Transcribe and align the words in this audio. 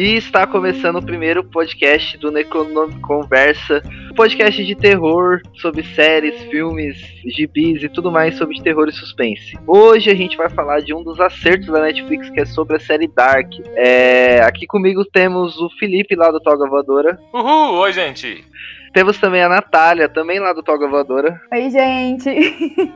E 0.00 0.16
está 0.16 0.46
começando 0.46 0.96
o 0.96 1.04
primeiro 1.04 1.44
podcast 1.44 2.16
do 2.16 2.30
Necronome 2.32 2.98
Conversa, 3.02 3.82
podcast 4.16 4.64
de 4.64 4.74
terror 4.74 5.42
sobre 5.58 5.82
séries, 5.82 6.40
filmes, 6.44 6.96
gibis 7.26 7.82
e 7.82 7.88
tudo 7.90 8.10
mais 8.10 8.34
sobre 8.38 8.62
terror 8.62 8.88
e 8.88 8.92
suspense. 8.92 9.58
Hoje 9.66 10.08
a 10.08 10.14
gente 10.14 10.38
vai 10.38 10.48
falar 10.48 10.80
de 10.80 10.94
um 10.94 11.02
dos 11.02 11.20
acertos 11.20 11.66
da 11.66 11.82
Netflix 11.82 12.30
que 12.30 12.40
é 12.40 12.46
sobre 12.46 12.76
a 12.76 12.80
série 12.80 13.08
Dark. 13.08 13.52
É, 13.76 14.40
aqui 14.40 14.66
comigo 14.66 15.04
temos 15.04 15.58
o 15.58 15.68
Felipe 15.78 16.16
lá 16.16 16.30
do 16.30 16.40
Toga 16.40 16.66
Voadora. 16.66 17.20
Uhul! 17.34 17.80
Oi, 17.80 17.92
gente! 17.92 18.42
Temos 18.92 19.18
também 19.18 19.40
a 19.42 19.48
Natália, 19.48 20.08
também 20.08 20.40
lá 20.40 20.52
do 20.52 20.62
Toga 20.64 20.88
Voadora. 20.88 21.40
Oi, 21.52 21.70
gente! 21.70 22.30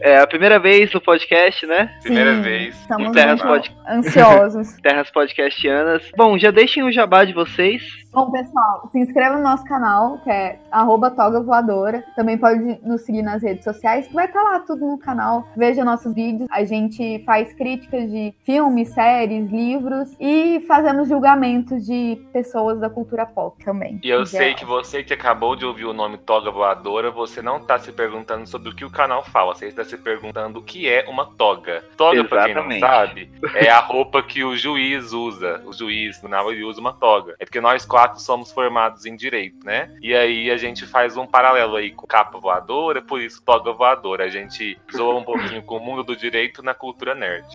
É 0.00 0.18
a 0.18 0.26
primeira 0.26 0.58
vez 0.58 0.92
no 0.92 1.00
podcast, 1.00 1.66
né? 1.66 1.90
Primeira 2.02 2.34
Sim, 2.36 2.40
vez. 2.42 2.74
Estamos 2.80 3.12
Terras 3.12 3.42
muito 3.42 3.70
pod- 3.70 3.76
ansiosos. 3.88 4.72
Terras 4.82 5.10
Podcastianas. 5.10 6.02
Bom, 6.16 6.38
já 6.38 6.50
deixem 6.50 6.82
o 6.82 6.90
jabá 6.92 7.24
de 7.24 7.32
vocês. 7.34 7.82
Bom, 8.14 8.30
pessoal, 8.30 8.88
se 8.92 8.98
inscreva 9.00 9.36
no 9.36 9.42
nosso 9.42 9.64
canal, 9.64 10.18
que 10.18 10.30
é 10.30 10.60
arroba 10.70 11.10
Toga 11.10 11.40
Voadora. 11.40 12.04
Também 12.14 12.38
pode 12.38 12.78
nos 12.80 13.00
seguir 13.00 13.22
nas 13.22 13.42
redes 13.42 13.64
sociais, 13.64 14.06
que 14.06 14.14
vai 14.14 14.26
estar 14.26 14.40
lá 14.40 14.60
tudo 14.60 14.86
no 14.86 14.96
canal. 14.96 15.48
Veja 15.56 15.84
nossos 15.84 16.14
vídeos. 16.14 16.48
A 16.48 16.62
gente 16.62 17.24
faz 17.26 17.52
críticas 17.54 18.08
de 18.08 18.32
filmes, 18.44 18.90
séries, 18.90 19.50
livros 19.50 20.14
e 20.20 20.64
fazemos 20.68 21.08
julgamentos 21.08 21.84
de 21.84 22.24
pessoas 22.32 22.78
da 22.78 22.88
cultura 22.88 23.26
pop 23.26 23.62
também. 23.64 23.98
E 24.00 24.08
eu 24.08 24.24
sei 24.24 24.40
geral. 24.40 24.56
que 24.58 24.64
você 24.64 25.02
que 25.02 25.12
acabou 25.12 25.56
de 25.56 25.66
ouvir 25.66 25.86
o 25.86 25.92
nome 25.92 26.16
Toga 26.18 26.52
Voadora, 26.52 27.10
você 27.10 27.42
não 27.42 27.58
tá 27.58 27.80
se 27.80 27.90
perguntando 27.90 28.46
sobre 28.46 28.68
o 28.68 28.76
que 28.76 28.84
o 28.84 28.90
canal 28.90 29.24
fala, 29.24 29.56
você 29.56 29.66
está 29.66 29.82
se 29.82 29.96
perguntando 29.96 30.60
o 30.60 30.62
que 30.62 30.88
é 30.88 31.04
uma 31.08 31.26
toga. 31.36 31.82
Toga, 31.96 32.22
pra 32.22 32.44
quem 32.44 32.54
não 32.54 32.78
sabe, 32.78 33.28
é 33.56 33.68
a 33.68 33.80
roupa 33.80 34.22
que 34.22 34.44
o 34.44 34.56
juiz 34.56 35.12
usa. 35.12 35.60
O 35.66 35.72
juiz, 35.72 36.22
no 36.22 36.28
final, 36.28 36.52
ele 36.52 36.62
usa 36.62 36.80
uma 36.80 36.92
toga. 36.92 37.34
É 37.40 37.44
porque 37.44 37.60
nós 37.60 37.84
quatro 37.84 38.03
somos 38.16 38.50
formados 38.52 39.06
em 39.06 39.16
direito, 39.16 39.64
né? 39.64 39.90
E 40.02 40.14
aí 40.14 40.50
a 40.50 40.56
gente 40.56 40.86
faz 40.86 41.16
um 41.16 41.26
paralelo 41.26 41.76
aí 41.76 41.90
com 41.90 42.06
capa 42.06 42.38
voadora, 42.38 43.00
por 43.02 43.20
isso 43.20 43.42
toga 43.44 43.72
voadora. 43.72 44.24
A 44.24 44.28
gente 44.28 44.78
zoa 44.94 45.16
um 45.18 45.24
pouquinho 45.24 45.62
com 45.62 45.76
o 45.76 45.80
mundo 45.80 46.02
do 46.04 46.16
direito 46.16 46.62
na 46.62 46.74
cultura 46.74 47.14
nerd. 47.14 47.46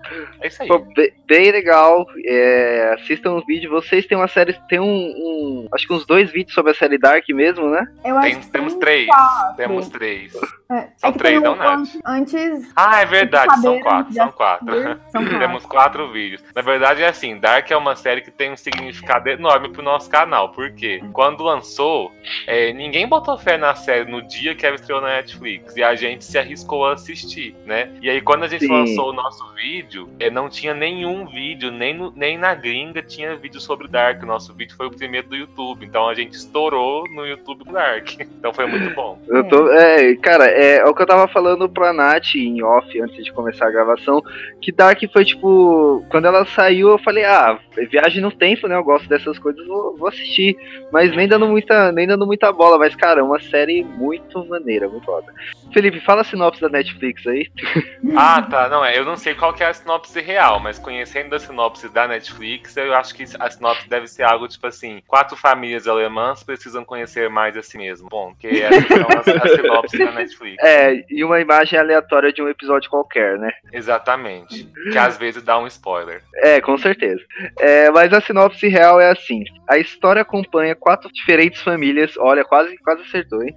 É 0.41 0.47
isso 0.47 0.61
aí. 0.61 0.67
Pô, 0.67 0.79
be- 0.79 1.13
bem 1.27 1.51
legal. 1.51 2.05
É, 2.25 2.95
assistam 2.99 3.31
o 3.33 3.45
vídeo. 3.45 3.69
Vocês 3.69 4.05
têm 4.05 4.17
uma 4.17 4.27
série. 4.27 4.53
Tem 4.67 4.79
um, 4.79 4.85
um- 4.85 5.67
Acho 5.73 5.87
que 5.87 5.93
uns 5.93 6.05
dois 6.05 6.31
vídeos 6.31 6.53
sobre 6.53 6.71
a 6.71 6.75
série 6.75 6.97
Dark 6.97 7.27
mesmo, 7.29 7.69
né? 7.69 7.85
Eu 8.03 8.17
acho 8.17 8.29
Tem- 8.31 8.39
que 8.41 8.51
temos 8.51 8.73
três. 8.75 9.07
quatro. 9.07 9.57
Temos 9.57 9.87
três. 9.89 10.33
É, 10.71 10.89
São 10.97 11.09
é 11.09 11.13
três, 11.13 11.41
não, 11.41 11.53
um 11.53 11.55
Nath? 11.55 11.95
an- 11.95 11.99
Antes. 12.05 12.71
Ah, 12.75 13.01
é 13.01 13.05
verdade, 13.05 13.53
são 13.59 13.73
saber, 13.73 13.81
quatro, 13.81 13.99
antes 14.01 14.13
de 14.13 14.19
são 14.19 14.31
quatro. 14.31 14.65
São 15.11 15.23
quatro. 15.23 15.39
Temos 15.39 15.65
quatro 15.65 16.11
vídeos. 16.11 16.43
Na 16.53 16.61
verdade, 16.61 17.01
é 17.01 17.07
assim, 17.07 17.39
Dark 17.39 17.71
é 17.71 17.75
uma 17.75 17.95
série 17.95 18.21
que 18.21 18.29
tem 18.29 18.51
um 18.51 18.55
significado 18.57 19.29
enorme 19.29 19.69
pro 19.69 19.81
nosso 19.81 20.07
canal. 20.11 20.49
Por 20.49 20.69
quê? 20.71 21.01
Quando 21.11 21.43
lançou, 21.43 22.11
é, 22.45 22.71
ninguém 22.71 23.07
botou 23.07 23.35
fé 23.35 23.57
na 23.57 23.73
série 23.73 24.05
no 24.11 24.21
dia 24.21 24.53
que 24.53 24.63
ela 24.63 24.75
estreou 24.75 25.01
na 25.01 25.07
Netflix. 25.07 25.75
E 25.75 25.81
a 25.81 25.95
gente 25.95 26.23
se 26.23 26.37
arriscou 26.37 26.85
a 26.85 26.93
assistir, 26.93 27.55
né? 27.65 27.89
E 27.99 28.07
aí, 28.07 28.21
quando 28.21 28.43
a 28.43 28.47
gente 28.47 28.65
Sim. 28.67 28.71
lançou 28.71 29.09
o 29.09 29.13
nosso 29.13 29.43
vídeo, 29.55 30.07
é, 30.19 30.29
não 30.29 30.49
tinha 30.49 30.75
nenhum 30.75 31.25
vídeo, 31.25 31.71
nem, 31.71 31.95
no- 31.95 32.13
nem 32.15 32.37
na 32.37 32.53
gringa 32.53 33.01
tinha 33.01 33.35
vídeo 33.35 33.59
sobre 33.59 33.87
Dark. 33.87 34.21
O 34.21 34.25
nosso 34.27 34.53
vídeo 34.53 34.75
foi 34.77 34.85
o 34.85 34.91
primeiro 34.91 35.29
do 35.29 35.35
YouTube. 35.35 35.83
Então 35.83 36.07
a 36.07 36.13
gente 36.13 36.33
estourou 36.33 37.05
no 37.09 37.25
YouTube 37.25 37.63
do 37.63 37.71
Dark. 37.73 38.07
Então 38.39 38.53
foi 38.53 38.67
muito 38.67 38.95
bom. 38.95 39.19
Eu 39.27 39.43
tô, 39.49 39.69
é, 39.73 40.15
cara, 40.15 40.45
é, 40.59 40.79
é 40.79 40.85
o 40.85 40.93
que 40.93 41.01
eu 41.01 41.07
tava 41.07 41.25
falando 41.29 41.69
pra 41.69 41.93
Nath 41.93 42.35
em 42.35 42.61
off 42.61 43.01
antes 43.01 43.23
de 43.23 43.31
começar 43.31 43.67
a 43.67 43.71
gravação. 43.71 44.21
Que 44.61 44.73
Dark 44.73 45.01
foi 45.13 45.23
tipo. 45.23 46.05
Quando 46.09 46.25
ela 46.25 46.45
saiu, 46.45 46.89
eu 46.89 46.97
falei, 46.97 47.23
ah, 47.23 47.57
viagem 47.89 48.21
no 48.21 48.29
tempo, 48.29 48.67
né? 48.67 48.75
Eu 48.75 48.83
gosto 48.83 49.07
dessas 49.07 49.39
coisas, 49.39 49.65
vou, 49.65 49.95
vou 49.95 50.09
assistir. 50.09 50.57
Mas 50.91 51.15
nem 51.15 51.29
dando 51.29 51.47
muita, 51.47 51.93
nem 51.93 52.05
dando 52.05 52.27
muita 52.27 52.51
bola. 52.51 52.77
Mas, 52.77 52.93
cara, 52.93 53.21
é 53.21 53.23
uma 53.23 53.39
série 53.39 53.85
muito 53.85 54.45
maneira, 54.45 54.89
muito 54.89 55.05
foda. 55.05 55.33
Felipe, 55.73 55.99
fala 56.01 56.21
a 56.21 56.23
sinopse 56.23 56.61
da 56.61 56.69
Netflix 56.69 57.25
aí. 57.27 57.47
Ah, 58.15 58.41
tá. 58.41 58.67
Não, 58.69 58.83
é. 58.83 58.97
Eu 58.97 59.05
não 59.05 59.15
sei 59.15 59.35
qual 59.35 59.53
que 59.53 59.63
é 59.63 59.67
a 59.67 59.73
sinopse 59.73 60.19
real, 60.19 60.59
mas 60.59 60.79
conhecendo 60.79 61.35
a 61.35 61.39
sinopse 61.39 61.87
da 61.89 62.07
Netflix, 62.07 62.75
eu 62.75 62.93
acho 62.95 63.13
que 63.13 63.23
a 63.39 63.49
sinopse 63.49 63.87
deve 63.87 64.07
ser 64.07 64.23
algo 64.23 64.47
tipo 64.47 64.65
assim: 64.65 65.01
quatro 65.07 65.37
famílias 65.37 65.87
alemãs 65.87 66.43
precisam 66.43 66.83
conhecer 66.83 67.29
mais 67.29 67.55
a 67.55 67.61
si 67.61 67.77
mesmo. 67.77 68.09
Bom, 68.09 68.33
que 68.37 68.61
essa 68.61 68.81
são 68.87 69.07
as, 69.15 69.27
as 69.27 69.51
sinopse 69.51 69.97
da 69.97 70.11
Netflix. 70.11 70.63
É, 70.63 71.05
e 71.09 71.23
uma 71.23 71.39
imagem 71.39 71.77
aleatória 71.77 72.33
de 72.33 72.41
um 72.41 72.49
episódio 72.49 72.89
qualquer, 72.89 73.37
né? 73.37 73.51
Exatamente. 73.71 74.63
Que 74.91 74.97
às 74.97 75.17
vezes 75.17 75.43
dá 75.43 75.59
um 75.59 75.67
spoiler. 75.67 76.23
É, 76.35 76.59
com 76.59 76.77
certeza. 76.77 77.21
É, 77.59 77.91
mas 77.91 78.11
a 78.11 78.21
sinopse 78.21 78.67
real 78.67 78.99
é 78.99 79.11
assim: 79.11 79.43
a 79.67 79.77
história 79.77 80.21
acompanha 80.21 80.75
quatro 80.75 81.11
diferentes 81.11 81.61
famílias, 81.61 82.17
olha, 82.17 82.43
quase, 82.43 82.75
quase 82.79 83.03
acertou, 83.03 83.43
hein? 83.43 83.55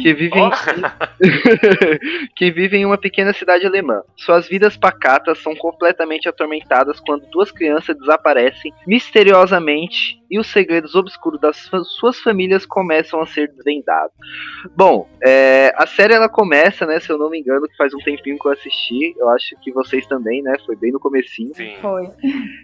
Que 0.00 0.12
vivem, 0.12 0.42
Ó. 0.42 0.50
que 2.36 2.50
vivem 2.50 2.82
em 2.82 2.86
uma 2.86 2.98
pequena 2.98 3.32
cidade 3.32 3.66
alemã. 3.66 4.02
Suas 4.16 4.48
vidas 4.48 4.76
pacatas 4.76 5.38
são 5.38 5.54
completamente 5.56 6.28
atormentadas 6.28 7.00
quando 7.00 7.26
duas 7.30 7.50
crianças 7.50 7.96
desaparecem 7.98 8.72
misteriosamente 8.86 10.20
e 10.30 10.38
os 10.38 10.48
segredos 10.48 10.94
obscuros 10.94 11.40
das 11.40 11.56
suas 11.98 12.18
famílias 12.20 12.66
começam 12.66 13.20
a 13.20 13.26
ser 13.26 13.48
desvendados. 13.52 14.12
Bom, 14.76 15.08
é, 15.24 15.72
a 15.76 15.86
série 15.86 16.14
ela 16.14 16.28
começa, 16.28 16.84
né? 16.84 16.98
Se 16.98 17.10
eu 17.10 17.18
não 17.18 17.30
me 17.30 17.38
engano, 17.38 17.68
que 17.68 17.76
faz 17.76 17.94
um 17.94 17.98
tempinho 17.98 18.38
que 18.38 18.46
eu 18.46 18.52
assisti. 18.52 19.14
Eu 19.18 19.28
acho 19.30 19.54
que 19.62 19.70
vocês 19.72 20.06
também, 20.06 20.42
né? 20.42 20.54
Foi 20.66 20.74
bem 20.76 20.90
no 20.90 20.98
comecinho. 20.98 21.54
Sim. 21.54 21.74
Foi. 21.80 22.08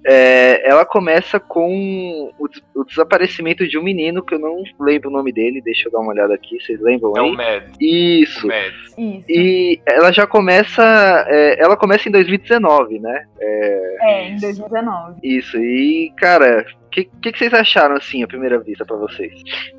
É, 0.05 0.69
ela 0.69 0.85
começa 0.85 1.39
com 1.39 2.33
o, 2.39 2.49
des- 2.49 2.63
o 2.75 2.85
desaparecimento 2.85 3.67
de 3.69 3.79
um 3.79 3.83
menino 3.83 4.25
que 4.25 4.35
eu 4.35 4.39
não 4.39 4.63
lembro 4.81 5.09
o 5.09 5.13
nome 5.13 5.33
dele. 5.33 5.61
Deixa 5.63 5.89
eu 5.89 5.93
dar 5.93 6.01
uma 6.01 6.11
olhada 6.13 6.35
aqui. 6.35 6.59
Vocês 6.61 6.81
lembram 6.81 7.13
É 7.17 7.21
o 7.21 7.25
aí? 7.27 7.37
Mads. 7.37 7.77
Isso. 7.81 8.45
O 8.47 8.49
Mads. 8.49 8.72
Isso. 8.99 9.25
E 9.29 9.81
ela 9.87 10.13
já 10.13 10.27
começa. 10.27 10.83
é, 11.29 11.63
ela 11.63 11.77
começa 11.77 12.09
em 12.09 12.13
2019, 12.13 12.99
né? 12.99 13.25
É, 13.41 14.29
em 14.29 14.37
2019. 14.37 15.21
Isso. 15.23 15.59
E, 15.59 16.13
cara, 16.17 16.65
que, 16.93 17.05
que, 17.23 17.33
que 17.33 17.39
vocês 17.39 17.53
acharam 17.55 17.97
assim, 17.97 18.23
à 18.23 18.27
primeira 18.29 18.59
vista, 18.61 18.85
pra 18.85 18.97
vocês? 18.97 19.33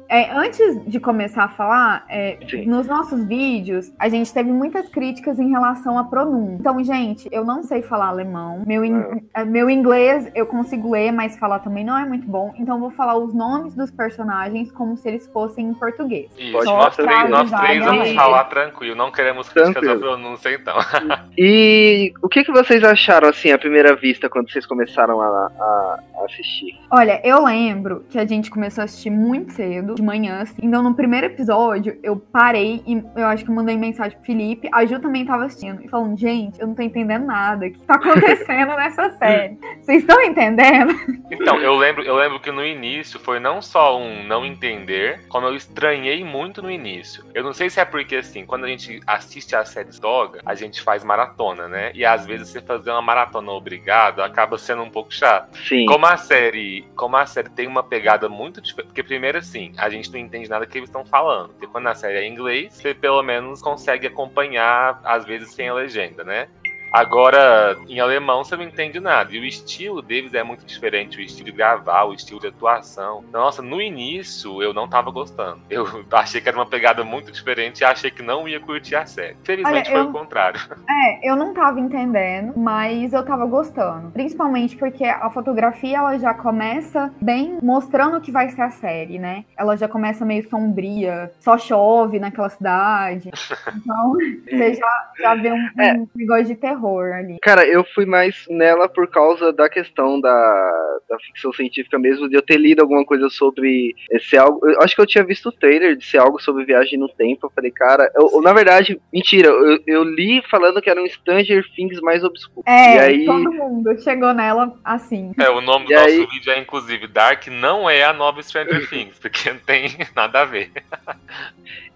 É, 0.09 0.31
antes 0.31 0.85
de 0.85 0.99
começar 0.99 1.45
a 1.45 1.47
falar, 1.49 2.05
é, 2.09 2.37
nos 2.67 2.85
nossos 2.87 3.25
vídeos, 3.25 3.91
a 3.97 4.09
gente 4.09 4.31
teve 4.33 4.51
muitas 4.51 4.87
críticas 4.89 5.39
em 5.39 5.49
relação 5.49 5.97
à 5.97 6.03
pronúncia. 6.03 6.57
Então, 6.59 6.83
gente, 6.83 7.27
eu 7.31 7.43
não 7.45 7.63
sei 7.63 7.81
falar 7.81 8.07
alemão. 8.07 8.63
Meu, 8.67 8.83
in- 8.85 9.01
eh, 9.33 9.43
meu 9.45 9.69
inglês 9.69 10.29
eu 10.35 10.45
consigo 10.45 10.91
ler, 10.91 11.11
mas 11.11 11.37
falar 11.37 11.59
também 11.59 11.83
não 11.83 11.97
é 11.97 12.05
muito 12.05 12.27
bom. 12.27 12.53
Então, 12.59 12.75
eu 12.75 12.81
vou 12.81 12.91
falar 12.91 13.15
os 13.17 13.33
nomes 13.33 13.73
dos 13.75 13.89
personagens 13.89 14.71
como 14.71 14.95
se 14.97 15.07
eles 15.07 15.25
fossem 15.27 15.65
em 15.69 15.73
português. 15.73 16.31
Isso. 16.37 16.51
Pode 16.51 16.65
Nós 16.65 16.95
três, 16.95 17.29
nós 17.29 17.49
vai, 17.49 17.67
três 17.67 17.85
vamos 17.85 18.11
falar 18.13 18.43
tranquilo. 18.45 18.95
Não 18.95 19.11
queremos 19.11 19.49
críticas 19.49 19.77
à 19.77 19.79
Tranquilo. 19.81 19.99
pronúncia, 19.99 20.49
então. 20.53 20.75
E 21.37 22.13
o 22.21 22.29
que, 22.29 22.43
que 22.43 22.51
vocês 22.51 22.83
acharam 22.83 23.27
assim, 23.29 23.51
à 23.51 23.57
primeira 23.57 23.95
vista, 23.95 24.29
quando 24.29 24.51
vocês 24.51 24.65
começaram 24.65 25.19
a, 25.21 25.25
a- 25.25 25.99
a 26.21 26.25
assistir? 26.25 26.79
Olha, 26.91 27.02
eu 27.23 27.43
lembro 27.43 28.05
que 28.09 28.17
a 28.17 28.25
gente 28.25 28.49
começou 28.49 28.81
a 28.81 28.85
assistir 28.85 29.09
muito 29.09 29.53
cedo, 29.53 29.95
de 29.95 30.01
manhã, 30.01 30.41
assim. 30.41 30.61
Então, 30.63 30.81
no 30.81 30.93
primeiro 30.93 31.27
episódio, 31.27 31.97
eu 32.03 32.15
parei 32.15 32.83
e 32.85 33.03
eu 33.15 33.25
acho 33.25 33.43
que 33.43 33.49
eu 33.49 33.55
mandei 33.55 33.77
mensagem 33.77 34.17
pro 34.17 34.25
Felipe. 34.25 34.69
A 34.71 34.85
Ju 34.85 34.99
também 34.99 35.25
tava 35.25 35.45
assistindo. 35.45 35.83
E 35.83 35.87
falando, 35.87 36.17
gente, 36.17 36.59
eu 36.59 36.67
não 36.67 36.75
tô 36.75 36.81
entendendo 36.81 37.25
nada. 37.25 37.65
O 37.65 37.71
que 37.71 37.79
tá 37.79 37.95
acontecendo 37.95 38.75
nessa 38.75 39.09
série? 39.11 39.57
Vocês 39.81 40.01
estão 40.01 40.21
entendendo? 40.21 40.93
Então, 41.31 41.59
eu 41.59 41.75
lembro, 41.75 42.03
eu 42.03 42.15
lembro 42.15 42.39
que 42.39 42.51
no 42.51 42.65
início 42.65 43.19
foi 43.19 43.39
não 43.39 43.61
só 43.61 43.99
um 43.99 44.23
não 44.23 44.45
entender, 44.45 45.21
como 45.27 45.47
eu 45.47 45.55
estranhei 45.55 46.23
muito 46.23 46.61
no 46.61 46.71
início. 46.71 47.25
Eu 47.33 47.43
não 47.43 47.53
sei 47.53 47.69
se 47.69 47.79
é 47.79 47.85
porque, 47.85 48.17
assim, 48.17 48.45
quando 48.45 48.65
a 48.65 48.67
gente 48.67 48.99
assiste 49.05 49.55
a 49.55 49.65
série 49.65 49.89
Doga, 49.99 50.41
a 50.45 50.55
gente 50.55 50.81
faz 50.81 51.03
maratona, 51.03 51.67
né? 51.67 51.91
E 51.93 52.05
às 52.05 52.25
vezes 52.25 52.49
você 52.49 52.61
fazer 52.61 52.91
uma 52.91 53.01
maratona 53.01 53.51
obrigado 53.51 54.21
acaba 54.21 54.57
sendo 54.57 54.83
um 54.83 54.89
pouco 54.89 55.13
chato. 55.13 55.57
Sim. 55.57 55.85
Como 55.85 56.05
a 56.05 56.17
série 56.17 56.85
como 56.95 57.15
a 57.15 57.25
série 57.25 57.49
tem 57.49 57.67
uma 57.67 57.83
pegada 57.83 58.29
muito 58.29 58.61
diferente. 58.61 58.87
Porque, 58.87 59.03
primeiro, 59.03 59.37
assim, 59.37 59.73
a 59.77 59.89
gente 59.89 60.11
não 60.11 60.19
entende 60.19 60.49
nada 60.49 60.65
que 60.65 60.77
eles 60.77 60.89
estão 60.89 61.05
falando. 61.05 61.49
Porque 61.49 61.67
quando 61.67 61.87
a 61.87 61.95
série 61.95 62.17
é 62.17 62.23
em 62.23 62.31
inglês, 62.31 62.73
você 62.73 62.93
pelo 62.93 63.21
menos 63.21 63.61
consegue 63.61 64.07
acompanhar, 64.07 65.01
às 65.03 65.25
vezes, 65.25 65.53
sem 65.53 65.69
a 65.69 65.73
legenda, 65.73 66.23
né? 66.23 66.47
Agora, 66.93 67.75
em 67.89 67.99
alemão, 67.99 68.43
você 68.43 68.55
não 68.55 68.63
entende 68.63 68.99
nada. 68.99 69.33
E 69.33 69.39
o 69.39 69.43
estilo 69.43 69.99
deles 69.99 70.31
é 70.35 70.43
muito 70.43 70.63
diferente. 70.63 71.17
O 71.17 71.21
estilo 71.21 71.45
de 71.47 71.51
gravar, 71.51 72.03
o 72.03 72.13
estilo 72.13 72.39
de 72.39 72.45
atuação. 72.47 73.23
Nossa, 73.31 73.63
no 73.63 73.81
início 73.81 74.61
eu 74.61 74.75
não 74.75 74.87
tava 74.87 75.09
gostando. 75.09 75.59
Eu 75.71 75.85
achei 76.13 76.39
que 76.39 76.47
era 76.47 76.55
uma 76.57 76.67
pegada 76.67 77.03
muito 77.03 77.31
diferente 77.31 77.79
e 77.81 77.83
achei 77.83 78.11
que 78.11 78.21
não 78.21 78.47
ia 78.47 78.59
curtir 78.59 78.95
a 78.95 79.07
série. 79.07 79.35
Felizmente 79.43 79.89
Olha, 79.89 79.97
foi 79.97 79.99
eu- 80.01 80.09
o 80.09 80.13
contrário. 80.13 80.61
É, 81.05 81.27
eu 81.29 81.35
não 81.35 81.53
tava 81.53 81.79
entendendo, 81.79 82.53
mas 82.55 83.11
eu 83.13 83.25
tava 83.25 83.45
gostando. 83.47 84.11
Principalmente 84.11 84.75
porque 84.77 85.03
a 85.03 85.29
fotografia 85.31 85.97
ela 85.97 86.17
já 86.19 86.33
começa 86.33 87.11
bem 87.19 87.57
mostrando 87.63 88.17
o 88.17 88.21
que 88.21 88.31
vai 88.31 88.49
ser 88.51 88.61
a 88.61 88.69
série, 88.69 89.17
né? 89.17 89.43
Ela 89.57 89.75
já 89.75 89.87
começa 89.87 90.23
meio 90.23 90.47
sombria, 90.47 91.31
só 91.39 91.57
chove 91.57 92.19
naquela 92.19 92.49
cidade. 92.49 93.31
Então, 93.75 94.13
você 94.49 94.75
já, 94.75 95.11
já 95.19 95.35
vê 95.35 95.51
um, 95.51 95.69
É. 95.79 95.93
um 95.93 96.07
negócio 96.15 96.45
de 96.45 96.55
terror 96.55 96.82
ali. 96.87 97.37
Cara, 97.41 97.65
eu 97.65 97.83
fui 97.95 98.05
mais 98.05 98.45
nela 98.49 98.87
por 98.89 99.07
causa 99.09 99.51
da 99.53 99.69
questão 99.69 100.19
da, 100.19 100.97
da 101.09 101.17
ficção 101.19 101.51
científica 101.53 101.97
mesmo, 101.99 102.27
de 102.29 102.35
eu 102.35 102.41
ter 102.41 102.57
lido 102.57 102.81
alguma 102.81 103.05
coisa 103.05 103.29
sobre 103.29 103.93
esse 104.11 104.37
algo. 104.37 104.59
Eu 104.67 104.81
acho 104.81 104.95
que 104.95 105.01
eu 105.01 105.05
tinha 105.07 105.23
visto 105.23 105.49
o 105.49 105.51
trailer 105.51 105.95
de 105.95 106.05
ser 106.05 106.17
algo 106.17 106.41
sobre 106.41 106.65
viagem 106.65 106.97
no 106.99 107.09
tempo. 107.09 107.47
Eu 107.47 107.51
falei, 107.51 107.71
cara, 107.71 108.11
eu, 108.15 108.29
eu- 108.33 108.41
na 108.41 108.53
verdade, 108.53 108.99
mentira, 109.11 109.47
eu, 109.49 109.79
eu 109.87 110.03
li 110.03 110.41
falando 110.49 110.81
que 110.81 110.89
era 110.89 111.01
um 111.01 111.07
Stranger 111.07 111.63
Things 111.75 111.99
mais 112.01 112.23
obscuro. 112.23 112.63
É, 112.67 112.95
E 112.95 112.99
aí- 112.99 113.25
todo 113.25 113.51
mundo 113.51 113.97
chegou 114.01 114.33
nela 114.33 114.73
assim. 114.83 115.31
É, 115.39 115.49
o 115.49 115.61
nome 115.61 115.85
do 115.85 115.91
E 115.91 115.95
nosso 115.95 116.07
aí- 116.07 116.25
vídeo 116.27 116.51
é, 116.51 116.59
inclusive, 116.59 117.07
Dark 117.07 117.47
não 117.47 117.89
é 117.89 118.03
a 118.03 118.13
nova 118.13 118.41
Stranger 118.41 118.87
Things, 118.89 119.17
porque 119.19 119.49
não 119.51 119.59
tem 119.59 119.89
nada 120.15 120.41
a 120.41 120.45
ver. 120.45 120.71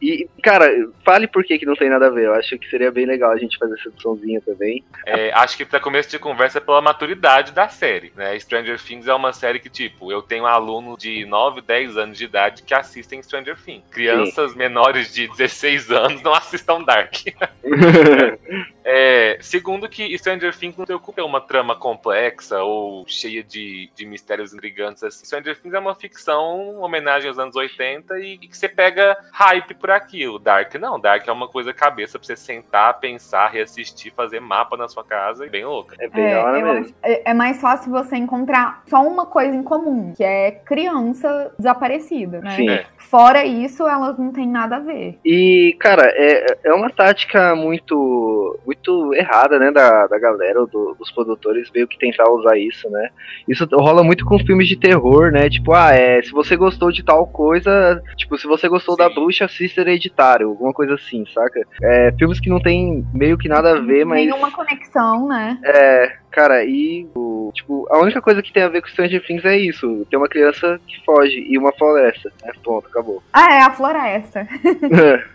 E, 0.02 0.28
cara, 0.44 0.68
fale 1.04 1.28
por 1.28 1.44
que, 1.44 1.58
que 1.58 1.66
não 1.66 1.76
tem 1.76 1.90
nada 1.90 2.08
a 2.08 2.10
ver. 2.12 2.26
Eu 2.26 2.34
acho 2.36 2.58
que 2.58 2.70
seria 2.70 2.92
bem 2.92 3.06
legal 3.06 3.32
a 3.32 3.38
gente 3.38 3.58
fazer 3.58 3.74
essa 3.80 3.90
ediçãozinha 3.90 4.42
também. 4.42 4.77
É, 5.06 5.32
acho 5.34 5.56
que 5.56 5.66
pra 5.66 5.80
começo 5.80 6.10
de 6.10 6.20
conversa 6.20 6.58
é 6.58 6.62
pela 6.62 6.82
maturidade 6.82 7.52
da 7.52 7.70
série, 7.70 8.12
né? 8.16 8.38
Stranger 8.40 8.80
Things 8.82 9.08
é 9.08 9.14
uma 9.14 9.32
série 9.32 9.60
que, 9.60 9.70
tipo, 9.70 10.12
eu 10.12 10.22
tenho 10.22 10.46
alunos 10.46 10.98
de 10.98 11.26
9, 11.26 11.62
10 11.62 11.98
anos 11.98 12.18
de 12.18 12.26
idade 12.26 12.64
que 12.64 12.74
assistem 12.74 13.22
Stranger 13.22 13.58
Things. 13.58 13.84
Crianças 13.90 14.56
menores 14.56 15.14
de 15.14 15.28
16 15.28 15.92
anos 15.92 16.22
não 16.22 16.34
assistam 16.34 16.84
Dark. 16.84 17.14
É, 18.90 19.38
segundo 19.42 19.90
que 19.90 20.18
Stranger 20.18 20.56
Things 20.58 20.78
não 20.78 20.86
se 20.86 20.88
preocupa 20.88 21.20
em 21.20 21.26
uma 21.26 21.42
trama 21.42 21.76
complexa 21.76 22.64
ou 22.64 23.04
cheia 23.06 23.44
de, 23.44 23.90
de 23.94 24.06
mistérios 24.06 24.54
intrigantes. 24.54 25.04
Assim. 25.04 25.26
Stranger 25.26 25.60
Things 25.60 25.74
é 25.74 25.80
uma 25.80 25.94
ficção, 25.94 26.80
homenagem 26.80 27.28
aos 27.28 27.38
anos 27.38 27.54
80 27.58 28.18
e 28.22 28.38
que 28.38 28.56
você 28.58 28.70
pega 28.70 29.18
hype 29.34 29.74
por 29.74 29.92
aquilo. 29.92 30.40
Dark 30.40 30.74
não, 30.76 30.98
Dark 30.98 31.28
é 31.28 31.32
uma 31.34 31.50
coisa 31.50 31.74
cabeça 31.74 32.18
pra 32.18 32.26
você 32.26 32.38
sentar, 32.38 32.98
pensar, 33.02 33.50
reassistir, 33.50 34.14
fazer 34.14 34.40
mapa 34.40 34.78
na 34.78 34.88
sua 34.88 35.04
casa 35.04 35.46
e 35.46 35.50
bem 35.50 35.66
louca. 35.66 35.98
É 36.00 36.08
bem 36.08 36.24
É, 36.26 36.38
hora 36.38 36.64
mesmo. 36.64 36.96
é- 37.04 37.32
é 37.32 37.34
mais 37.34 37.60
fácil 37.60 37.92
você 37.92 38.16
encontrar 38.16 38.84
só 38.88 39.02
uma 39.06 39.26
coisa 39.26 39.54
em 39.54 39.64
comum, 39.64 40.14
que 40.16 40.24
é 40.24 40.50
criança 40.52 41.54
desaparecida, 41.60 42.40
né? 42.40 42.56
Sim. 42.56 42.70
É. 42.70 42.86
Fora 42.98 43.44
isso, 43.46 43.86
elas 43.86 44.18
não 44.18 44.32
têm 44.32 44.48
nada 44.48 44.78
a 44.78 44.80
ver. 44.80 45.18
E, 45.26 45.76
cara, 45.80 46.04
é, 46.16 46.58
é 46.64 46.74
uma 46.74 46.90
tática 46.90 47.54
muito 47.56 48.60
muito 48.66 48.77
errada, 49.14 49.60
né, 49.60 49.72
da, 49.72 50.08
da 50.08 50.20
galera, 50.20 50.66
do- 50.66 50.96
dos 50.98 51.12
produtores, 51.12 51.70
meio 51.74 51.88
que 51.88 51.98
tentar 51.98 52.30
usar 52.30 52.58
isso, 52.58 52.90
né? 52.90 53.10
Isso 53.48 53.68
rola 53.74 54.04
muito 54.04 54.26
com 54.26 54.40
filmes 54.40 54.68
de 54.68 54.76
terror, 54.76 55.32
né? 55.32 55.50
Tipo, 55.50 55.74
ah, 55.74 55.92
é, 55.94 56.22
se 56.22 56.32
você 56.32 56.56
gostou 56.56 56.92
de 56.92 57.04
tal 57.04 57.28
coisa, 57.28 58.02
tipo, 58.16 58.38
se 58.38 58.48
você 58.48 58.68
gostou 58.68 58.96
da 58.96 59.08
Sim. 59.10 59.16
bruxa, 59.16 59.46
assista 59.46 59.82
Hereditário, 59.82 60.48
alguma 60.50 60.74
coisa 60.74 60.96
assim, 60.96 61.26
saca? 61.34 61.62
É, 61.82 62.12
filmes 62.18 62.40
que 62.40 62.50
não 62.50 62.60
tem 62.60 63.06
meio 63.14 63.38
que 63.38 63.50
nada 63.50 63.78
a 63.78 63.82
ver, 63.82 64.06
mas... 64.06 64.26
Nenhuma 64.26 64.52
conexão, 64.52 65.28
né? 65.28 65.58
É, 65.64 66.16
cara, 66.38 66.64
e 66.64 67.10
o, 67.16 67.52
tipo, 67.52 67.88
a 67.90 67.98
única 67.98 68.22
coisa 68.22 68.44
que 68.44 68.54
tem 68.54 68.62
a 68.62 68.68
ver 68.68 68.84
com 68.84 68.88
Stranger 68.88 69.26
Things 69.26 69.44
é 69.44 69.58
isso. 69.58 70.06
Tem 70.08 70.20
uma 70.20 70.30
criança 70.30 70.80
que 70.86 71.04
foge 71.04 71.44
e 71.50 71.58
uma 71.58 71.72
floresta, 71.72 72.32
né? 72.44 72.52
Ponto, 72.64 72.88
acabou. 72.88 73.24
Ah, 73.34 73.56
é 73.56 73.62
a 73.62 73.72
floresta. 73.72 74.48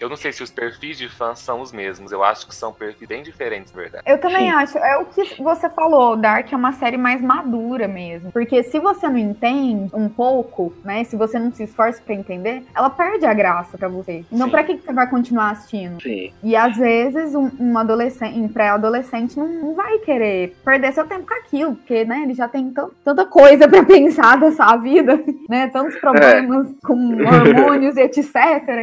Eu 0.00 0.08
não 0.08 0.16
sei 0.16 0.32
se 0.32 0.42
os 0.42 0.50
perfis 0.50 0.96
de 0.96 1.08
fãs 1.08 1.38
são 1.38 1.60
os 1.60 1.70
mesmos. 1.70 2.10
Eu 2.10 2.24
acho 2.24 2.46
que 2.46 2.54
são 2.54 2.72
perfis 2.72 3.06
bem 3.06 3.22
diferentes, 3.22 3.72
na 3.72 3.82
verdade. 3.82 4.04
Eu 4.06 4.18
também 4.18 4.50
Sim. 4.50 4.56
acho. 4.56 4.78
É 4.78 4.96
o 4.96 5.04
que 5.04 5.40
você 5.40 5.68
falou, 5.68 6.16
Dark 6.16 6.50
é 6.50 6.56
uma 6.56 6.72
série 6.72 6.96
mais 6.96 7.20
madura 7.20 7.86
mesmo. 7.86 8.32
Porque 8.32 8.62
se 8.62 8.78
você 8.80 9.06
não 9.08 9.18
entende 9.18 9.94
um 9.94 10.08
pouco, 10.08 10.72
né? 10.82 11.04
Se 11.04 11.16
você 11.16 11.38
não 11.38 11.52
se 11.52 11.64
esforça 11.64 12.02
pra 12.02 12.14
entender, 12.14 12.64
ela 12.74 12.88
perde 12.88 13.26
a 13.26 13.34
graça 13.34 13.76
pra 13.76 13.88
você. 13.88 14.24
Então, 14.32 14.46
Sim. 14.46 14.50
pra 14.50 14.64
que 14.64 14.78
que 14.78 14.86
você 14.86 14.92
vai 14.92 15.08
continuar 15.08 15.50
assistindo? 15.50 16.00
Sim. 16.02 16.32
E 16.42 16.56
às 16.56 16.78
vezes 16.78 17.34
um, 17.34 17.50
um 17.60 17.76
adolescente, 17.76 18.38
um 18.38 18.48
pré-adolescente 18.48 19.38
não, 19.38 19.48
não 19.48 19.74
vai 19.74 19.98
querer 19.98 20.39
perder 20.48 20.92
seu 20.92 21.06
tempo 21.06 21.26
com 21.26 21.34
aquilo, 21.34 21.74
porque 21.76 22.04
né, 22.04 22.22
ele 22.24 22.34
já 22.34 22.48
tem 22.48 22.70
tan- 22.72 22.90
tanta 23.04 23.24
coisa 23.24 23.68
pra 23.68 23.82
pensar 23.84 24.38
dessa 24.38 24.76
vida, 24.76 25.18
né? 25.48 25.68
Tantos 25.68 25.96
problemas 25.96 26.66
com 26.84 26.94
hormônios 27.24 27.96
e 27.98 28.02
etc. 28.02 28.24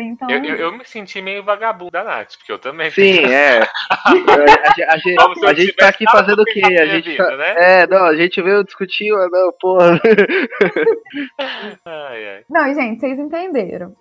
Então, 0.01 0.29
Eu, 0.29 0.43
eu, 0.43 0.55
eu 0.55 0.71
me 0.77 0.85
senti 0.85 1.21
meio 1.21 1.43
vagabundo 1.43 1.91
da 1.91 2.03
Nath, 2.03 2.35
porque 2.37 2.51
eu 2.51 2.59
também. 2.59 2.89
Sim, 2.91 3.25
é. 3.25 3.61
a, 4.05 4.11
gente- 4.11 4.83
a 4.83 4.97
gente- 4.97 5.45
a 5.45 5.53
gente 5.53 5.73
tá 5.75 5.89
aqui 5.89 6.05
fazendo 6.11 6.41
o 6.41 6.45
quê? 6.45 6.61
A 6.79 6.85
gente 6.85 7.09
vida, 7.11 7.23
tá- 7.25 7.37
né? 7.37 7.55
É, 7.57 7.87
não, 7.87 8.05
a 8.05 8.15
gente 8.15 8.41
veio 8.41 8.63
discutir, 8.63 9.11
ah, 9.13 9.27
não, 9.31 9.51
porra. 9.59 9.99
Ai, 11.85 12.27
ai. 12.29 12.43
não, 12.49 12.73
gente, 12.73 12.99
vocês 12.99 13.19
entenderam. 13.19 13.95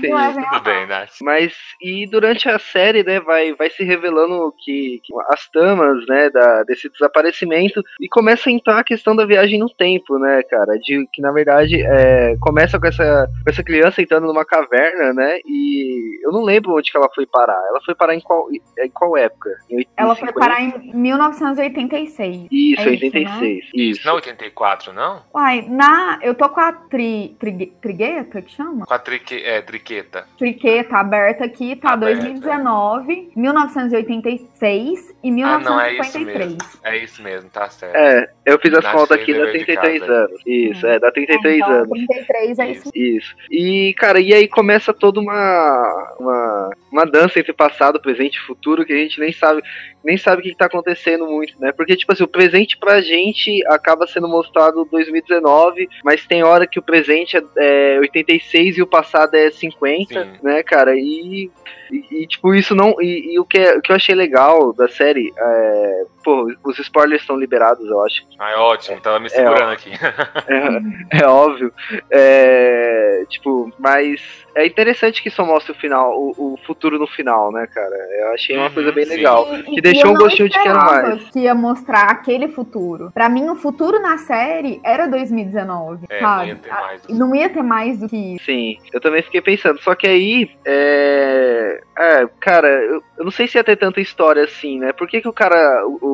Sim, 0.00 0.14
levem 0.14 0.44
a 0.44 0.50
Tudo 0.50 0.62
bem. 0.64 0.86
Nath. 0.86 1.10
Mas, 1.22 1.54
e 1.80 2.06
durante 2.06 2.48
a 2.48 2.58
série, 2.58 3.02
né, 3.02 3.20
vai, 3.20 3.54
vai 3.54 3.70
se 3.70 3.82
revelando 3.84 4.52
que, 4.58 5.00
que 5.04 5.12
as 5.30 5.48
tamas, 5.50 6.04
né, 6.06 6.30
da, 6.34 6.64
desse 6.64 6.90
desaparecimento, 6.90 7.82
e 8.00 8.08
começa 8.08 8.50
a 8.50 8.52
entrar 8.52 8.78
a 8.80 8.84
questão 8.84 9.14
da 9.14 9.24
viagem 9.24 9.58
no 9.58 9.70
tempo, 9.70 10.18
né, 10.18 10.42
cara, 10.42 10.76
de 10.78 11.08
que, 11.12 11.22
na 11.22 11.32
verdade, 11.32 11.80
é, 11.80 12.36
começa 12.40 12.78
com 12.78 12.86
essa, 12.86 13.28
com 13.42 13.50
essa 13.50 13.62
criança 13.62 14.02
entrando 14.02 14.26
numa 14.26 14.44
caverna, 14.44 15.12
né, 15.12 15.38
e 15.46 16.20
eu 16.24 16.32
não 16.32 16.42
lembro 16.42 16.76
onde 16.76 16.90
que 16.90 16.96
ela 16.96 17.08
foi 17.14 17.26
parar. 17.26 17.60
Ela 17.68 17.80
foi 17.84 17.94
parar 17.94 18.14
em 18.14 18.20
qual, 18.20 18.48
em 18.50 18.90
qual 18.90 19.16
época? 19.16 19.50
Em 19.70 19.76
80, 19.76 19.92
Ela 19.96 20.16
foi 20.16 20.28
50? 20.28 20.46
parar 20.46 20.62
em 20.62 20.92
1986. 20.94 22.48
Isso, 22.50 22.80
É 22.80 22.92
isso, 22.92 23.04
86. 23.04 23.64
Isso. 23.74 24.06
Não 24.06 24.14
84, 24.14 24.92
não? 24.92 25.22
Uai, 25.34 25.66
na. 25.68 26.18
Eu 26.22 26.34
tô 26.34 26.48
com 26.48 26.60
a 26.60 26.72
tri, 26.72 27.36
tri, 27.38 27.72
Trigueta, 27.80 28.40
que 28.42 28.50
chama? 28.52 28.86
Com 28.86 28.94
a 28.94 28.98
trique, 28.98 29.36
é, 29.36 29.60
triqueta. 29.60 30.26
Triqueta 30.38 30.96
aberta 30.96 31.44
aqui, 31.44 31.76
tá 31.76 31.92
Aberta. 31.92 32.22
2019, 32.22 33.32
1986 33.36 35.14
e 35.22 35.42
Ah, 35.42 35.58
não, 35.58 35.80
é 35.80 35.94
isso 35.94 36.13
1953. 36.14 36.48
mesmo. 36.50 36.80
É 36.84 36.96
isso 36.98 37.22
mesmo, 37.22 37.50
tá 37.50 37.68
certo. 37.68 37.96
É, 37.96 38.28
eu 38.46 38.58
fiz 38.58 38.74
as 38.74 38.86
contas 38.86 39.18
aqui, 39.18 39.32
dá 39.32 39.46
de 39.46 39.52
33 39.52 40.00
casa. 40.00 40.12
anos. 40.12 40.40
Isso, 40.46 40.86
é, 40.86 40.98
dá 40.98 41.10
33 41.10 41.56
então, 41.56 41.70
anos. 41.70 41.88
33 41.88 42.58
é 42.58 42.70
isso. 42.70 42.90
Isso. 42.94 43.34
E, 43.50 43.94
cara, 43.98 44.20
e 44.20 44.32
aí 44.32 44.48
começa 44.48 44.92
toda 44.92 45.20
uma, 45.20 46.14
uma, 46.18 46.70
uma 46.92 47.06
dança 47.06 47.38
entre 47.38 47.52
passado, 47.52 48.00
presente 48.00 48.36
e 48.36 48.46
futuro 48.46 48.84
que 48.84 48.92
a 48.92 48.96
gente 48.96 49.18
nem 49.20 49.32
sabe, 49.32 49.62
nem 50.04 50.16
sabe 50.16 50.40
o 50.40 50.42
que, 50.44 50.50
que 50.50 50.56
tá 50.56 50.66
acontecendo 50.66 51.26
muito, 51.26 51.58
né? 51.60 51.72
Porque, 51.72 51.96
tipo 51.96 52.12
assim, 52.12 52.24
o 52.24 52.28
presente 52.28 52.76
pra 52.76 53.00
gente 53.00 53.64
acaba 53.66 54.06
sendo 54.06 54.28
mostrado 54.28 54.86
2019, 54.90 55.88
mas 56.04 56.26
tem 56.26 56.42
hora 56.42 56.66
que 56.66 56.78
o 56.78 56.82
presente 56.82 57.36
é, 57.36 57.94
é 57.96 57.98
86 58.00 58.78
e 58.78 58.82
o 58.82 58.86
passado 58.86 59.34
é 59.34 59.50
50, 59.50 60.24
Sim. 60.24 60.30
né, 60.42 60.62
cara? 60.62 60.94
E, 60.96 61.50
e, 61.90 62.22
e, 62.22 62.26
tipo, 62.26 62.54
isso 62.54 62.74
não. 62.74 62.94
E, 63.00 63.34
e 63.34 63.38
o, 63.38 63.44
que 63.44 63.58
é- 63.58 63.76
o 63.76 63.80
que 63.82 63.90
eu 63.92 63.96
achei 63.96 64.14
legal 64.14 64.72
da 64.72 64.88
série, 64.88 65.32
é, 65.36 66.03
pô, 66.24 66.46
os 66.64 66.78
spoilers 66.78 67.22
estão 67.22 67.36
liberados, 67.36 67.86
eu 67.88 68.02
acho. 68.04 68.22
Ah, 68.38 68.60
ótimo, 68.62 69.00
tava 69.00 69.18
me 69.20 69.28
segurando 69.30 69.72
aqui. 69.72 69.90
É, 70.46 71.22
é 71.22 71.26
óbvio. 71.26 71.72
É, 72.12 73.24
tipo, 73.28 73.70
mas 73.78 74.20
é 74.54 74.66
interessante 74.66 75.22
que 75.22 75.30
só 75.30 75.44
mostre 75.44 75.72
o 75.72 75.74
final, 75.74 76.12
o, 76.12 76.34
o 76.54 76.58
futuro 76.66 76.98
no 76.98 77.06
final, 77.06 77.50
né, 77.50 77.66
cara? 77.72 77.94
Eu 78.20 78.32
achei 78.32 78.56
uma 78.56 78.68
Uhum, 78.68 78.74
coisa 78.74 78.92
bem 78.92 79.04
sim. 79.04 79.16
legal. 79.16 79.46
E- 79.54 79.62
Que 79.62 79.78
e 79.78 79.82
deixou 79.82 80.10
um 80.10 80.14
não 80.14 80.20
gostinho 80.20 80.48
de 80.48 80.58
quero 80.58 80.76
mais. 80.76 81.30
Que 81.30 81.40
ia 81.40 81.54
mostrar 81.54 82.10
aquele 82.10 82.48
futuro. 82.48 83.10
Pra 83.14 83.28
mim, 83.28 83.48
o 83.48 83.56
futuro 83.56 84.00
na 84.00 84.18
série 84.18 84.80
era 84.84 85.06
2019, 85.06 86.06
É, 86.10 86.20
não 86.20 86.28
sabe? 86.28 86.48
ia 86.48 86.56
ter 86.56 86.70
Ah, 86.70 86.80
mais. 86.80 87.02
Não 87.08 87.34
ia 87.34 87.48
ter 87.48 87.62
mais 87.62 87.98
do 87.98 88.08
que 88.08 88.16
isso. 88.16 88.44
Sim, 88.44 88.76
eu 88.92 89.00
também 89.00 89.22
fiquei 89.22 89.40
pensando. 89.40 89.80
Só 89.82 89.94
que 89.94 90.06
aí, 90.06 90.48
é. 90.66 91.80
É, 91.96 92.26
cara, 92.40 92.66
eu, 92.68 93.00
eu 93.18 93.24
não 93.24 93.30
sei 93.30 93.46
se 93.46 93.56
ia 93.56 93.62
ter 93.64 93.76
tanta 93.76 94.00
história 94.00 94.42
assim, 94.44 94.80
né? 94.80 94.92
Por 94.92 95.06
que, 95.08 95.20
que 95.20 95.28
o 95.28 95.32
cara. 95.32 95.82
O, 96.00 96.06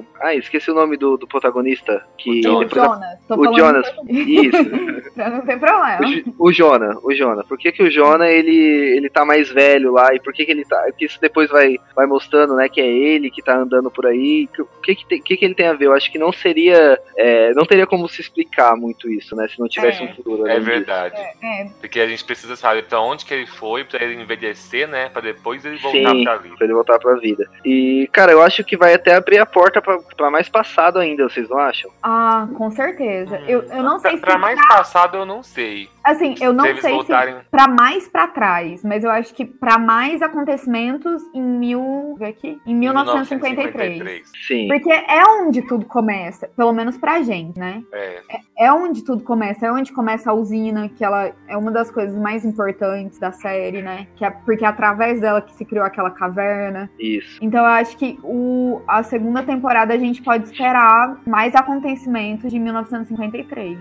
o- 0.00 0.04
Ah, 0.20 0.34
esqueci 0.34 0.70
o 0.70 0.74
nome 0.74 0.96
do, 0.96 1.16
do 1.16 1.26
protagonista. 1.26 2.04
Que 2.16 2.40
O 2.40 2.42
Jonas. 2.42 2.70
Jonas. 2.70 3.18
O 3.28 3.28
falando 3.28 3.56
Jonas. 3.58 3.94
Isso. 4.08 4.58
não 5.16 5.40
ter 5.42 5.58
problema. 5.58 5.98
O, 6.38 6.48
o 6.48 6.52
Jona, 6.52 6.98
o 7.02 7.14
Jona. 7.14 7.44
Por 7.44 7.58
que, 7.58 7.70
que 7.72 7.82
o 7.82 7.90
Jona 7.90 8.28
ele 8.28 8.48
ele, 8.96 9.08
tá 9.10 9.24
mais 9.24 9.48
velho 9.50 9.92
lá 9.92 10.14
e 10.14 10.20
por 10.20 10.32
que, 10.32 10.44
que 10.44 10.50
ele 10.52 10.64
tá. 10.64 10.82
Porque 10.88 11.04
isso 11.06 11.20
depois 11.20 11.48
vai, 11.50 11.76
vai 11.94 12.06
mostrando, 12.06 12.54
né, 12.56 12.68
que 12.68 12.80
é 12.80 12.86
ele 12.86 13.30
que 13.30 13.42
tá 13.42 13.56
andando 13.56 13.90
por 13.90 14.06
aí. 14.06 14.48
O 14.58 14.80
que 14.80 14.94
que, 14.94 15.06
tem, 15.06 15.22
que, 15.22 15.36
que 15.36 15.44
ele 15.44 15.54
tem 15.54 15.66
a 15.66 15.72
ver? 15.72 15.86
Eu 15.86 15.94
acho 15.94 16.10
que 16.10 16.18
não 16.18 16.32
seria. 16.32 16.98
É, 17.16 17.52
não 17.54 17.64
teria 17.64 17.86
como 17.86 18.08
se 18.08 18.20
explicar 18.20 18.76
muito 18.76 19.08
isso, 19.10 19.34
né? 19.36 19.46
Se 19.48 19.58
não 19.58 19.68
tivesse 19.68 20.02
É. 20.02 20.06
um 20.06 20.14
futuro. 20.14 20.46
É 20.46 20.58
verdade. 20.60 21.16
É, 21.42 21.68
Porque 21.80 22.00
a 22.00 22.06
gente 22.06 22.24
precisa 22.24 22.56
saber 22.56 22.84
pra 22.84 23.00
onde 23.00 23.24
que 23.24 23.34
ele 23.34 23.46
foi, 23.46 23.84
pra 23.84 24.02
ele 24.02 24.20
envelhecer, 24.20 24.88
né? 24.88 25.08
Pra 25.08 25.20
depois 25.22 25.64
ele 25.64 25.76
voltar 25.78 26.10
Sim. 26.10 26.24
pra 26.24 26.36
vida. 26.36 26.56
Pra 26.56 26.64
ele 26.64 26.74
voltar 26.74 26.98
pra 26.98 27.14
vida. 27.16 27.48
E, 27.64 28.08
cara, 28.12 28.32
eu 28.32 28.42
acho 28.42 28.64
que 28.64 28.76
vai 28.76 28.94
até 28.94 29.17
abrir 29.18 29.38
a 29.38 29.46
porta 29.46 29.80
pra, 29.82 29.98
pra 30.16 30.30
mais 30.30 30.48
passado 30.48 30.98
ainda, 30.98 31.28
vocês 31.28 31.48
não 31.48 31.58
acham? 31.58 31.90
ah, 32.02 32.46
com 32.56 32.70
certeza. 32.70 33.38
Eu, 33.46 33.62
eu 33.64 33.82
não 33.82 33.98
sei 33.98 34.12
pra, 34.12 34.18
se. 34.18 34.24
pra 34.26 34.38
mais 34.38 34.68
passado 34.68 35.16
eu 35.16 35.26
não 35.26 35.42
sei. 35.42 35.88
Assim, 36.08 36.34
eu 36.40 36.54
não 36.54 36.64
sei 36.78 36.92
voltarem. 36.94 37.34
se 37.36 37.40
pra 37.50 37.68
mais 37.68 38.08
pra 38.08 38.26
trás, 38.28 38.82
mas 38.82 39.04
eu 39.04 39.10
acho 39.10 39.34
que 39.34 39.44
pra 39.44 39.76
mais 39.78 40.22
acontecimentos 40.22 41.22
em 41.34 41.42
mil. 41.42 42.16
Aqui? 42.22 42.58
Em 42.66 42.74
1953. 42.74 44.22
Sim. 44.46 44.68
Porque 44.68 44.90
é 44.90 45.22
onde 45.42 45.60
tudo 45.62 45.84
começa, 45.84 46.48
pelo 46.56 46.72
menos 46.72 46.96
pra 46.96 47.20
gente, 47.22 47.58
né? 47.58 47.82
É, 47.92 48.22
É 48.58 48.72
onde 48.72 49.04
tudo 49.04 49.22
começa, 49.22 49.66
é 49.66 49.72
onde 49.72 49.92
começa 49.92 50.30
a 50.30 50.34
usina, 50.34 50.88
que 50.88 51.04
ela 51.04 51.30
é 51.46 51.56
uma 51.56 51.70
das 51.70 51.90
coisas 51.90 52.16
mais 52.16 52.44
importantes 52.44 53.18
da 53.18 53.30
série, 53.32 53.82
né? 53.82 54.06
Que 54.16 54.24
é 54.24 54.30
porque 54.30 54.64
é 54.64 54.68
através 54.68 55.20
dela 55.20 55.42
que 55.42 55.52
se 55.54 55.64
criou 55.64 55.84
aquela 55.84 56.10
caverna. 56.10 56.90
Isso. 56.98 57.38
Então 57.42 57.60
eu 57.60 57.66
acho 57.70 57.96
que 57.98 58.18
o, 58.22 58.80
a 58.88 59.02
segunda 59.02 59.42
temporada 59.42 59.92
a 59.92 59.98
gente 59.98 60.22
pode 60.22 60.44
esperar 60.46 61.20
mais 61.26 61.54
acontecimentos 61.54 62.50
de 62.50 62.58
1953. 62.58 63.78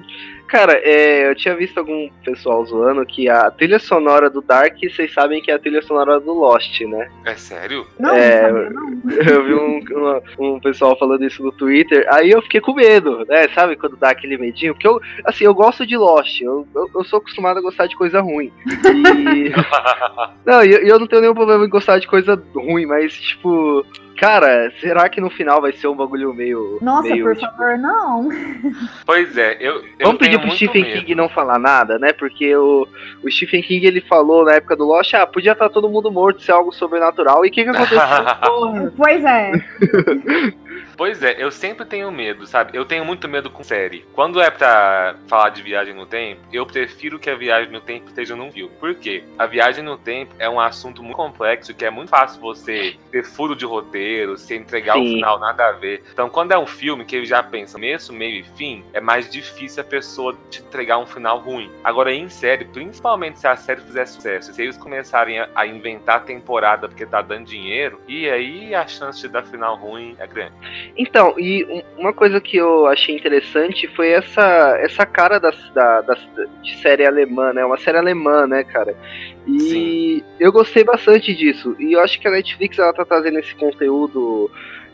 Cara, 0.48 0.74
é, 0.84 1.30
eu 1.30 1.36
tinha 1.36 1.56
visto 1.56 1.78
algum 1.78 2.10
pessoal 2.24 2.66
zoando 2.66 3.06
que 3.06 3.30
a 3.30 3.50
trilha 3.52 3.80
sonora 3.80 4.30
do 4.30 4.42
Dark, 4.42 4.76
vocês 4.82 5.14
sabem 5.14 5.42
que 5.42 5.50
é 5.50 5.54
a 5.56 5.60
trilha 5.60 5.82
sonora 5.82 6.20
do 6.20 6.34
Lost, 6.34 6.82
né? 6.82 7.10
é 7.26 7.36
sério? 7.36 7.88
Não, 8.00 8.14
É, 8.16 8.52
não 8.52 8.70
não. 9.04 9.12
Eu 9.14 9.44
vi 9.46 9.54
um, 9.54 9.80
uma- 9.98 10.22
um 10.40 10.60
pessoal 10.60 10.98
falando 10.98 11.24
isso 11.26 11.42
no 11.44 11.52
Twitter, 11.52 12.06
aí 12.10 12.30
eu 12.32 12.42
fiquei 12.42 12.60
com 12.62 12.74
medo, 12.74 13.26
né? 13.28 13.48
Sabe 13.50 13.76
quando 13.76 13.96
dá 13.98 14.10
aquele 14.10 14.38
medinho? 14.38 14.74
Porque 14.74 14.88
eu, 14.88 15.00
assim, 15.26 15.46
eu 15.46 15.54
gosto 15.54 15.86
de 15.86 15.96
Lost, 15.98 16.42
eu, 16.42 16.68
eu, 16.76 16.90
eu 16.96 17.04
sou 17.06 17.20
acostumado 17.20 17.58
a 17.60 17.62
gostar 17.62 17.88
de 17.88 17.96
coisa 17.96 18.20
ruim. 18.22 18.52
E. 18.68 19.52
não, 20.46 20.64
e 20.64 20.72
eu, 20.74 20.84
e 20.86 20.90
eu 20.90 21.00
não 21.00 21.08
tenho 21.08 21.22
nenhum 21.22 21.34
problema 21.36 21.66
em 21.66 21.70
gostar 21.70 22.00
de 22.00 22.08
coisa 22.08 22.42
ruim, 22.56 22.86
mas, 22.86 23.14
tipo. 23.14 23.86
Cara, 24.18 24.72
será 24.82 25.08
que 25.08 25.22
no 25.22 25.30
final 25.30 25.62
vai 25.62 25.72
ser 25.72 25.88
um 25.88 25.96
bagulho 25.96 26.34
meio. 26.34 26.80
Nossa, 26.82 27.10
meio, 27.10 27.24
por 27.24 27.36
tipo, 27.36 27.52
favor, 27.52 27.78
não. 27.78 28.30
Pois 29.06 29.38
é, 29.38 29.58
eu. 29.60 29.76
eu 30.00 30.08
Vamos 30.08 30.18
pedir 30.18 30.40
pro 30.40 30.52
Stephen 30.52 30.84
medo. 30.84 31.00
King 31.00 31.16
não 31.16 31.30
falar 31.30 31.60
nada, 31.60 32.00
né? 32.00 32.12
Porque 32.14 32.56
o, 32.56 32.88
o 33.24 33.32
Stephen 33.32 33.62
King 33.62 33.86
ele 33.86 34.02
falou 34.02 34.44
na 34.44 34.54
época 34.54 34.76
do 34.76 34.86
Lost, 34.86 35.14
ah, 35.14 35.28
podia 35.28 35.52
estar 35.52 35.70
todo 35.70 35.90
mundo 35.90 36.12
morto, 36.12 36.42
ser 36.42 36.52
algo 36.52 36.72
sobrenatural. 36.72 37.46
E 37.46 37.50
o 37.50 37.52
que, 37.52 37.64
que 37.64 37.70
aconteceu? 37.70 38.00
Porra. 38.00 38.94
Pois 38.98 39.24
é. 39.24 39.52
Pois 40.98 41.22
é, 41.22 41.36
eu 41.42 41.52
sempre 41.52 41.86
tenho 41.86 42.12
medo, 42.12 42.48
sabe? 42.48 42.76
Eu 42.76 42.84
tenho 42.84 43.06
muito 43.06 43.28
medo 43.28 43.50
com 43.50 43.64
série. 43.64 44.06
Quando 44.14 44.42
é 44.42 44.50
pra 44.50 45.16
falar 45.28 45.50
de 45.50 45.62
viagem 45.62 45.94
no 45.94 46.06
tempo, 46.06 46.42
eu 46.52 46.66
prefiro 46.66 47.20
que 47.20 47.30
a 47.30 47.36
viagem 47.36 47.72
no 47.72 47.80
tempo 47.80 48.08
esteja 48.08 48.36
num 48.36 48.52
filme. 48.52 48.74
Por 48.80 48.96
quê? 48.96 49.24
A 49.38 49.46
viagem 49.46 49.84
no 49.84 49.98
tempo 49.98 50.34
é 50.40 50.50
um 50.50 50.60
assunto 50.60 51.04
muito 51.04 51.16
complexo 51.16 51.74
que 51.74 51.86
é 51.86 51.90
muito 51.90 52.10
fácil 52.10 52.42
você 52.42 52.96
ter 53.12 53.24
furo 53.24 53.56
de 53.56 53.66
roteiro, 53.66 54.38
se 54.38 54.56
entregar 54.56 54.98
o 54.98 55.04
final 55.04 55.40
nada 55.40 55.68
a 55.68 55.72
ver. 55.72 56.04
Então, 56.12 56.30
quando 56.30 56.52
é 56.52 56.58
um 56.58 56.66
filme 56.66 57.06
que 57.06 57.16
ele 57.16 57.26
já 57.26 57.44
pensa 57.44 57.78
começo, 57.78 58.12
meio 58.12 58.40
e 58.40 58.44
fim, 58.44 58.84
é 58.92 59.00
mais 59.00 59.30
difícil 59.30 59.82
a 59.82 59.86
pessoa 59.86 60.36
te 60.50 60.62
entregar 60.62 60.98
um 60.98 61.06
final 61.06 61.40
ruim. 61.40 61.72
Agora, 61.84 62.12
em 62.12 62.28
série, 62.28 62.66
principalmente 62.66 63.40
se 63.40 63.48
a 63.48 63.56
série 63.56 63.82
fizer 63.82 64.06
sucesso, 64.08 64.52
se 64.54 64.62
eles 64.62 64.78
começarem 64.78 65.40
a, 65.40 65.50
a 65.54 65.68
inventar 65.68 66.26
temporada 66.26 66.88
porque 66.88 67.06
tá 67.06 67.22
dando 67.22 67.46
dinheiro, 67.46 68.02
e 68.08 68.28
aí 68.28 68.74
a 68.74 68.88
chance 68.88 69.22
de 69.22 69.28
dar 69.28 69.44
final 69.44 69.76
ruim 69.76 70.16
é 70.18 70.26
grande. 70.26 70.87
Então, 70.96 71.34
e 71.38 71.66
um- 71.66 72.02
uma 72.02 72.14
coisa 72.14 72.40
que 72.40 72.58
eu 72.58 72.86
achei 72.88 73.16
interessante 73.16 73.88
foi 73.90 74.10
essa, 74.10 74.78
essa 74.80 75.06
cara 75.06 75.40
das, 75.40 75.58
da, 75.72 76.02
das- 76.02 76.28
de 76.64 76.78
série 76.78 77.06
alemã, 77.06 77.52
né? 77.54 77.66
Uma 77.66 77.78
série 77.78 77.98
alemã, 77.98 78.46
né, 78.48 78.64
cara? 78.64 78.96
E 79.46 79.60
Sim. 79.60 80.24
eu 80.40 80.52
gostei 80.52 80.84
bastante 80.84 81.34
disso. 81.36 81.76
E 81.80 81.94
eu 81.94 82.00
acho 82.02 82.20
que 82.20 82.28
a 82.28 82.32
Netflix 82.32 82.78
ela 82.80 82.94
tá 82.94 83.04
trazendo 83.06 83.40
esse 83.40 83.54
conteúdo 83.56 84.50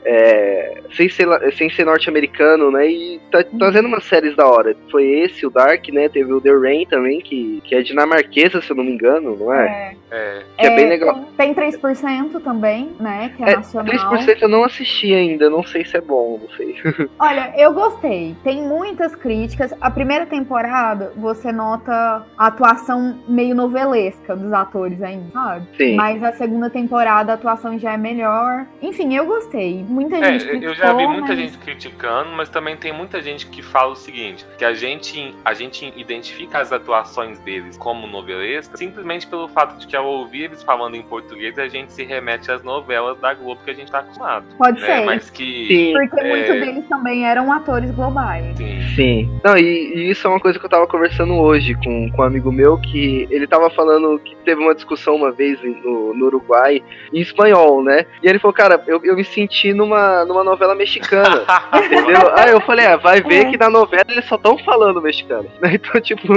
é, 0.05 0.81
sem 0.95 1.09
ser, 1.09 1.27
sem 1.53 1.69
ser 1.69 1.85
norte-americano, 1.85 2.71
né? 2.71 2.87
E 2.87 3.19
tá 3.31 3.43
trazendo 3.57 3.87
umas 3.87 4.03
séries 4.03 4.35
da 4.35 4.47
hora. 4.47 4.75
Foi 4.91 5.03
esse, 5.05 5.45
o 5.45 5.49
Dark, 5.49 5.87
né? 5.89 6.09
Teve 6.09 6.33
o 6.33 6.41
The 6.41 6.51
Rain 6.51 6.85
também, 6.85 7.21
que, 7.21 7.61
que 7.63 7.75
é 7.75 7.81
dinamarquesa, 7.81 8.61
se 8.61 8.71
eu 8.71 8.75
não 8.75 8.83
me 8.83 8.91
engano, 8.91 9.35
não 9.35 9.53
é? 9.53 9.95
É, 10.11 10.15
É, 10.15 10.43
Que 10.57 10.67
é 10.67 10.75
bem 10.75 10.89
legal. 10.89 11.25
Tem 11.37 11.53
3% 11.53 12.41
também, 12.43 12.91
né? 12.99 13.33
Que 13.35 13.43
é, 13.43 13.51
É, 13.51 13.55
nacional. 13.55 13.93
3% 13.93 14.41
eu 14.41 14.49
não 14.49 14.63
assisti 14.63 15.13
ainda, 15.13 15.49
não 15.49 15.63
sei 15.63 15.83
se 15.85 15.97
é 15.97 16.01
bom, 16.01 16.39
não 16.41 16.49
sei. 16.55 16.75
Olha, 17.19 17.53
eu 17.57 17.73
gostei. 17.73 18.35
Tem 18.43 18.61
muitas 18.61 19.15
críticas. 19.15 19.73
A 19.81 19.89
primeira 19.89 20.25
temporada, 20.25 21.11
você 21.15 21.51
nota 21.51 22.25
a 22.37 22.47
atuação 22.47 23.19
meio 23.27 23.55
novelesca 23.55 24.35
dos 24.35 24.51
atores 24.53 25.01
ainda, 25.01 25.31
sabe? 25.31 25.67
Sim. 25.77 25.95
Mas 25.95 26.23
a 26.23 26.31
segunda 26.33 26.69
temporada 26.69 27.31
a 27.31 27.35
atuação 27.35 27.77
já 27.79 27.93
é 27.93 27.97
melhor. 27.97 28.65
Enfim, 28.81 29.15
eu 29.15 29.25
gostei. 29.25 29.83
Muita 29.93 30.17
É, 30.17 30.31
gente 30.39 30.45
criticou, 30.45 30.69
eu 30.69 30.75
já 30.75 30.93
vi 30.93 31.05
muita 31.07 31.27
mas- 31.27 31.37
gente 31.37 31.57
criticando, 31.59 32.29
mas 32.31 32.49
também 32.49 32.75
tem 32.75 32.91
muita 32.91 33.21
gente 33.21 33.45
que 33.47 33.61
fala 33.61 33.91
o 33.91 33.95
seguinte, 33.95 34.45
que 34.57 34.65
a 34.65 34.73
gente, 34.73 35.33
a 35.45 35.53
gente 35.53 35.93
identifica 35.95 36.59
as 36.59 36.71
atuações 36.71 37.37
deles 37.39 37.77
como 37.77 38.07
novelescas 38.07 38.79
simplesmente 38.79 39.27
pelo 39.27 39.47
fato 39.47 39.77
de 39.77 39.85
que 39.87 39.95
ao 39.95 40.05
ouvir 40.05 40.45
eles 40.45 40.63
falando 40.63 40.95
em 40.95 41.01
português, 41.03 41.57
a 41.59 41.67
gente 41.67 41.93
se 41.93 42.03
remete 42.03 42.51
às 42.51 42.63
novelas 42.63 43.17
da 43.19 43.33
Globo 43.33 43.61
que 43.63 43.71
a 43.71 43.73
gente 43.73 43.91
tá 43.91 43.99
acostumado. 43.99 44.45
Pode 44.57 44.81
né? 44.81 44.87
ser. 44.99 45.05
Mas 45.05 45.29
que... 45.29 45.67
Sim. 45.67 45.93
Porque 45.93 46.19
É. 46.19 46.29
muitos 46.29 46.53
deles 46.65 46.87
também 46.89 47.25
eram 47.25 47.51
atores 47.51 47.91
globais. 47.91 48.57
Sim. 48.57 48.81
Sim. 48.95 49.39
Não, 49.43 49.57
e, 49.57 49.61
e 49.95 50.09
isso 50.11 50.25
é 50.27 50.29
uma 50.29 50.39
coisa 50.39 50.57
que 50.59 50.65
eu 50.65 50.69
tava 50.69 50.87
conversando 50.87 51.35
hoje 51.35 51.75
com, 51.75 52.09
com 52.11 52.21
um 52.21 52.25
amigo 52.25 52.51
meu, 52.51 52.77
que 52.79 53.27
ele 53.29 53.45
tava 53.47 53.69
falando 53.69 54.19
que 54.19 54.35
teve 54.37 54.61
uma 54.61 54.73
discussão 54.73 55.15
uma 55.15 55.31
vez 55.31 55.59
no, 55.63 56.13
no 56.13 56.25
Uruguai 56.25 56.81
em 57.13 57.19
espanhol, 57.19 57.83
né? 57.83 58.05
E 58.21 58.27
ele 58.27 58.39
falou, 58.39 58.53
cara, 58.53 58.83
eu, 58.87 59.01
eu 59.03 59.15
me 59.15 59.23
senti 59.23 59.73
numa, 59.85 60.25
numa 60.25 60.43
novela 60.43 60.73
mexicana. 60.75 61.43
Entendeu? 61.75 62.31
Aí 62.35 62.51
eu 62.51 62.61
falei, 62.61 62.85
ah, 62.85 62.97
vai 62.97 63.21
ver 63.21 63.45
É. 63.47 63.51
que 63.51 63.57
na 63.57 63.69
novela 63.69 64.05
eles 64.09 64.25
só 64.25 64.37
tão 64.37 64.57
falando 64.59 65.01
mexicano. 65.01 65.49
Então, 65.73 65.99
tipo, 66.01 66.27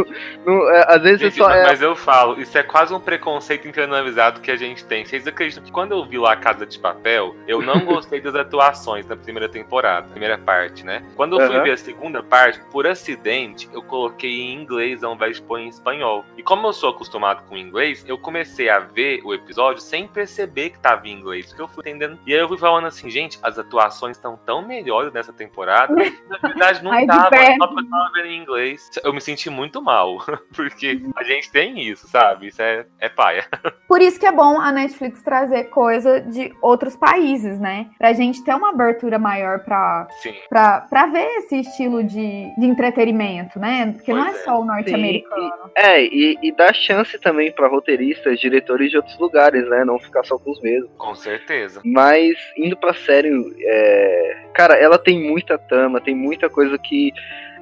não- 0.44 0.70
é, 0.70 0.84
às 0.88 1.02
vezes 1.02 1.20
é 1.22 1.24
Gente, 1.26 1.38
só. 1.38 1.50
É, 1.50 1.64
Mas 1.66 1.82
eu 1.82 1.94
falo, 1.94 2.40
isso 2.40 2.56
é 2.56 2.62
quase 2.62 2.92
um 2.94 2.98
preconceito 3.00 3.68
internalizado 3.68 4.40
que 4.40 4.50
a 4.50 4.56
gente 4.56 4.84
tem. 4.84 5.04
Vocês 5.04 5.26
acreditam 5.26 5.62
que 5.62 5.70
quando 5.70 5.92
eu 5.92 6.04
vi 6.04 6.18
lá 6.18 6.32
a 6.32 6.36
Casa 6.36 6.64
de 6.66 6.78
Papel, 6.78 7.34
eu 7.46 7.60
não 7.62 7.80
gostei 7.84 8.20
das 8.20 8.34
atuações 8.34 9.04
da 9.06 9.16
primeira 9.16 9.48
temporada, 9.48 10.08
primeira 10.08 10.38
parte, 10.38 10.84
né? 10.84 11.02
Quando 11.16 11.38
eu 11.38 11.46
fui 11.46 11.56
Aham. 11.56 11.64
ver 11.64 11.72
a 11.72 11.76
segunda 11.76 12.22
parte, 12.22 12.60
por 12.72 12.86
acidente, 12.86 13.68
eu 13.72 13.82
coloquei 13.82 14.40
em 14.40 14.54
inglês 14.54 15.04
ao 15.04 15.14
invés 15.14 15.36
de 15.36 15.42
pôr 15.42 15.58
em 15.60 15.68
espanhol. 15.68 16.24
E 16.36 16.42
como 16.42 16.66
eu 16.66 16.72
sou 16.72 16.90
acostumado 16.90 17.42
com 17.48 17.56
inglês, 17.56 18.04
eu 18.08 18.16
comecei 18.18 18.68
a 18.68 18.78
ver 18.78 19.20
o 19.24 19.34
episódio 19.34 19.80
sem 19.82 20.06
perceber 20.08 20.70
que 20.70 20.78
tava 20.78 21.06
em 21.06 21.12
inglês, 21.12 21.46
porque 21.46 21.62
eu 21.62 21.68
fui 21.68 21.82
entendendo. 21.82 22.18
E 22.26 22.32
aí 22.32 22.40
eu 22.40 22.48
fui 22.48 22.58
falando 22.58 22.86
assim, 22.86 23.08
gente, 23.10 23.35
as 23.42 23.58
atuações 23.58 24.16
estão 24.16 24.36
tão 24.44 24.66
melhores 24.66 25.12
nessa 25.12 25.32
temporada. 25.32 25.92
Na 25.94 26.38
verdade, 26.48 26.82
não 26.84 26.92
Ai, 26.96 27.02
de 27.02 27.06
tava, 27.08 27.22
só 27.22 27.28
porque 27.66 27.80
eu 27.84 27.90
tava 27.90 28.10
vendo 28.14 28.26
em 28.26 28.40
inglês. 28.40 28.90
Eu 29.04 29.12
me 29.12 29.20
senti 29.20 29.50
muito 29.50 29.82
mal. 29.82 30.18
Porque 30.54 31.00
a 31.16 31.22
gente 31.22 31.50
tem 31.50 31.80
isso, 31.80 32.06
sabe? 32.08 32.48
Isso 32.48 32.62
é, 32.62 32.86
é 32.98 33.08
paia. 33.08 33.44
Por 33.88 34.00
isso 34.00 34.18
que 34.18 34.26
é 34.26 34.32
bom 34.32 34.60
a 34.60 34.72
Netflix 34.72 35.22
trazer 35.22 35.64
coisa 35.64 36.20
de 36.20 36.52
outros 36.62 36.96
países, 36.96 37.58
né? 37.60 37.88
Pra 37.98 38.12
gente 38.12 38.42
ter 38.44 38.54
uma 38.54 38.70
abertura 38.70 39.18
maior 39.18 39.60
pra, 39.60 40.06
Sim. 40.22 40.34
pra, 40.48 40.80
pra 40.82 41.06
ver 41.06 41.26
esse 41.38 41.60
estilo 41.60 42.02
de, 42.02 42.50
de 42.58 42.66
entretenimento, 42.66 43.58
né? 43.58 43.92
Porque 43.92 44.12
não 44.12 44.22
é 44.22 44.30
Pois 44.30 44.40
é. 44.40 44.44
só 44.44 44.60
o 44.60 44.64
norte-americano. 44.64 45.70
é, 45.76 46.02
e, 46.02 46.38
e 46.42 46.52
dá 46.52 46.72
chance 46.72 47.18
também 47.18 47.52
pra 47.52 47.68
roteiristas, 47.68 48.40
diretores 48.40 48.90
de 48.90 48.96
outros 48.96 49.18
lugares, 49.18 49.68
né? 49.68 49.84
Não 49.84 49.98
ficar 49.98 50.24
só 50.24 50.38
com 50.38 50.50
os 50.50 50.60
mesmos. 50.60 50.90
Com 50.96 51.14
certeza. 51.14 51.80
Mas 51.84 52.34
indo 52.56 52.76
pra 52.76 52.94
série, 52.94 53.15
é, 53.24 54.36
cara, 54.54 54.74
ela 54.74 54.98
tem 54.98 55.22
muita 55.22 55.56
trama, 55.58 56.00
tem 56.00 56.14
muita 56.14 56.48
coisa 56.48 56.76
que. 56.78 57.12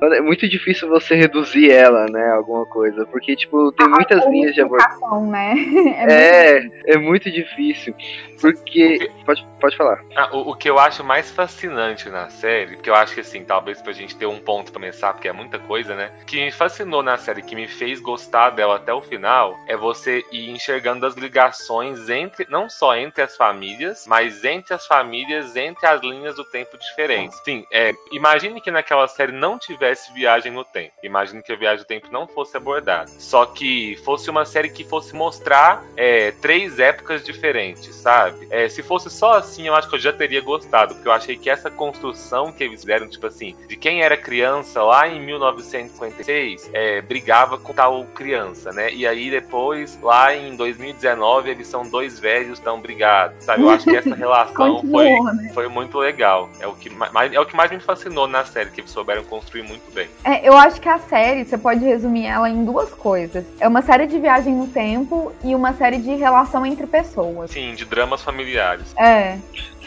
É 0.00 0.20
muito 0.20 0.48
difícil 0.48 0.88
você 0.88 1.14
reduzir 1.14 1.70
ela, 1.70 2.06
né? 2.06 2.30
Alguma 2.32 2.66
coisa. 2.66 3.06
Porque, 3.06 3.34
tipo, 3.36 3.72
tem 3.72 3.88
muitas 3.88 4.24
A 4.24 4.28
linhas 4.30 4.54
de 4.54 4.60
abordagem. 4.60 4.92
unificação, 4.94 5.30
né? 5.30 5.54
É 5.94 6.06
muito- 6.06 6.12
É, 6.12 6.92
é 6.94 6.98
muito 6.98 7.30
difícil. 7.30 7.94
Porque. 8.40 9.10
Pode, 9.24 9.46
pode 9.60 9.76
falar. 9.76 10.00
Ah, 10.16 10.28
o, 10.36 10.50
o 10.50 10.56
que 10.56 10.68
eu 10.68 10.78
acho 10.78 11.02
mais 11.04 11.30
fascinante 11.30 12.08
na 12.10 12.28
série, 12.28 12.76
que 12.76 12.90
eu 12.90 12.94
acho 12.94 13.14
que 13.14 13.20
assim, 13.20 13.44
talvez 13.44 13.80
pra 13.80 13.92
gente 13.92 14.16
ter 14.16 14.26
um 14.26 14.38
ponto 14.38 14.70
pra 14.72 14.80
começar, 14.80 15.12
porque 15.12 15.28
é 15.28 15.32
muita 15.32 15.58
coisa, 15.58 15.94
né? 15.94 16.10
Que 16.26 16.44
me 16.44 16.50
fascinou 16.50 17.02
na 17.02 17.16
série, 17.16 17.42
que 17.42 17.54
me 17.54 17.66
fez 17.68 18.00
gostar 18.00 18.50
dela 18.50 18.76
até 18.76 18.92
o 18.92 19.00
final, 19.00 19.56
é 19.66 19.76
você 19.76 20.22
ir 20.32 20.50
enxergando 20.50 21.06
as 21.06 21.14
ligações 21.14 22.08
entre, 22.10 22.46
não 22.50 22.68
só 22.68 22.96
entre 22.96 23.22
as 23.22 23.36
famílias, 23.36 24.04
mas 24.06 24.44
entre 24.44 24.74
as 24.74 24.86
famílias, 24.86 25.54
entre 25.56 25.86
as 25.86 26.02
linhas 26.02 26.34
do 26.36 26.44
tempo 26.44 26.76
diferentes. 26.76 27.40
Sim, 27.44 27.64
é, 27.72 27.92
imagine 28.12 28.60
que 28.60 28.70
naquela 28.70 29.06
série 29.08 29.32
não 29.32 29.58
tivesse 29.58 29.83
tivesse 29.84 30.12
viagem 30.12 30.50
no 30.50 30.64
tempo. 30.64 30.92
Imagino 31.02 31.42
que 31.42 31.52
a 31.52 31.56
viagem 31.56 31.80
no 31.80 31.84
tempo 31.84 32.08
não 32.10 32.26
fosse 32.26 32.56
abordada. 32.56 33.10
Só 33.18 33.44
que 33.44 33.96
fosse 34.04 34.30
uma 34.30 34.44
série 34.46 34.70
que 34.70 34.82
fosse 34.82 35.14
mostrar 35.14 35.84
é, 35.96 36.30
três 36.32 36.78
épocas 36.78 37.22
diferentes, 37.22 37.94
sabe? 37.94 38.46
É, 38.50 38.68
se 38.68 38.82
fosse 38.82 39.10
só 39.10 39.34
assim, 39.34 39.66
eu 39.66 39.74
acho 39.74 39.88
que 39.88 39.96
eu 39.96 40.00
já 40.00 40.12
teria 40.12 40.40
gostado, 40.40 40.94
porque 40.94 41.08
eu 41.08 41.12
achei 41.12 41.36
que 41.36 41.50
essa 41.50 41.70
construção 41.70 42.50
que 42.50 42.64
eles 42.64 42.80
fizeram, 42.80 43.08
tipo 43.08 43.26
assim, 43.26 43.54
de 43.68 43.76
quem 43.76 44.02
era 44.02 44.16
criança 44.16 44.82
lá 44.82 45.06
em 45.06 45.20
1956, 45.20 46.70
é, 46.72 47.02
brigava 47.02 47.58
com 47.58 47.74
tal 47.74 48.04
criança, 48.06 48.72
né? 48.72 48.92
E 48.92 49.06
aí 49.06 49.30
depois, 49.30 49.98
lá 50.00 50.34
em 50.34 50.56
2019, 50.56 51.50
eles 51.50 51.66
são 51.66 51.82
dois 51.82 52.18
velhos 52.18 52.58
tão 52.58 52.80
brigados, 52.80 53.44
sabe? 53.44 53.62
Eu 53.62 53.70
acho 53.70 53.84
que 53.84 53.96
essa 53.96 54.14
relação 54.14 54.80
foi, 54.90 55.10
né? 55.10 55.50
foi 55.52 55.68
muito 55.68 55.98
legal. 55.98 56.48
É 56.60 56.66
o, 56.66 56.74
que 56.74 56.88
mais, 56.90 57.32
é 57.32 57.40
o 57.40 57.46
que 57.46 57.56
mais 57.56 57.70
me 57.70 57.80
fascinou 57.80 58.26
na 58.26 58.44
série, 58.44 58.70
que 58.70 58.80
eles 58.80 58.90
souberam 58.90 59.24
construir 59.24 59.62
muito 59.62 59.73
bem. 59.92 60.08
É, 60.24 60.46
eu 60.46 60.56
acho 60.56 60.80
que 60.80 60.88
a 60.88 60.98
série, 60.98 61.44
você 61.44 61.56
pode 61.56 61.84
resumir 61.84 62.26
ela 62.26 62.48
em 62.48 62.64
duas 62.64 62.90
coisas. 62.90 63.44
É 63.60 63.68
uma 63.68 63.82
série 63.82 64.06
de 64.06 64.18
viagem 64.18 64.54
no 64.54 64.66
tempo 64.66 65.32
e 65.42 65.54
uma 65.54 65.72
série 65.74 65.98
de 65.98 66.14
relação 66.14 66.64
entre 66.64 66.86
pessoas. 66.86 67.50
Sim, 67.50 67.74
de 67.74 67.84
dramas 67.84 68.22
familiares. 68.22 68.94
É. 68.96 69.38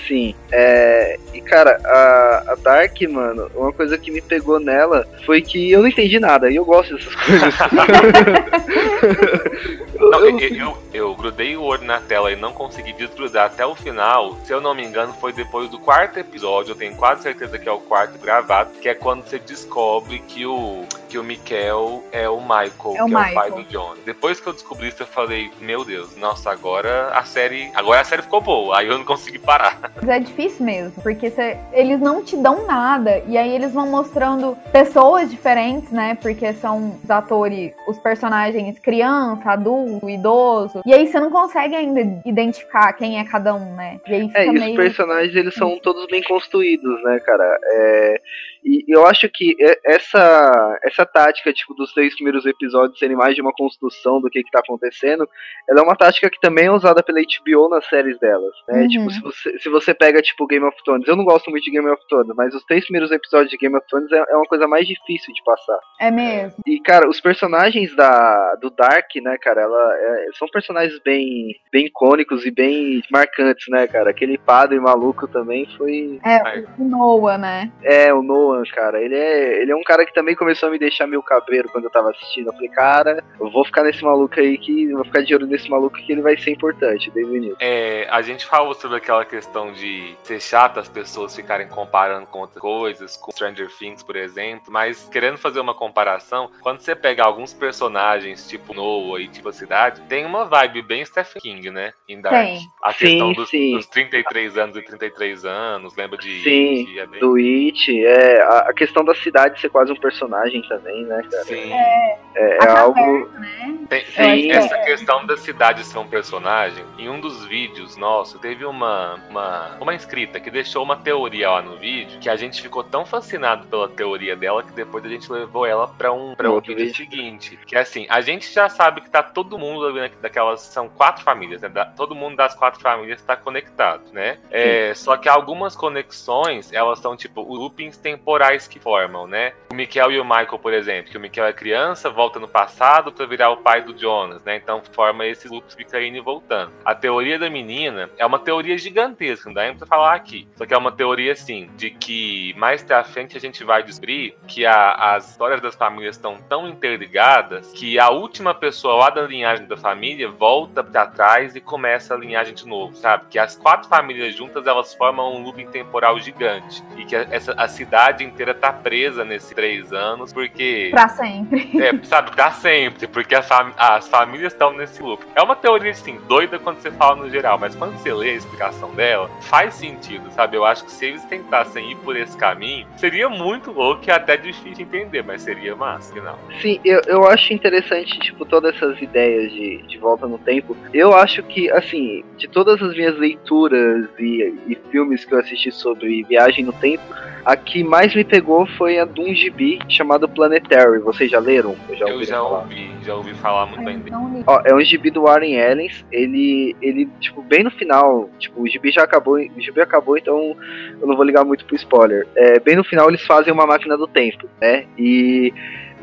Sim. 0.06 0.36
É, 0.52 1.18
e 1.34 1.42
cara, 1.42 1.80
a, 1.84 2.52
a, 2.52 2.56
Dark, 2.56 3.02
mano, 3.10 3.50
uma 3.56 3.72
coisa 3.72 3.98
que 3.98 4.12
me 4.12 4.22
pegou 4.22 4.60
nela 4.60 5.08
foi 5.26 5.42
que 5.42 5.72
eu 5.72 5.82
não 5.82 5.88
entendi 5.88 6.20
nada, 6.20 6.50
e 6.50 6.56
eu 6.56 6.66
gosto 6.66 6.96
dessas 6.96 7.16
coisas. 7.24 7.56
não, 10.00 10.26
eu, 10.26 10.40
eu, 10.40 10.56
eu, 10.56 10.78
eu, 10.94 11.16
grudei 11.16 11.58
o 11.58 11.64
olho 11.64 11.84
na 11.84 12.00
tela 12.00 12.32
e 12.32 12.36
não 12.36 12.54
consegui 12.54 12.94
desgrudar 12.94 13.48
até 13.48 13.66
o 13.66 13.76
final. 13.76 14.38
Se 14.46 14.54
eu 14.54 14.62
não 14.62 14.76
me 14.76 14.86
engano, 14.86 15.14
foi 15.14 15.34
depois 15.34 15.70
do 15.70 15.80
quarto 15.80 16.20
episódio, 16.20 16.72
eu 16.72 16.76
tenho 16.76 16.96
quase 16.96 17.24
certeza 17.24 17.58
que 17.58 17.68
é 17.68 17.72
o 17.72 17.80
quarto 17.80 18.18
gravado, 18.20 18.72
que 18.82 18.90
é 18.90 18.94
quando 18.94 19.24
você 19.24 19.40
descobre 19.40 20.20
que 20.20 20.46
o, 20.46 20.86
que 21.10 21.18
o 21.18 21.24
Mikel 21.24 22.04
é 22.12 22.30
o 22.30 22.40
Michael, 22.40 22.96
é 22.96 23.04
o 23.04 23.06
que 23.06 23.14
Michael. 23.14 23.28
é 23.28 23.32
o 23.32 23.34
pai 23.34 23.52
do 23.52 23.64
John. 23.64 23.96
Depois 24.06 24.40
que 24.40 24.48
eu 24.48 24.54
descobri 24.54 24.90
isso, 24.90 25.04
eu 25.04 25.08
falei, 25.08 25.52
meu 25.60 25.84
Deus, 25.84 26.16
nossa, 26.18 26.52
agora 26.52 27.10
a 27.10 27.24
série. 27.24 27.72
Agora 27.74 28.02
a 28.02 28.04
série 28.04 28.22
ficou 28.22 28.42
boa, 28.42 28.80
aí 28.80 28.88
eu 28.88 28.98
não 28.98 29.06
consegui 29.06 29.40
parar. 29.40 29.87
Mas 29.96 30.10
é 30.10 30.20
difícil 30.20 30.66
mesmo, 30.66 31.02
porque 31.02 31.30
cê, 31.30 31.58
eles 31.72 32.00
não 32.00 32.24
te 32.24 32.36
dão 32.38 32.66
nada. 32.66 33.22
E 33.28 33.38
aí 33.38 33.54
eles 33.54 33.72
vão 33.72 33.88
mostrando 33.88 34.58
pessoas 34.72 35.30
diferentes, 35.30 35.92
né? 35.92 36.18
Porque 36.22 36.54
são 36.54 37.00
os 37.04 37.10
atores, 37.10 37.74
os 37.88 37.98
personagens 38.00 38.80
criança, 38.80 39.52
adulto, 39.52 40.10
idoso. 40.10 40.82
E 40.86 40.94
aí 40.94 41.08
você 41.08 41.20
não 41.20 41.30
consegue 41.30 41.76
ainda 41.76 42.22
identificar 42.26 42.94
quem 42.94 43.20
é 43.20 43.24
cada 43.24 43.54
um, 43.56 43.76
né? 43.76 44.00
E 44.08 44.14
aí 44.14 44.28
fica 44.28 44.40
é, 44.40 44.46
e 44.48 44.52
meio... 44.52 44.72
os 44.72 44.76
personagens, 44.76 45.36
eles 45.36 45.54
são 45.54 45.78
todos 45.80 46.08
bem 46.08 46.24
construídos, 46.24 47.04
né, 47.04 47.20
cara? 47.20 47.60
É 47.64 48.22
e 48.64 48.84
eu 48.88 49.06
acho 49.06 49.30
que 49.30 49.56
essa, 49.86 50.80
essa 50.84 51.06
tática, 51.06 51.54
tipo, 51.54 51.74
dos 51.74 51.94
três 51.94 52.16
primeiros 52.16 52.46
episódios 52.46 53.00
serem 53.00 53.16
mais 53.16 53.36
de 53.36 53.42
uma 53.42 53.54
construção 53.54 54.20
do 54.20 54.30
que 54.30 54.44
que 54.44 54.52
tá 54.52 54.60
acontecendo, 54.60 55.28
ela 55.70 55.80
é 55.80 55.84
uma 55.84 55.96
tática 55.96 56.30
que 56.30 56.40
também 56.40 56.66
é 56.66 56.72
usada 56.72 57.04
pela 57.04 57.20
HBO 57.20 57.70
nas 57.70 57.86
séries 57.88 58.20
delas, 58.20 58.54
né? 58.68 58.82
Uhum. 58.82 58.88
Tipo, 58.88 59.12
se 59.12 59.22
você, 59.22 59.60
se 59.60 59.70
você 59.70 59.94
pega, 59.94 60.22
tipo, 60.22 60.48
Game 60.48 60.66
of 60.66 60.78
Thrones, 60.84 61.08
eu 61.08 61.16
não 61.16 61.26
gosto 61.26 61.50
muito 61.50 61.64
de 61.64 61.72
Game 61.72 61.90
of 61.90 62.02
Thrones, 62.08 62.34
mas 62.36 62.54
os 62.54 62.64
três 62.66 62.84
primeiros 62.86 63.12
episódios 63.12 63.50
de 63.50 63.58
Game 63.58 63.76
of 63.76 63.86
Thrones 63.88 64.12
é, 64.12 64.18
é 64.18 64.36
uma 64.36 64.46
coisa 64.46 64.68
mais 64.68 64.88
difícil 64.88 65.34
de 65.34 65.44
passar. 65.44 65.80
É 66.00 66.12
mesmo. 66.12 66.62
E, 66.66 66.80
cara, 66.80 67.08
os 67.08 67.20
personagens 67.20 67.96
da, 67.96 68.56
do 68.56 68.70
Dark, 68.70 69.16
né, 69.22 69.38
cara, 69.38 69.62
ela, 69.62 69.96
é, 69.96 70.28
são 70.38 70.48
personagens 70.48 71.00
bem, 71.04 71.56
bem 71.72 71.86
icônicos 71.86 72.46
e 72.46 72.52
bem 72.52 73.02
marcantes, 73.12 73.66
né, 73.70 73.88
cara? 73.88 74.10
Aquele 74.10 74.38
padre 74.38 74.80
maluco 74.80 75.28
também 75.28 75.66
foi... 75.78 76.20
É, 76.26 76.64
o 76.78 76.84
Noah, 76.84 77.38
né? 77.38 77.72
É, 77.84 78.14
o 78.14 78.22
Noah 78.22 78.47
cara. 78.74 79.02
Ele 79.02 79.16
é, 79.16 79.62
ele 79.62 79.72
é 79.72 79.76
um 79.76 79.84
cara 79.84 80.06
que 80.06 80.14
também 80.14 80.36
começou 80.36 80.70
a 80.70 80.72
me 80.72 80.80
deixar 80.80 81.08
meio 81.08 81.24
cabreiro 81.24 81.70
quando 81.70 81.86
eu 81.86 81.90
tava 81.90 82.12
assistindo. 82.12 82.48
Eu 82.48 82.54
falei, 82.54 82.70
cara, 82.70 83.24
eu 83.40 83.50
vou 83.50 83.66
ficar 83.66 83.84
nesse 83.84 84.04
maluco 84.04 84.40
aí 84.40 84.58
que. 84.58 84.92
vou 84.94 85.06
ficar 85.06 85.22
de 85.22 85.36
olho 85.36 85.48
nesse 85.48 85.70
maluco 85.70 85.98
que 85.98 86.12
ele 86.12 86.22
vai 86.22 86.38
ser 86.38 86.52
importante 86.52 87.12
desde 87.12 87.32
o 87.32 87.36
início. 87.36 87.58
É, 87.60 88.08
a 88.10 88.22
gente 88.22 88.46
falou 88.46 88.74
sobre 88.74 88.98
aquela 88.98 89.26
questão 89.26 89.72
de 89.72 90.16
ser 90.24 90.42
chato 90.42 90.80
as 90.80 90.90
pessoas 90.90 91.36
ficarem 91.36 91.68
comparando 91.68 92.28
com 92.28 92.40
outras 92.40 92.62
coisas, 92.62 93.18
com 93.18 93.32
Stranger 93.32 93.70
Things, 93.78 94.04
por 94.04 94.16
exemplo, 94.16 94.72
mas 94.72 95.08
querendo 95.10 95.38
fazer 95.38 95.60
uma 95.60 95.74
comparação, 95.74 96.50
quando 96.62 96.80
você 96.82 96.96
pega 96.96 97.24
alguns 97.24 97.54
personagens, 97.54 98.48
tipo 98.48 98.74
Noah 98.74 99.22
e 99.22 99.28
tipo 99.28 99.50
a 99.50 99.54
cidade, 99.54 100.02
tem 100.08 100.26
uma 100.26 100.46
vibe 100.46 100.82
bem 100.82 101.06
Stephen 101.06 101.42
King, 101.42 101.70
né? 101.72 101.94
Em 102.08 102.22
Dark. 102.22 102.36
Tem. 102.36 102.60
A 102.82 102.94
questão 102.94 103.30
sim, 103.30 103.34
dos, 103.34 103.50
sim. 103.50 103.76
dos 103.76 103.86
33 103.88 104.58
anos 104.58 104.78
e 104.78 104.82
33 104.82 105.46
anos, 105.46 105.96
lembra 105.96 106.18
de. 106.18 106.42
Sim, 106.44 106.86
de, 106.86 107.00
é 107.00 107.06
bem... 107.06 107.20
do 107.20 107.36
It, 107.36 108.06
é 108.06 108.37
a, 108.42 108.74
questão 108.74 109.04
da 109.04 109.16
cidade 109.16 109.60
ser 109.60 109.70
quase 109.70 109.92
um 109.92 109.96
personagem 109.96 110.62
também, 110.68 111.06
né, 111.06 111.22
cara? 111.30 111.44
Sim. 111.46 111.72
É, 111.72 112.20
é, 112.36 112.58
é 112.64 112.70
algo. 112.70 113.28
Né? 113.28 113.78
Tem, 113.90 114.04
tem 114.04 114.52
essa 114.52 114.76
é. 114.76 114.86
questão 114.86 115.26
da 115.26 115.38
cidade 115.38 115.84
ser 115.84 115.98
um 115.98 116.08
personagem. 116.08 116.84
Em 116.98 117.10
um 117.10 117.20
dos 117.20 117.46
vídeos 117.46 117.96
nosso, 117.98 118.40
teve 118.40 118.66
uma, 118.66 119.16
uma, 119.30 119.78
uma 119.80 119.94
inscrita 119.94 120.40
que 120.40 120.52
deixou 120.52 120.84
uma 120.84 120.98
teoria 120.98 121.50
lá 121.50 121.62
no 121.62 121.78
vídeo 121.78 122.20
que 122.20 122.30
a 122.30 122.36
gente 122.36 122.62
ficou 122.62 122.84
tão 122.84 123.06
fascinado 123.06 123.68
pela 123.68 123.88
teoria 123.88 124.36
dela 124.36 124.64
que 124.64 124.72
depois 124.72 125.04
a 125.06 125.10
gente 125.10 125.32
levou 125.32 125.66
ela 125.66 125.88
para 125.88 126.12
um, 126.12 126.36
pra 126.36 126.50
um 126.50 126.60
vídeo, 126.60 126.76
vídeo 126.76 126.96
seguinte. 126.96 127.58
Que 127.66 127.76
é 127.76 127.80
assim, 127.80 128.06
a 128.10 128.22
gente 128.22 128.52
já 128.52 128.70
sabe 128.70 129.02
que 129.02 129.10
tá 129.10 129.24
todo 129.24 129.58
mundo 129.58 129.86
ali 129.86 130.12
daquelas. 130.22 130.62
São 130.62 130.90
quatro 130.90 131.24
famílias, 131.24 131.62
né? 131.62 131.70
Da, 131.70 131.86
todo 131.86 132.16
mundo 132.16 132.36
das 132.36 132.56
quatro 132.56 132.80
famílias 132.82 133.20
está 133.20 133.36
conectado, 133.36 134.04
né? 134.12 134.38
É, 134.52 134.94
só 134.94 135.16
que 135.18 135.30
algumas 135.30 135.76
conexões, 135.76 136.72
elas 136.74 137.00
são 137.00 137.16
tipo 137.16 137.42
loopings 137.42 137.98
temporais 138.28 138.68
que 138.68 138.78
formam, 138.78 139.26
né? 139.26 139.54
O 139.72 139.74
Mikel 139.74 140.12
e 140.12 140.20
o 140.20 140.26
Michael, 140.26 140.60
por 140.60 140.74
exemplo, 140.74 141.10
que 141.10 141.18
o 141.18 141.20
Mikel 141.20 141.46
é 141.46 141.54
criança, 141.54 142.10
volta 142.10 142.38
no 142.40 142.48
passado 142.48 143.10
para 143.10 143.26
virar 143.26 143.52
o 143.52 143.58
pai 143.58 143.82
do 143.82 143.98
Jonas, 143.98 144.44
né? 144.44 144.58
Então 144.58 144.82
forma 144.92 145.26
esses 145.26 145.50
loops 145.50 145.74
fica 145.74 146.02
indo 146.02 146.18
e 146.18 146.20
voltando. 146.20 146.74
A 146.84 146.94
teoria 146.94 147.40
da 147.40 147.50
menina 147.50 148.10
é 148.18 148.26
uma 148.26 148.38
teoria 148.38 148.78
gigantesca, 148.78 149.48
não 149.48 149.54
dá 149.54 149.64
nem 149.64 149.78
pra 149.78 149.88
falar 149.88 150.14
aqui. 150.14 150.46
Só 150.58 150.66
que 150.66 150.74
é 150.74 150.78
uma 150.78 150.92
teoria, 150.92 151.32
assim, 151.32 151.70
de 151.78 151.90
que 151.90 152.54
mais 152.58 152.84
pra 152.84 153.02
frente 153.06 153.38
a 153.38 153.40
gente 153.40 153.64
vai 153.64 153.82
descobrir 153.82 154.36
que 154.46 154.66
a, 154.66 155.16
as 155.16 155.32
histórias 155.32 155.62
das 155.62 155.76
famílias 155.76 156.18
estão 156.18 156.38
tão 156.50 156.68
interligadas 156.68 157.72
que 157.72 157.98
a 157.98 158.10
última 158.10 158.54
pessoa 158.54 158.96
lá 158.96 159.10
da 159.10 159.22
linhagem 159.22 159.68
da 159.68 159.78
família 159.78 160.30
volta 160.30 160.84
para 160.84 161.06
trás 161.08 161.56
e 161.56 161.62
começa 161.62 162.14
a 162.14 162.18
linhagem 162.18 162.54
de 162.54 162.68
novo, 162.68 162.94
sabe? 162.96 163.28
Que 163.30 163.40
as 163.40 163.56
quatro 163.56 163.88
famílias 163.88 164.36
juntas 164.36 164.68
elas 164.68 164.94
formam 164.94 165.34
um 165.34 165.44
looping 165.44 165.68
temporal 165.68 166.20
gigante 166.20 166.84
e 166.98 167.06
que 167.06 167.16
essa, 167.16 167.54
a 167.54 167.68
cidade 167.70 168.17
inteira 168.24 168.54
tá 168.54 168.72
presa 168.72 169.24
nesses 169.24 169.52
três 169.52 169.92
anos, 169.94 170.34
porque. 170.34 170.90
Pra 170.92 171.08
sempre. 171.10 171.68
É, 171.88 171.94
sabe, 172.04 172.32
pra 172.32 172.52
sempre, 172.52 173.08
porque 173.08 173.36
as, 173.36 173.48
fam 173.48 173.72
as 173.78 174.08
famílias 174.08 174.52
estão 174.52 174.74
nesse 174.74 175.02
loop. 175.02 175.24
É 175.36 175.42
uma 175.42 175.56
teoria, 175.56 175.92
assim, 175.92 176.20
doida 176.28 176.58
quando 176.58 176.80
você 176.80 176.90
fala 176.92 177.16
no 177.16 177.30
geral, 177.30 177.58
mas 177.58 177.76
quando 177.76 177.94
você 177.94 178.12
lê 178.12 178.32
a 178.32 178.34
explicação 178.34 178.90
dela, 178.96 179.30
faz 179.42 179.76
sentido, 179.76 180.30
sabe? 180.32 180.58
Eu 180.58 180.66
acho 180.66 180.84
que 180.86 180.92
se 180.92 181.06
eles 181.06 181.24
tentassem 181.26 181.92
ir 181.92 181.96
por 181.98 182.18
esse 182.18 182.36
caminho, 182.36 182.88
seria 182.98 183.30
muito 183.30 183.72
louco 183.72 184.04
e 184.08 184.12
até 184.12 184.36
difícil 184.36 184.74
de 184.74 184.84
entender, 184.84 185.24
mas 185.24 185.44
seria 185.44 185.76
massa, 185.76 186.14
não. 186.16 186.38
Sim, 186.62 186.80
eu, 186.84 187.02
eu 187.08 187.28
acho 187.28 187.54
interessante, 187.54 188.20
tipo, 188.20 188.46
todas 188.46 188.76
essas 188.76 189.02
ideias 189.02 189.52
de, 189.52 189.84
de 189.84 189.98
volta 189.98 190.28
no 190.28 190.38
tempo. 190.38 190.76
Eu 190.94 191.16
acho 191.16 191.44
que, 191.44 191.70
assim, 191.72 192.24
de 192.38 192.48
todas 192.48 192.82
as 192.82 192.96
minhas 192.96 193.18
leituras 193.18 194.10
e, 194.20 194.54
e 194.68 194.78
filmes 194.92 195.24
que 195.24 195.34
eu 195.34 195.40
assisti 195.40 195.72
sobre 195.72 196.24
viagem 196.24 196.66
no 196.66 196.74
tempo, 196.74 197.04
a 197.46 197.56
que 197.56 197.84
mais 197.84 198.07
me 198.16 198.24
pegou 198.24 198.66
foi 198.78 199.00
a 199.00 199.06
de 199.06 199.22
um 199.22 199.34
gibi 199.34 199.80
chamado 199.90 200.28
Planetary. 200.28 201.00
Vocês 201.00 201.30
já 201.32 201.40
leram? 201.40 201.76
Eu 201.90 201.96
já, 201.96 202.06
eu 202.08 202.24
já 202.24 202.42
ouvi, 202.42 202.92
já 203.04 203.16
ouvi 203.16 203.34
falar 203.36 203.66
muito 203.68 203.84
bem 203.84 204.00
dele. 204.00 204.44
Ó, 204.46 204.62
é 204.66 204.74
um 204.74 204.82
gibi 204.82 205.10
do 205.10 205.24
Warren 205.24 205.56
Ellis. 205.56 206.06
Ele, 206.12 206.76
ele, 206.82 207.10
tipo, 207.20 207.42
bem 207.42 207.64
no 207.64 207.72
final, 207.72 208.30
tipo, 208.40 208.62
o 208.62 208.68
gibi 208.68 208.92
já 208.92 209.04
acabou, 209.04 209.36
o 209.36 209.62
gibi 209.62 209.82
acabou, 209.82 210.18
então 210.18 210.56
eu 211.00 211.08
não 211.08 211.16
vou 211.16 211.26
ligar 211.26 211.46
muito 211.46 211.66
pro 211.66 211.76
spoiler. 211.76 212.28
É, 212.36 212.60
bem 212.60 212.76
no 212.76 212.84
final 212.84 213.10
eles 213.10 213.26
fazem 213.26 213.54
uma 213.54 213.66
máquina 213.66 213.98
do 213.98 214.08
tempo, 214.08 214.48
né? 214.62 214.86
E 214.98 215.54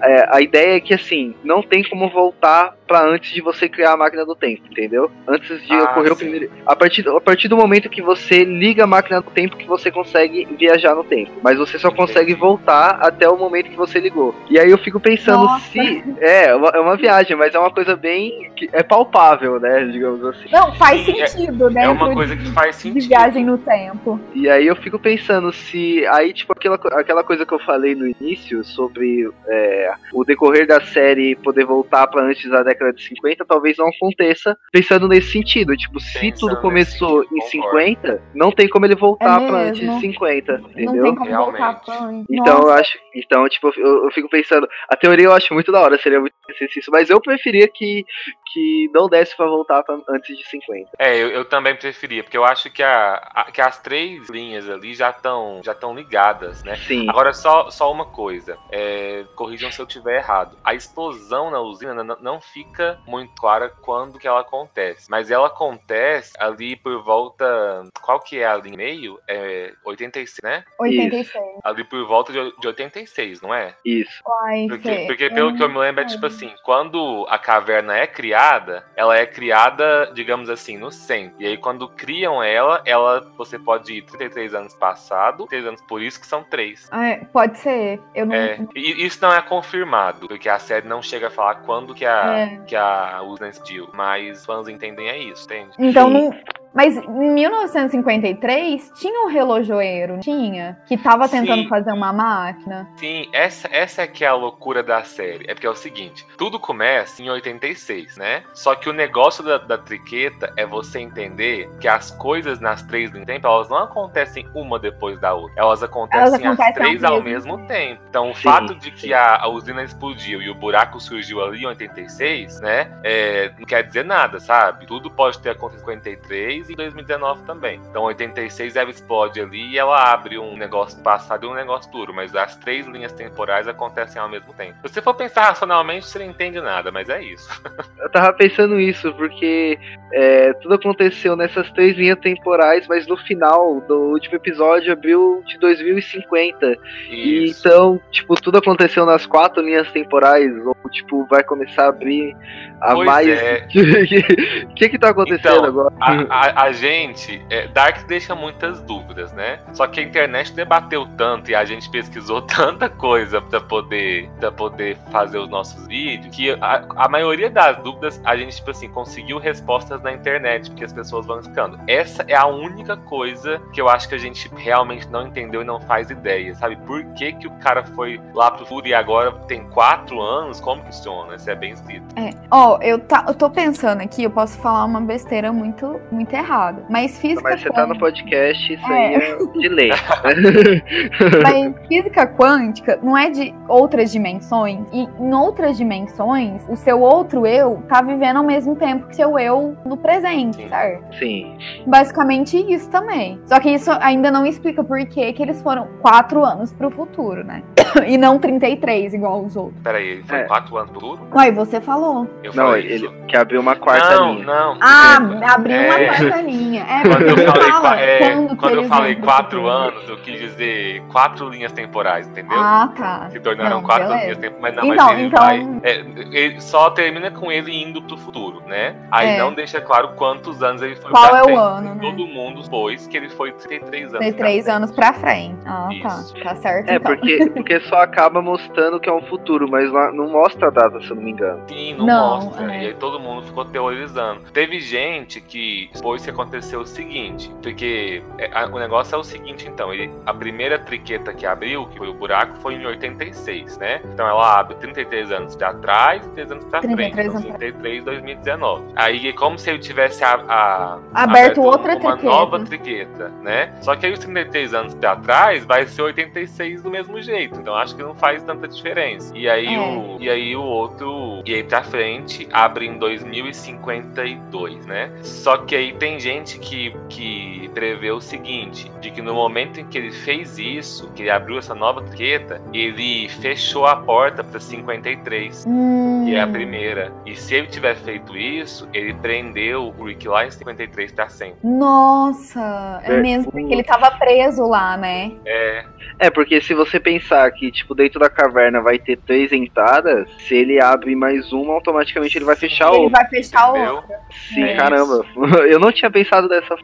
é, 0.02 0.36
a 0.36 0.40
ideia 0.40 0.76
é 0.76 0.80
que 0.80 0.92
assim, 0.92 1.34
não 1.42 1.62
tem 1.62 1.82
como 1.84 2.08
voltar 2.10 2.76
para 2.86 3.04
antes 3.04 3.32
de 3.32 3.40
você 3.40 3.68
criar 3.68 3.92
a 3.92 3.96
máquina 3.96 4.24
do 4.24 4.34
tempo, 4.34 4.62
entendeu? 4.70 5.10
Antes 5.26 5.62
de 5.66 5.72
ah, 5.72 5.84
ocorrer 5.84 6.08
sim. 6.08 6.12
o 6.12 6.16
primeiro. 6.16 6.50
A 6.66 6.76
partir, 6.76 7.08
a 7.08 7.20
partir 7.20 7.48
do 7.48 7.56
momento 7.56 7.88
que 7.88 8.02
você 8.02 8.44
liga 8.44 8.84
a 8.84 8.86
máquina 8.86 9.20
do 9.20 9.30
tempo 9.30 9.56
que 9.56 9.66
você 9.66 9.90
consegue 9.90 10.46
viajar 10.58 10.94
no 10.94 11.04
tempo. 11.04 11.32
Mas 11.42 11.58
você 11.58 11.78
só 11.78 11.90
consegue 11.90 12.34
voltar 12.34 12.98
até 13.00 13.28
o 13.28 13.36
momento 13.36 13.70
que 13.70 13.76
você 13.76 13.98
ligou. 13.98 14.34
E 14.48 14.58
aí 14.58 14.70
eu 14.70 14.78
fico 14.78 15.00
pensando 15.00 15.44
Nossa. 15.44 15.70
se. 15.70 16.04
É, 16.20 16.46
é 16.46 16.54
uma, 16.54 16.68
é 16.68 16.80
uma 16.80 16.96
viagem, 16.96 17.36
mas 17.36 17.54
é 17.54 17.58
uma 17.58 17.70
coisa 17.70 17.96
bem. 17.96 18.52
é 18.72 18.82
palpável, 18.82 19.58
né? 19.58 19.84
Digamos 19.86 20.24
assim. 20.24 20.48
Não, 20.52 20.74
faz 20.74 21.04
sentido, 21.04 21.70
né? 21.70 21.84
É 21.84 21.88
uma 21.88 22.12
coisa 22.12 22.36
que 22.36 22.50
faz 22.52 22.76
sentido. 22.76 23.00
De 23.00 23.08
viagem 23.08 23.44
no 23.44 23.58
tempo. 23.58 24.20
E 24.34 24.48
aí 24.48 24.66
eu 24.66 24.76
fico 24.76 24.98
pensando 24.98 25.52
se. 25.52 26.06
Aí, 26.08 26.32
tipo, 26.32 26.52
aquela, 26.52 26.76
aquela 26.92 27.24
coisa 27.24 27.46
que 27.46 27.52
eu 27.52 27.58
falei 27.58 27.94
no 27.94 28.06
início 28.06 28.62
sobre 28.64 29.30
é, 29.48 29.92
o 30.12 30.24
decorrer 30.24 30.66
da 30.66 30.80
série 30.80 31.34
poder 31.36 31.64
voltar 31.64 32.06
para 32.06 32.22
antes 32.22 32.50
da 32.50 32.62
década 32.62 32.73
década 32.74 32.92
de 32.92 33.02
50 33.02 33.44
talvez 33.44 33.76
não 33.78 33.88
aconteça 33.88 34.56
pensando 34.72 35.08
nesse 35.08 35.32
sentido. 35.32 35.76
Tipo, 35.76 36.00
se 36.00 36.18
pensando 36.18 36.40
tudo 36.48 36.60
começou 36.60 37.22
sentido, 37.22 37.36
em 37.36 37.40
50, 37.40 38.22
não 38.34 38.50
tem 38.52 38.68
como 38.68 38.84
ele 38.84 38.94
voltar 38.96 39.42
é 39.42 39.46
pra 39.46 39.58
antes 39.62 39.80
de 39.80 40.00
50, 40.00 40.52
entendeu? 40.70 40.94
Não 40.94 41.02
tem 41.02 41.14
como 41.14 41.30
Realmente. 41.30 41.58
voltar 41.60 41.80
pra 41.80 41.98
antes. 42.04 42.26
Então 42.30 42.54
Nossa. 42.54 42.68
eu 42.68 42.72
acho 42.72 42.98
Então, 43.14 43.48
tipo, 43.48 43.72
eu, 43.76 44.04
eu, 44.04 44.10
fico 44.10 44.28
pensando, 44.28 44.68
a 44.88 44.96
teoria 44.96 45.26
eu 45.26 45.32
acho 45.32 45.54
muito 45.54 45.70
da 45.70 45.80
hora, 45.80 45.98
seria 45.98 46.20
muito 46.20 46.34
isso, 46.76 46.90
mas 46.90 47.08
eu 47.08 47.20
preferia 47.20 47.68
que, 47.68 48.04
que 48.52 48.90
não 48.92 49.08
desse 49.08 49.36
pra 49.36 49.46
voltar 49.46 49.82
pra 49.82 49.98
antes 50.08 50.36
de 50.36 50.44
50. 50.48 50.90
É, 50.98 51.16
eu, 51.16 51.28
eu 51.28 51.44
também 51.44 51.76
preferia, 51.76 52.22
porque 52.24 52.36
eu 52.36 52.44
acho 52.44 52.70
que, 52.70 52.82
a, 52.82 53.14
a 53.34 53.52
que 53.52 53.60
as 53.60 53.78
três 53.80 54.28
linhas 54.28 54.68
ali 54.68 54.94
já 54.94 55.10
estão 55.10 55.60
já 55.62 55.74
tão 55.74 55.94
ligadas, 55.94 56.62
né? 56.64 56.76
Sim. 56.76 57.08
Agora, 57.08 57.32
só, 57.32 57.70
só 57.70 57.90
uma 57.90 58.06
coisa, 58.06 58.58
é, 58.70 59.24
corrijam 59.36 59.70
se 59.70 59.80
eu 59.80 59.86
tiver 59.86 60.16
errado. 60.16 60.58
A 60.64 60.74
explosão 60.74 61.50
na 61.50 61.60
usina 61.60 62.02
não, 62.02 62.16
não 62.20 62.40
fica 62.40 63.00
muito 63.06 63.34
clara 63.34 63.68
quando 63.68 64.18
que 64.18 64.26
ela 64.26 64.40
acontece, 64.40 65.08
mas 65.08 65.30
ela 65.30 65.46
acontece 65.46 66.32
ali 66.38 66.76
por 66.76 67.02
volta, 67.02 67.84
qual 68.02 68.20
que 68.20 68.38
é 68.38 68.46
a 68.46 68.56
linha 68.56 68.76
meio? 68.76 69.20
É 69.28 69.72
86, 69.84 70.40
né? 70.42 70.64
86. 70.78 71.26
Isso. 71.26 71.38
Ali 71.62 71.84
por 71.84 72.04
volta 72.06 72.32
de, 72.32 72.60
de 72.60 72.66
86, 72.66 73.03
não 73.42 73.54
é? 73.54 73.74
Isso. 73.84 74.22
Porque, 74.68 75.04
porque 75.06 75.30
pelo 75.30 75.54
que 75.56 75.62
eu 75.62 75.68
me 75.68 75.78
lembro 75.78 76.02
é 76.02 76.06
tipo 76.06 76.26
assim, 76.26 76.52
quando 76.62 77.26
a 77.28 77.38
caverna 77.38 77.96
é 77.96 78.06
criada, 78.06 78.84
ela 78.96 79.16
é 79.16 79.26
criada, 79.26 80.10
digamos 80.14 80.48
assim, 80.50 80.76
no 80.76 80.90
centro. 80.90 81.36
E 81.40 81.46
aí 81.46 81.56
quando 81.56 81.88
criam 81.88 82.42
ela, 82.42 82.82
ela 82.84 83.20
você 83.36 83.58
pode 83.58 83.94
ir 83.94 84.02
33 84.02 84.54
anos 84.54 84.74
passado, 84.74 85.46
3 85.46 85.66
anos 85.66 85.80
por 85.82 86.02
isso 86.02 86.20
que 86.20 86.26
são 86.26 86.42
três. 86.42 86.88
Ah, 86.90 87.06
é, 87.08 87.16
pode 87.32 87.58
ser. 87.58 88.00
Eu 88.14 88.26
não... 88.26 88.34
É, 88.34 88.58
e 88.74 89.04
isso 89.04 89.18
não 89.22 89.32
é 89.32 89.40
confirmado, 89.42 90.28
porque 90.28 90.48
a 90.48 90.58
série 90.58 90.86
não 90.86 91.02
chega 91.02 91.28
a 91.28 91.30
falar 91.30 91.56
quando 91.56 91.94
que 91.94 92.04
a, 92.04 92.38
É. 92.38 92.56
que 92.66 92.76
a 92.76 93.22
Usna 93.22 93.48
existiu. 93.48 93.88
Mas 93.92 94.44
fãs 94.44 94.68
entendem 94.68 95.08
é 95.08 95.18
isso, 95.18 95.44
entende? 95.44 95.70
Então 95.78 96.08
não. 96.10 96.30
Mas 96.74 96.96
em 96.96 97.30
1953 97.30 98.92
tinha 98.96 99.26
um 99.26 99.28
relojoeiro, 99.28 100.20
tinha? 100.20 100.78
Que 100.86 100.96
tava 100.96 101.28
tentando 101.28 101.62
Sim. 101.62 101.68
fazer 101.68 101.92
uma 101.92 102.12
máquina. 102.12 102.88
Sim, 102.96 103.28
essa, 103.32 103.68
essa 103.70 104.02
é 104.02 104.06
que 104.06 104.24
é 104.24 104.28
a 104.28 104.34
loucura 104.34 104.82
da 104.82 105.02
série. 105.04 105.44
É 105.48 105.54
porque 105.54 105.66
é 105.66 105.70
o 105.70 105.74
seguinte: 105.74 106.26
tudo 106.36 106.58
começa 106.58 107.22
em 107.22 107.30
86, 107.30 108.16
né? 108.16 108.42
Só 108.54 108.74
que 108.74 108.88
o 108.88 108.92
negócio 108.92 109.44
da, 109.44 109.58
da 109.58 109.78
triqueta 109.78 110.52
é 110.56 110.66
você 110.66 110.98
entender 110.98 111.70
que 111.80 111.86
as 111.86 112.10
coisas 112.10 112.60
nas 112.60 112.82
três 112.82 113.10
do 113.10 113.24
tempo, 113.24 113.46
elas 113.46 113.68
não 113.68 113.78
acontecem 113.78 114.48
uma 114.54 114.78
depois 114.78 115.20
da 115.20 115.32
outra. 115.34 115.54
Elas 115.56 115.82
acontecem 115.82 116.46
acontecem 116.46 116.68
as 116.68 116.74
três 116.74 117.04
ao 117.04 117.22
mesmo 117.22 117.34
mesmo 117.44 117.66
tempo. 117.66 118.02
Então, 118.08 118.30
o 118.30 118.34
Sim, 118.34 118.42
fato 118.42 118.74
de 118.74 118.90
que 118.90 119.12
a, 119.12 119.42
a 119.42 119.48
usina 119.48 119.82
explodiu 119.82 120.40
e 120.40 120.48
o 120.50 120.54
buraco 120.54 121.00
surgiu 121.00 121.42
ali 121.42 121.62
em 121.62 121.66
86, 121.66 122.60
né? 122.60 122.90
é, 123.02 123.52
não 123.58 123.66
quer 123.66 123.82
dizer 123.82 124.04
nada, 124.04 124.40
sabe? 124.40 124.86
Tudo 124.86 125.10
pode 125.10 125.38
ter 125.38 125.50
acontecido 125.50 125.90
em 125.90 126.00
53 126.00 126.63
e 126.68 126.74
2019 126.74 127.42
também. 127.44 127.80
Então, 127.90 128.02
86 128.04 128.76
ela 128.76 128.90
explode 128.90 129.40
ali 129.40 129.72
e 129.72 129.78
ela 129.78 130.12
abre 130.12 130.38
um 130.38 130.56
negócio 130.56 131.00
passado 131.02 131.44
e 131.46 131.48
um 131.48 131.54
negócio 131.54 131.90
duro, 131.90 132.12
mas 132.14 132.34
as 132.34 132.56
três 132.56 132.86
linhas 132.86 133.12
temporais 133.12 133.66
acontecem 133.68 134.20
ao 134.20 134.28
mesmo 134.28 134.52
tempo. 134.54 134.74
Se 134.86 134.94
você 134.94 135.02
for 135.02 135.14
pensar 135.14 135.42
racionalmente, 135.48 136.06
você 136.06 136.18
não 136.18 136.26
entende 136.26 136.60
nada, 136.60 136.90
mas 136.92 137.08
é 137.08 137.22
isso. 137.22 137.48
Eu 137.98 138.10
tava 138.10 138.32
pensando 138.32 138.78
isso, 138.78 139.12
porque 139.14 139.78
é, 140.12 140.52
tudo 140.54 140.74
aconteceu 140.74 141.36
nessas 141.36 141.70
três 141.72 141.96
linhas 141.96 142.18
temporais, 142.18 142.86
mas 142.86 143.06
no 143.06 143.16
final 143.16 143.80
do 143.82 143.96
último 144.12 144.36
episódio 144.36 144.92
abriu 144.92 145.42
de 145.46 145.58
2050. 145.58 146.76
E 147.10 147.44
Isso. 147.44 147.66
então, 147.66 148.00
tipo, 148.10 148.34
tudo 148.40 148.58
aconteceu 148.58 149.04
nas 149.06 149.26
quatro 149.26 149.62
linhas 149.62 149.90
temporais, 149.92 150.50
ou 150.66 150.74
tipo, 150.90 151.26
vai 151.26 151.42
começar 151.42 151.84
a 151.84 151.88
abrir 151.88 152.36
a 152.80 152.94
Pois 152.94 153.06
mais. 153.06 153.28
é. 153.28 153.66
O 154.70 154.74
que 154.74 154.88
que 154.88 154.98
tá 154.98 155.10
acontecendo 155.10 155.54
Então, 155.54 155.64
agora? 155.64 155.94
A, 156.00 156.12
a- 156.12 156.53
a 156.54 156.72
gente, 156.72 157.44
é, 157.50 157.68
Dark 157.68 158.06
deixa 158.06 158.34
muitas 158.34 158.80
dúvidas, 158.80 159.32
né? 159.32 159.60
Só 159.72 159.86
que 159.86 160.00
a 160.00 160.02
internet 160.02 160.52
debateu 160.52 161.06
tanto 161.16 161.50
e 161.50 161.54
a 161.54 161.64
gente 161.64 161.88
pesquisou 161.90 162.42
tanta 162.46 162.88
coisa 162.88 163.40
pra 163.40 163.60
poder, 163.60 164.28
pra 164.38 164.52
poder 164.52 164.96
fazer 165.10 165.38
os 165.38 165.48
nossos 165.48 165.86
vídeos 165.86 166.34
que 166.34 166.50
a, 166.50 166.84
a 166.96 167.08
maioria 167.08 167.50
das 167.50 167.76
dúvidas 167.78 168.20
a 168.24 168.36
gente, 168.36 168.56
tipo 168.56 168.70
assim, 168.70 168.88
conseguiu 168.88 169.38
respostas 169.38 170.02
na 170.02 170.12
internet, 170.12 170.70
porque 170.70 170.84
as 170.84 170.92
pessoas 170.92 171.26
vão 171.26 171.42
ficando. 171.42 171.78
Essa 171.86 172.24
é 172.28 172.34
a 172.34 172.46
única 172.46 172.96
coisa 172.96 173.60
que 173.72 173.80
eu 173.80 173.88
acho 173.88 174.08
que 174.08 174.14
a 174.14 174.18
gente 174.18 174.50
realmente 174.56 175.08
não 175.08 175.26
entendeu 175.26 175.62
e 175.62 175.64
não 175.64 175.80
faz 175.80 176.10
ideia, 176.10 176.54
sabe? 176.54 176.76
Por 176.76 177.04
que, 177.14 177.32
que 177.32 177.46
o 177.46 177.50
cara 177.52 177.84
foi 177.84 178.20
lá 178.34 178.50
pro 178.50 178.64
futuro 178.64 178.86
e 178.86 178.94
agora 178.94 179.32
tem 179.46 179.64
quatro 179.70 180.20
anos? 180.20 180.60
Como 180.60 180.80
que 180.82 180.86
funciona? 180.86 181.34
Isso 181.36 181.50
é 181.50 181.54
bem 181.54 181.72
escrito. 181.72 182.04
É. 182.16 182.30
Ó, 182.50 182.78
eu, 182.80 182.98
tá, 182.98 183.24
eu 183.28 183.34
tô 183.34 183.50
pensando 183.50 184.00
aqui, 184.00 184.24
eu 184.24 184.30
posso 184.30 184.58
falar 184.58 184.84
uma 184.84 185.00
besteira 185.00 185.52
muito, 185.52 186.00
muito 186.10 186.33
errada. 186.36 186.84
Mas 186.88 187.18
física. 187.18 187.42
Mas 187.50 187.60
você 187.62 187.70
tá 187.70 187.82
no 187.86 187.94
quântica- 187.94 188.00
podcast, 188.04 188.72
isso 188.74 188.92
É. 188.92 188.94
aí 188.94 189.14
é 189.14 189.36
de 189.58 189.68
lei. 189.68 189.90
Mas 191.42 191.74
física 191.88 192.26
quântica 192.26 192.98
não 193.02 193.16
é 193.16 193.30
de 193.30 193.54
outras 193.68 194.10
dimensões. 194.12 194.80
E 194.92 195.02
em 195.18 195.34
outras 195.34 195.76
dimensões, 195.76 196.62
o 196.68 196.76
seu 196.76 197.00
outro 197.00 197.46
eu 197.46 197.82
tá 197.88 198.00
vivendo 198.02 198.36
ao 198.38 198.44
mesmo 198.44 198.76
tempo 198.76 199.06
que 199.08 199.16
seu 199.16 199.38
eu 199.38 199.76
no 199.84 199.96
presente, 199.96 200.56
Sim. 200.56 200.68
certo? 200.68 201.14
Sim. 201.18 201.56
Basicamente 201.86 202.56
isso 202.72 202.88
também. 202.90 203.40
Só 203.46 203.58
que 203.60 203.70
isso 203.70 203.90
ainda 204.00 204.30
não 204.30 204.44
explica 204.46 204.82
por 204.82 204.98
que, 205.06 205.32
que 205.32 205.42
eles 205.42 205.60
foram 205.62 205.88
quatro 206.00 206.44
anos 206.44 206.72
pro 206.72 206.90
futuro, 206.90 207.44
né? 207.44 207.62
e 208.06 208.16
não 208.18 208.38
33, 208.38 209.14
igual 209.14 209.42
os 209.44 209.56
outros. 209.56 209.80
Peraí, 209.82 210.08
ele 210.08 210.22
foi 210.24 210.38
É. 210.38 210.44
quatro 210.44 210.76
anos 210.76 210.90
pro 210.90 211.00
futuro? 211.00 211.28
Uai, 211.34 211.52
você 211.52 211.80
falou. 211.80 212.28
Eu 212.42 212.52
Não, 212.54 212.64
falei 212.66 212.84
ele 212.86 213.06
isso. 213.06 213.14
que 213.28 213.36
abriu 213.36 213.60
uma 213.60 213.76
quarta 213.76 214.16
não, 214.16 214.34
linha. 214.34 214.46
não. 214.46 214.78
Ah, 214.80 215.18
É, 215.42 215.46
abriu 215.50 215.76
uma 215.76 216.00
é. 216.00 216.06
quarta 216.06 216.23
linha. 216.42 216.82
É, 216.88 217.02
Quando 217.02 217.16
porque 217.26 217.40
eu 217.40 217.46
falei, 217.46 217.70
fala 217.70 218.00
é, 218.00 218.18
quando 218.34 218.56
quando 218.56 218.74
eu 218.76 218.84
falei 218.84 219.14
quatro 219.16 219.66
anos, 219.66 220.08
eu 220.08 220.16
quis 220.18 220.38
dizer 220.40 221.02
quatro 221.12 221.48
linhas 221.48 221.72
temporais, 221.72 222.26
entendeu? 222.28 222.58
Ah, 222.58 222.90
tá. 222.96 223.28
Se 223.30 223.40
tornaram 223.40 223.76
Não, 223.76 223.82
quatro 223.82 224.08
beleza. 224.08 224.22
linhas 224.24 224.38
temporais. 224.38 224.74
Mas 224.76 224.76
não, 224.76 224.94
Então, 224.94 225.06
mas 225.06 225.18
ele 225.18 225.26
então- 225.26 225.42
vai. 225.42 225.80
é, 225.82 226.04
ele 226.38 226.60
só 226.60 226.90
termina 226.90 227.30
com 227.30 227.50
ele 227.52 227.74
indo 227.74 228.00
pro 228.02 228.16
futuro, 228.16 228.62
né? 228.66 228.96
Aí 229.10 229.28
É. 229.28 229.38
não 229.38 229.52
deixa 229.52 229.80
claro 229.80 230.08
quantos 230.16 230.62
anos 230.62 230.80
ele 230.82 230.96
foi 230.96 231.10
Qual 231.10 231.28
pra 231.28 231.38
é 231.38 231.42
o 231.42 231.44
frente. 231.44 231.58
ano, 231.58 231.94
né? 231.94 232.00
Todo 232.00 232.26
mundo 232.26 232.68
pôs 232.70 233.06
que 233.06 233.16
ele 233.16 233.28
foi 233.30 233.52
33 233.52 234.08
anos. 234.08 234.18
Tem 234.20 234.32
pra 234.32 234.44
três 234.44 234.64
frente. 234.64 234.74
anos 234.76 234.90
pra 234.92 235.12
frente. 235.12 235.58
Ah, 235.66 235.88
Isso. 235.92 236.34
tá. 236.34 236.44
Tá 236.44 236.56
certo, 236.56 236.88
É, 236.90 236.96
então. 236.96 237.12
porque, 237.16 237.50
porque 237.54 237.80
só 237.80 237.96
acaba 238.00 238.40
mostrando 238.42 239.00
que 239.00 239.08
é 239.08 239.12
um 239.12 239.22
futuro, 239.22 239.68
mas 239.70 239.90
não 240.14 240.28
mostra 240.30 240.68
a 240.68 240.70
data, 240.70 241.00
se 241.00 241.10
eu 241.10 241.16
não 241.16 241.22
me 241.22 241.30
engano. 241.32 241.62
Sim, 241.68 241.94
não, 241.98 242.06
Não, 242.06 242.40
mostra. 242.46 242.74
é. 242.74 242.84
E 242.84 242.86
aí 242.88 242.94
todo 242.94 243.18
mundo 243.20 243.42
ficou 243.46 243.64
teorizando. 243.64 244.40
Teve 244.52 244.80
gente 244.80 245.40
que 245.40 245.90
expôs 246.14 246.24
que 246.24 246.30
aconteceu 246.30 246.80
o 246.80 246.86
seguinte, 246.86 247.50
porque 247.62 248.22
é, 248.38 248.50
a- 248.52 248.66
o 248.66 248.78
negócio 248.78 249.14
é 249.14 249.18
o 249.18 249.24
seguinte, 249.24 249.66
então, 249.68 249.92
ele- 249.92 250.10
a 250.24 250.32
primeira 250.32 250.78
triqueta 250.78 251.32
que 251.32 251.44
abriu, 251.46 251.86
que 251.86 251.98
foi 251.98 252.08
o 252.08 252.14
buraco, 252.14 252.56
foi 252.60 252.74
em 252.74 252.86
86, 252.86 253.76
né? 253.78 254.00
Então 254.04 254.26
ela 254.26 254.58
abre 254.60 254.76
33 254.76 255.30
anos 255.32 255.56
de 255.56 255.64
atrás 255.64 256.24
e 256.26 256.30
3 256.30 256.50
anos 256.50 256.64
pra 256.66 256.80
33 256.80 257.14
frente. 257.14 257.28
Então, 257.28 257.36
anos 257.36 257.46
pra- 257.48 257.58
33, 257.58 258.04
2019. 258.04 258.84
Aí 258.96 259.28
é 259.28 259.32
como 259.32 259.58
se 259.58 259.70
ele 259.70 259.78
tivesse 259.78 260.22
a, 260.24 260.34
a- 260.48 260.98
Aberto 261.14 261.62
outra 261.62 261.92
uma 261.96 262.12
triqueta. 262.16 262.22
nova 262.22 262.60
triqueta, 262.60 263.28
né? 263.42 263.72
Só 263.82 263.94
que 263.96 264.06
aí 264.06 264.12
os 264.12 264.18
33 264.20 264.72
anos 264.74 264.94
pra 264.94 265.16
trás 265.16 265.64
vai 265.64 265.86
ser 265.86 266.02
86 266.02 266.82
do 266.82 266.90
mesmo 266.90 267.20
jeito. 267.20 267.58
Então 267.58 267.74
acho 267.74 267.94
que 267.96 268.02
não 268.02 268.14
faz 268.14 268.42
tanta 268.42 268.68
diferença. 268.68 269.36
E 269.36 269.48
aí, 269.48 269.74
É. 269.74 269.78
o, 269.80 270.16
e 270.20 270.28
aí 270.30 270.56
o 270.56 270.62
outro. 270.62 271.42
E 271.44 271.54
aí 271.54 271.62
pra 271.64 271.82
frente 271.82 272.48
abre 272.52 272.86
em 272.86 272.98
2052, 272.98 274.86
né? 274.86 275.10
Só 275.22 275.56
que 275.58 275.74
aí 275.74 275.92
tem 276.04 276.20
gente 276.20 276.58
que, 276.58 276.94
que 277.08 277.70
prevê 277.72 278.10
o 278.10 278.20
seguinte: 278.20 278.92
de 279.00 279.10
que 279.10 279.22
no 279.22 279.32
momento 279.32 279.80
em 279.80 279.86
que 279.86 279.96
ele 279.96 280.12
fez 280.12 280.58
isso, 280.58 281.10
que 281.14 281.22
ele 281.22 281.30
abriu 281.30 281.56
essa 281.58 281.74
nova 281.74 282.02
triqueta, 282.02 282.60
ele 282.74 283.26
fechou 283.40 283.86
a 283.86 283.96
porta 283.96 284.44
pra 284.44 284.60
53. 284.60 285.64
Hum, 285.66 286.26
Que 286.26 286.34
é 286.34 286.42
a 286.42 286.46
primeira. 286.46 287.10
E 287.24 287.34
se 287.34 287.54
ele 287.54 287.68
tiver 287.68 287.96
feito 287.96 288.36
isso, 288.36 288.86
ele 288.92 289.14
prendeu 289.14 289.94
o 289.98 290.04
Rick 290.04 290.28
lá 290.28 290.44
em 290.44 290.50
53 290.50 291.12
pra 291.12 291.28
sempre. 291.30 291.56
Nossa, 291.64 293.00
é 293.02 293.14
É, 293.14 293.20
mesmo, 293.22 293.50
porque 293.50 293.72
ele 293.72 293.82
tava 293.82 294.10
preso 294.10 294.66
lá, 294.66 294.98
né? 294.98 295.32
É, 295.46 295.84
É, 296.18 296.30
porque 296.30 296.60
se 296.60 296.74
você 296.74 297.00
pensar 297.00 297.50
que, 297.52 297.72
tipo, 297.72 297.94
dentro 297.94 298.20
da 298.20 298.28
caverna 298.28 298.82
vai 298.82 298.98
ter 298.98 299.16
três 299.16 299.52
entradas, 299.52 300.28
se 300.46 300.54
ele 300.54 300.80
abre 300.82 301.16
mais 301.16 301.50
uma, 301.50 301.72
automaticamente 301.72 302.36
ele 302.36 302.44
vai 302.44 302.56
fechar 302.56 302.88
ele 302.92 303.04
outra. 303.04 303.20
vai 303.20 303.28
fechar 303.30 303.70
entendeu? 303.70 303.94
outra. 303.96 304.18
Sim, 304.52 304.64
É 304.64 304.76
caramba. 304.76 305.24
Eu 305.66 305.78
não 305.80 305.93
tinha 305.94 306.10
pensado 306.10 306.48
dessa 306.48 306.76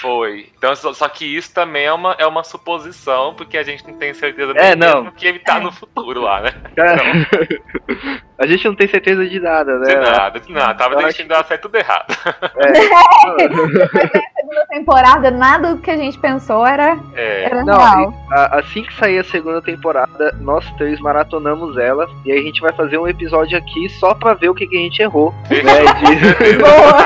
Foi. 0.00 0.48
Então, 0.56 0.74
só, 0.76 0.92
só 0.92 1.08
que 1.08 1.24
isso 1.24 1.52
também 1.52 1.84
é 1.86 1.92
uma, 1.92 2.14
é 2.18 2.26
uma 2.26 2.44
suposição, 2.44 3.34
porque 3.34 3.58
a 3.58 3.62
gente 3.62 3.84
não 3.86 3.94
tem 3.94 4.14
certeza 4.14 4.52
É, 4.56 4.76
não. 4.76 5.02
mesmo 5.04 5.12
que 5.16 5.26
ele 5.26 5.38
tá 5.40 5.56
É. 5.56 5.60
no 5.60 5.72
futuro 5.72 6.20
lá, 6.20 6.40
né? 6.42 6.50
Cara, 6.76 7.00
a 8.38 8.46
gente 8.46 8.64
não 8.66 8.74
tem 8.74 8.86
certeza 8.88 9.26
de 9.26 9.40
nada, 9.40 9.78
né? 9.78 9.86
De 9.86 9.96
nada, 9.96 10.40
de 10.40 10.52
nada. 10.52 10.74
Tava 10.74 10.96
deixando 10.96 11.28
dar 11.28 11.44
certo 11.44 11.62
tudo 11.62 11.76
errado. 11.76 12.14
É. 12.56 14.24
Temporada, 14.78 15.30
nada 15.30 15.72
do 15.76 15.80
que 15.80 15.88
a 15.88 15.96
gente 15.96 16.18
pensou 16.18 16.66
era, 16.66 16.98
É. 17.14 17.44
era 17.44 17.64
Não, 17.64 17.78
real. 17.78 18.12
a- 18.32 18.58
assim 18.58 18.82
que 18.82 18.92
sair 18.96 19.20
a 19.20 19.24
segunda 19.24 19.62
temporada, 19.62 20.36
nós 20.40 20.68
três 20.76 20.98
maratonamos 20.98 21.76
ela 21.78 22.08
e 22.24 22.32
aí 22.32 22.40
a 22.40 22.42
gente 22.42 22.60
vai 22.60 22.72
fazer 22.72 22.98
um 22.98 23.06
episódio 23.06 23.56
aqui 23.56 23.88
só 23.88 24.14
pra 24.14 24.34
ver 24.34 24.48
o 24.48 24.54
que, 24.54 24.66
que 24.66 24.76
a 24.76 24.80
gente 24.80 25.00
errou. 25.00 25.32
Né, 25.48 25.60
de- 26.00 26.58
Boa! 26.58 27.04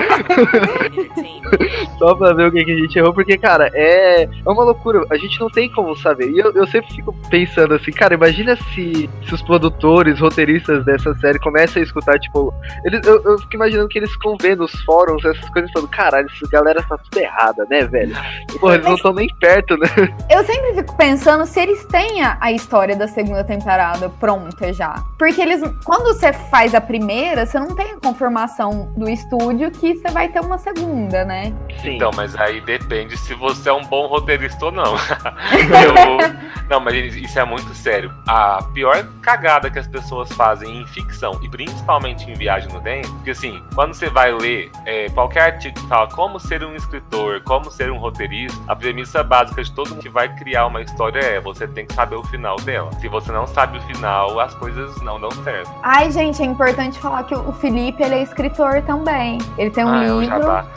só 1.98 2.14
pra 2.14 2.33
ver 2.33 2.48
o 2.48 2.52
que, 2.52 2.64
que 2.64 2.72
a 2.72 2.76
gente 2.76 2.98
errou, 2.98 3.12
porque, 3.12 3.37
cara, 3.37 3.70
é, 3.74 4.22
é 4.22 4.28
uma 4.46 4.64
loucura. 4.64 5.04
A 5.11 5.18
gente 5.18 5.38
não 5.38 5.50
tem 5.50 5.70
como 5.70 5.94
saber. 5.94 6.31
E 6.31 6.38
eu, 6.38 6.50
eu 6.52 6.66
sempre 6.66 6.90
fico 6.94 7.14
pensando 7.28 7.74
assim, 7.74 7.90
cara, 7.92 8.14
imagina 8.14 8.57
se, 8.72 9.11
se 9.26 9.35
os 9.35 9.42
produtores, 9.42 10.20
roteiristas 10.20 10.87
dessa 10.87 11.14
série 11.16 11.38
começam 11.38 11.83
a 11.83 11.85
escutar, 11.85 12.18
tipo, 12.18 12.50
eles, 12.87 13.07
eu, 13.07 13.22
eu 13.24 13.38
fico 13.40 13.57
imaginando 13.57 13.88
que 13.88 13.98
eles 13.98 14.11
ficam 14.12 14.37
vendo 14.40 14.64
os 14.64 14.72
fóruns, 14.85 15.22
essas 15.22 15.50
coisas, 15.50 15.70
falando, 15.70 15.90
caralho, 15.90 16.26
essa 16.35 16.48
galera 16.50 16.83
tá 16.88 16.96
tudo 16.96 17.18
errada, 17.59 17.66
né, 17.68 17.85
velho? 17.87 18.14
Porra, 18.61 18.75
eles 18.75 18.87
não 18.87 18.94
estão 18.94 19.12
nem 19.12 19.29
perto, 19.40 19.77
né? 19.77 19.87
Eu 20.31 20.44
sempre 20.44 20.75
fico 20.75 20.97
pensando 20.97 21.44
se 21.47 21.61
eles 21.61 21.85
têm 21.87 22.23
a- 22.23 22.37
a 22.40 22.53
história 22.53 22.97
da 22.97 23.07
segunda 23.09 23.44
temporada 23.44 24.09
pronta 24.09 24.73
já. 24.73 25.03
Porque 25.18 25.40
eles, 25.40 25.61
quando 25.85 26.05
você 26.14 26.33
faz 26.33 26.75
a 26.75 26.81
primeira, 26.81 27.47
você 27.47 27.59
não 27.59 27.75
tem 27.75 27.92
a 27.92 27.97
confirmação 28.01 28.92
do 28.97 29.09
estúdio 29.09 29.71
que 29.71 29.94
você 29.97 30.09
vai 30.11 30.29
ter 30.29 30.40
uma 30.40 30.59
segunda, 30.59 31.25
né? 31.25 31.53
Sim. 31.83 31.97
Então, 31.97 32.11
mas 32.14 32.35
aí 32.37 32.61
depende 32.61 33.16
se 33.16 33.35
você 33.35 33.68
é 33.68 33.73
um 33.73 33.85
bom 33.85 34.07
roteirista 34.07 34.66
ou 34.66 34.73
não. 34.73 34.94
Eu- 35.53 36.49
Não, 36.68 36.81
mas 36.81 37.16
isso 37.16 37.38
é 37.38 37.44
muito 37.44 37.75
sério. 37.75 38.12
A 38.27 38.62
pior 38.75 39.03
cagada 39.23 39.71
que 39.71 39.79
as 39.79 39.87
pessoas 39.88 40.31
fazem 40.33 40.83
em 40.83 40.87
ficção, 40.87 41.38
e 41.42 41.49
principalmente 41.49 42.31
em 42.31 42.35
viagem 42.35 42.71
no 42.71 42.81
tempo, 42.83 43.09
porque 43.14 43.31
assim, 43.31 43.62
quando 43.75 43.94
você 43.94 44.11
vai 44.11 44.33
ler 44.33 44.71
é, 44.85 45.09
qualquer 45.09 45.42
artigo 45.55 45.81
que 45.81 45.87
fala 45.88 46.07
como 46.09 46.38
ser 46.38 46.62
um 46.62 46.75
escritor, 46.77 47.40
como 47.48 47.70
ser 47.70 47.90
um 47.90 47.96
roteirista, 47.96 48.61
a 48.68 48.76
premissa 48.76 49.22
básica 49.22 49.64
de 49.64 49.72
todo 49.72 49.88
mundo 49.88 50.02
que 50.02 50.11
vai 50.11 50.28
criar 50.37 50.66
uma 50.66 50.82
história 50.82 51.18
é 51.18 51.40
você 51.40 51.66
tem 51.66 51.87
que 51.87 51.94
saber 51.94 52.16
o 52.16 52.22
final 52.24 52.56
dela. 52.56 52.92
Se 53.00 53.08
você 53.08 53.32
não 53.32 53.46
sabe 53.46 53.78
o 53.78 53.82
final, 53.82 54.38
as 54.38 54.52
coisas 54.54 55.00
não 55.00 55.18
dão 55.18 55.30
certo. 55.42 55.70
Ai, 55.82 56.11
gente, 56.12 56.42
é 56.42 56.44
importante 56.44 56.98
falar 56.98 57.24
que 57.24 57.34
o 57.34 57.52
Felipe, 57.54 58.02
ele 58.02 58.16
é 58.16 58.22
escritor 58.22 58.82
também. 58.82 59.38
Ele 59.56 59.70
tem 59.70 59.82
um 59.82 59.88
ah, 59.88 60.04
é 60.04 60.08
livro. 60.08 60.50
É. 60.50 60.68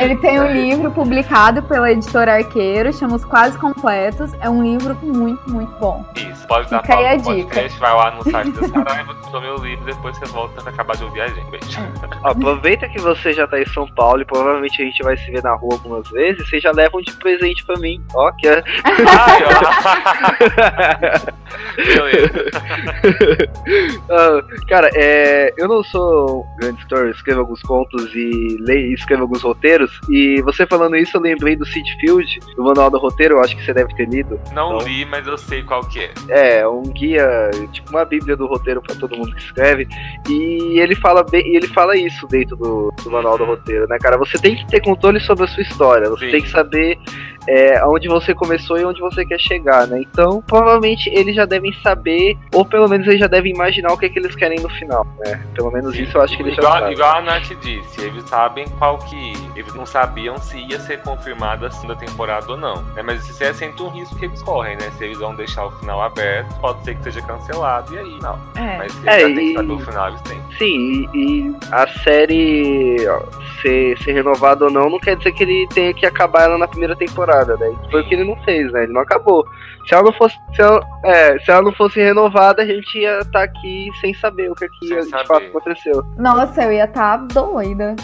Ele 0.04 0.16
tem 0.16 0.40
um 0.40 0.52
livro 0.52 0.90
publicado 0.92 1.62
pela 1.64 1.90
editora 1.90 2.36
Arqueiro, 2.36 2.92
chama 2.92 3.16
Os 3.16 3.24
Quase 3.24 3.58
Completos. 3.58 4.32
É 4.40 4.48
um 4.48 4.62
livro 4.62 4.96
muito, 5.02 5.50
muito 5.50 5.72
bom. 5.80 6.04
Isso, 6.14 6.46
pode 6.46 6.70
dar 6.70 6.82
Fica 6.82 6.96
aí 6.96 7.02
pausa 7.02 7.32
a 7.32 7.34
dica. 7.34 7.48
podcast, 7.48 7.80
vai 7.80 7.94
lá 7.94 8.10
no 8.12 8.30
site 8.30 8.52
da 8.52 8.68
Saraiva, 8.68 9.14
toma 9.14 9.40
meu 9.40 9.56
livro, 9.56 9.84
depois 9.84 10.16
você 10.16 10.26
volta 10.26 10.62
pra 10.62 10.70
acabar 10.70 10.96
de 10.96 11.04
ouvir 11.04 11.22
a 11.22 11.28
gente. 11.28 11.50
Beijo. 11.50 11.80
Ó, 12.22 12.30
aproveita 12.30 12.88
que 12.88 13.00
você 13.00 13.32
já 13.32 13.46
tá 13.46 13.60
em 13.60 13.66
São 13.66 13.86
Paulo 13.88 14.22
e 14.22 14.24
provavelmente 14.24 14.59
a 14.66 14.84
gente 14.84 15.02
vai 15.02 15.16
se 15.16 15.30
ver 15.30 15.42
na 15.42 15.54
rua 15.54 15.74
algumas 15.74 16.08
vezes. 16.10 16.48
Vocês 16.48 16.62
já 16.62 16.70
levam 16.72 17.00
de 17.02 17.12
presente 17.12 17.64
pra 17.64 17.76
mim. 17.78 18.02
Ó, 18.14 18.30
que 18.32 18.48
é. 18.48 18.62
Ai, 18.84 19.42
ó. 19.44 21.40
Beleza. 21.76 22.30
Ah, 24.10 24.40
cara, 24.68 24.90
é, 24.94 25.52
eu 25.56 25.68
não 25.68 25.82
sou 25.84 26.42
um 26.42 26.56
grande 26.56 26.84
eu 26.90 27.10
escrevo 27.10 27.40
alguns 27.40 27.62
contos 27.62 28.12
e 28.14 28.56
leio, 28.60 28.92
escrevo 28.94 29.22
alguns 29.22 29.42
roteiros. 29.42 30.00
E 30.08 30.40
você 30.42 30.66
falando 30.66 30.96
isso, 30.96 31.16
eu 31.16 31.20
lembrei 31.20 31.54
do 31.56 31.64
Sid 31.64 31.88
Field, 32.00 32.40
do 32.56 32.64
Manual 32.64 32.90
do 32.90 32.98
Roteiro, 32.98 33.36
eu 33.36 33.40
acho 33.40 33.56
que 33.56 33.64
você 33.64 33.72
deve 33.72 33.94
ter 33.94 34.08
lido. 34.08 34.40
Não 34.52 34.72
Não. 34.72 34.78
li, 34.78 35.04
mas 35.04 35.26
eu 35.26 35.38
sei 35.38 35.62
qual 35.62 35.84
que 35.84 36.00
é. 36.00 36.10
É, 36.28 36.68
um 36.68 36.82
guia, 36.82 37.50
tipo 37.72 37.90
uma 37.90 38.04
bíblia 38.04 38.36
do 38.36 38.46
roteiro 38.46 38.82
pra 38.82 38.94
todo 38.96 39.16
mundo 39.16 39.34
que 39.34 39.42
escreve. 39.42 39.86
E 40.28 40.80
ele 40.80 40.94
fala 40.96 41.22
bem, 41.22 41.54
ele 41.54 41.68
fala 41.68 41.96
isso 41.96 42.26
dentro 42.26 42.56
do, 42.56 42.92
do 43.02 43.10
manual 43.10 43.38
do 43.38 43.44
roteiro, 43.44 43.86
né, 43.88 43.96
cara? 44.00 44.18
Você 44.18 44.38
tem 44.38 44.49
que 44.56 44.66
ter 44.66 44.80
controle 44.80 45.20
sobre 45.20 45.44
a 45.44 45.48
sua 45.48 45.62
história. 45.62 46.08
Você 46.10 46.26
Sim. 46.26 46.32
tem 46.32 46.42
que 46.42 46.50
saber 46.50 46.98
é, 47.48 47.78
aonde 47.78 48.08
você 48.08 48.34
começou 48.34 48.78
e 48.78 48.84
onde 48.84 49.00
você 49.00 49.24
quer 49.24 49.38
chegar, 49.40 49.86
né? 49.86 50.00
Então, 50.00 50.42
provavelmente 50.46 51.08
eles 51.10 51.34
já 51.34 51.44
devem 51.44 51.72
saber, 51.82 52.36
ou 52.52 52.64
pelo 52.64 52.88
menos 52.88 53.06
eles 53.06 53.20
já 53.20 53.26
devem 53.26 53.52
imaginar 53.52 53.92
o 53.92 53.98
que, 53.98 54.06
é 54.06 54.08
que 54.08 54.18
eles 54.18 54.34
querem 54.34 54.60
no 54.60 54.68
final, 54.70 55.06
né? 55.24 55.40
Pelo 55.54 55.70
menos 55.70 55.94
isso 55.98 56.16
eu 56.16 56.22
acho 56.22 56.36
que 56.36 56.42
eles 56.42 56.54
já 56.54 56.62
igual, 56.62 56.78
sabem. 56.78 56.92
igual 56.92 57.16
a 57.16 57.20
Nath 57.22 57.48
disse, 57.60 58.00
eles 58.02 58.24
sabem 58.28 58.64
qual 58.78 58.98
que. 58.98 59.32
Eles 59.56 59.74
não 59.74 59.84
sabiam 59.86 60.38
se 60.38 60.58
ia 60.58 60.78
ser 60.80 61.00
confirmada 61.02 61.66
a 61.66 61.70
segunda 61.70 61.96
temporada 61.96 62.50
ou 62.50 62.56
não. 62.56 62.82
Né? 62.94 63.02
Mas 63.02 63.28
isso 63.28 63.42
é 63.42 63.52
sempre 63.52 63.82
um 63.82 63.88
risco 63.88 64.16
que 64.18 64.24
eles 64.26 64.42
correm, 64.42 64.76
né? 64.76 64.90
Se 64.96 65.04
eles 65.04 65.18
vão 65.18 65.34
deixar 65.34 65.66
o 65.66 65.70
final 65.72 66.02
aberto, 66.02 66.54
pode 66.60 66.82
ser 66.84 66.94
que 66.96 67.02
seja 67.04 67.20
cancelado, 67.22 67.94
e 67.94 67.98
aí 67.98 68.18
não. 68.22 68.38
É. 68.56 68.78
Mas 68.78 68.92
se 68.92 69.08
É, 69.08 69.22
eles 69.22 69.28
já 69.30 69.34
têm 69.34 69.34
que 69.46 69.52
e- 69.52 69.54
saber 69.54 69.72
o 69.72 69.78
final, 69.80 70.08
eles 70.08 70.20
têm. 70.22 70.40
Sim, 70.58 71.08
e, 71.14 71.18
e 71.48 71.56
a 71.72 71.86
série 72.02 72.96
ó, 73.08 73.20
ser, 73.62 73.98
ser 74.02 74.12
renovada 74.12 74.64
ou 74.64 74.70
não, 74.70 74.88
não 74.90 74.98
quer 74.98 75.16
dizer 75.16 75.32
que 75.32 75.42
ele 75.42 75.66
tenha 75.68 75.92
que 75.94 76.06
acabar 76.06 76.44
ela 76.44 76.58
na 76.58 76.68
primeira 76.68 76.94
temporada, 76.96 77.29
né? 77.58 77.76
Foi 77.90 78.02
o 78.02 78.08
que 78.08 78.14
ele 78.14 78.24
não 78.24 78.36
fez, 78.44 78.70
né? 78.72 78.84
Ele 78.84 78.92
não 78.92 79.00
acabou. 79.00 79.44
Se 79.86 79.94
ela 79.94 80.04
não 80.04 80.12
fosse, 80.12 80.36
se 80.54 80.60
ela, 80.62 80.86
é, 81.04 81.38
se 81.38 81.50
ela 81.50 81.62
não 81.62 81.72
fosse 81.72 82.00
renovada, 82.00 82.62
a 82.62 82.66
gente 82.66 82.98
ia 82.98 83.20
estar 83.20 83.42
aqui 83.42 83.90
sem 84.00 84.12
saber 84.14 84.50
o 84.50 84.54
que, 84.54 84.68
que 84.68 84.88
Sem 84.88 84.98
de 84.98 85.08
saber. 85.08 85.26
fato 85.26 85.46
aconteceu. 85.46 86.04
Nossa, 86.18 86.62
eu 86.64 86.72
ia 86.72 86.84
estar 86.84 87.16
doida. 87.16 87.96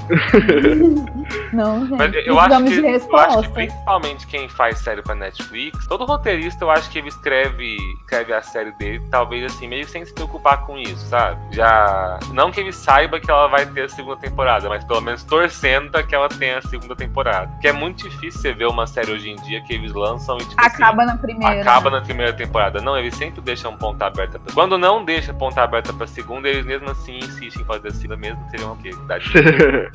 não, 1.52 1.86
gente. 1.86 1.98
Mas 1.98 2.14
eu 2.26 2.38
acho, 2.40 2.64
que, 2.64 2.80
eu 2.80 3.18
acho 3.18 3.42
que 3.42 3.48
principalmente 3.50 4.26
quem 4.26 4.48
faz 4.48 4.78
série 4.78 5.02
pra 5.02 5.14
Netflix, 5.14 5.86
todo 5.86 6.04
roteirista 6.04 6.64
eu 6.64 6.70
acho 6.70 6.90
que 6.90 6.98
ele 6.98 7.08
escreve, 7.08 7.76
escreve 8.00 8.32
a 8.32 8.42
série 8.42 8.72
dele, 8.72 9.02
talvez 9.10 9.44
assim, 9.44 9.68
meio 9.68 9.86
sem 9.86 10.04
se 10.04 10.12
preocupar 10.14 10.64
com 10.66 10.78
isso, 10.78 11.06
sabe? 11.06 11.38
Já. 11.54 12.18
Não 12.32 12.50
que 12.50 12.60
ele 12.60 12.72
saiba 12.72 13.20
que 13.20 13.30
ela 13.30 13.48
vai 13.48 13.66
ter 13.66 13.82
a 13.82 13.88
segunda 13.88 14.16
temporada, 14.16 14.68
mas 14.68 14.82
pelo 14.84 15.00
menos 15.00 15.22
torcendo 15.24 15.90
pra 15.90 16.02
que 16.02 16.14
ela 16.14 16.28
tenha 16.28 16.58
a 16.58 16.62
segunda 16.62 16.96
temporada. 16.96 17.48
Porque 17.48 17.68
é 17.68 17.72
muito 17.72 18.08
difícil 18.08 18.40
você 18.40 18.52
ver 18.52 18.66
uma 18.66 18.86
série 18.86 19.12
hoje 19.16 19.30
em 19.30 19.36
dia 19.36 19.60
que 19.60 19.72
eles 19.72 19.92
lançam 19.92 20.36
e 20.36 20.40
tipo 20.40 20.54
assim, 20.60 20.82
Acaba 20.82 21.04
na 21.04 21.16
primeira. 21.16 21.60
acaba 21.60 21.90
na 21.90 22.00
primeira 22.00 22.32
temporada. 22.32 22.80
Não, 22.80 22.96
eles 22.96 23.14
sempre 23.14 23.40
deixam 23.40 23.76
ponta 23.76 24.06
aberta. 24.06 24.38
Pra... 24.38 24.52
Quando 24.52 24.78
não 24.78 25.04
deixa 25.04 25.32
ponta 25.34 25.62
aberta 25.62 25.92
pra 25.92 26.06
segunda, 26.06 26.48
eles 26.48 26.64
mesmo 26.64 26.90
assim 26.90 27.18
insistem 27.18 27.62
em 27.62 27.64
fazer 27.64 27.88
a 27.88 27.90
segunda 27.92 28.16
mesmo, 28.16 28.44
que 28.44 28.50
seriam 28.50 28.72
o 28.72 28.76
quê? 28.76 28.90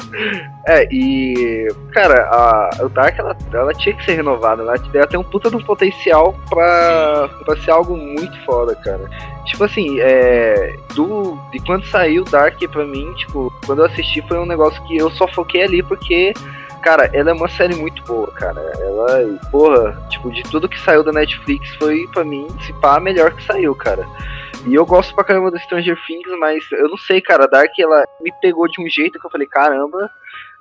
É, 0.67 0.87
e. 0.91 1.67
Cara, 1.91 2.23
a, 2.31 2.83
o 2.83 2.89
Dark 2.89 3.17
ela, 3.17 3.35
ela 3.51 3.73
tinha 3.73 3.95
que 3.95 4.03
ser 4.05 4.13
renovada, 4.13 4.63
né? 4.63 4.75
Ela 4.93 5.07
tem 5.07 5.19
um 5.19 5.23
puta 5.23 5.49
de 5.49 5.55
um 5.55 5.63
potencial 5.63 6.35
pra, 6.49 7.27
pra 7.45 7.57
ser 7.57 7.71
algo 7.71 7.97
muito 7.97 8.37
foda, 8.45 8.75
cara. 8.75 9.09
Tipo 9.45 9.63
assim, 9.63 9.99
é. 9.99 10.75
Do, 10.93 11.37
de 11.51 11.59
quando 11.59 11.85
saiu 11.87 12.23
Dark 12.25 12.59
pra 12.71 12.85
mim, 12.85 13.11
tipo, 13.15 13.51
quando 13.65 13.79
eu 13.79 13.85
assisti 13.85 14.21
foi 14.27 14.37
um 14.39 14.45
negócio 14.45 14.81
que 14.83 14.97
eu 14.97 15.09
só 15.11 15.27
foquei 15.27 15.63
ali 15.63 15.83
porque. 15.83 16.33
Cara, 16.81 17.09
ela 17.13 17.29
é 17.29 17.33
uma 17.33 17.47
série 17.47 17.75
muito 17.75 18.03
boa, 18.03 18.31
cara. 18.31 18.59
Ela, 18.59 19.39
porra, 19.51 19.95
tipo, 20.09 20.31
de 20.31 20.41
tudo 20.43 20.67
que 20.67 20.79
saiu 20.79 21.03
da 21.03 21.11
Netflix 21.11 21.69
foi, 21.75 22.07
pra 22.11 22.23
mim, 22.23 22.47
se 22.65 22.73
pá, 22.73 22.97
a 22.97 22.99
melhor 22.99 23.31
que 23.33 23.43
saiu, 23.43 23.75
cara. 23.75 24.05
E 24.65 24.75
eu 24.75 24.85
gosto 24.85 25.13
pra 25.15 25.23
caramba 25.23 25.51
do 25.51 25.59
Stranger 25.59 25.97
Things, 26.05 26.39
mas 26.39 26.63
eu 26.71 26.89
não 26.89 26.97
sei, 26.97 27.21
cara, 27.21 27.45
a 27.45 27.47
Dark, 27.47 27.71
ela 27.79 28.03
me 28.21 28.31
pegou 28.41 28.67
de 28.67 28.81
um 28.81 28.87
jeito 28.87 29.19
que 29.19 29.25
eu 29.25 29.31
falei, 29.31 29.47
caramba, 29.47 30.09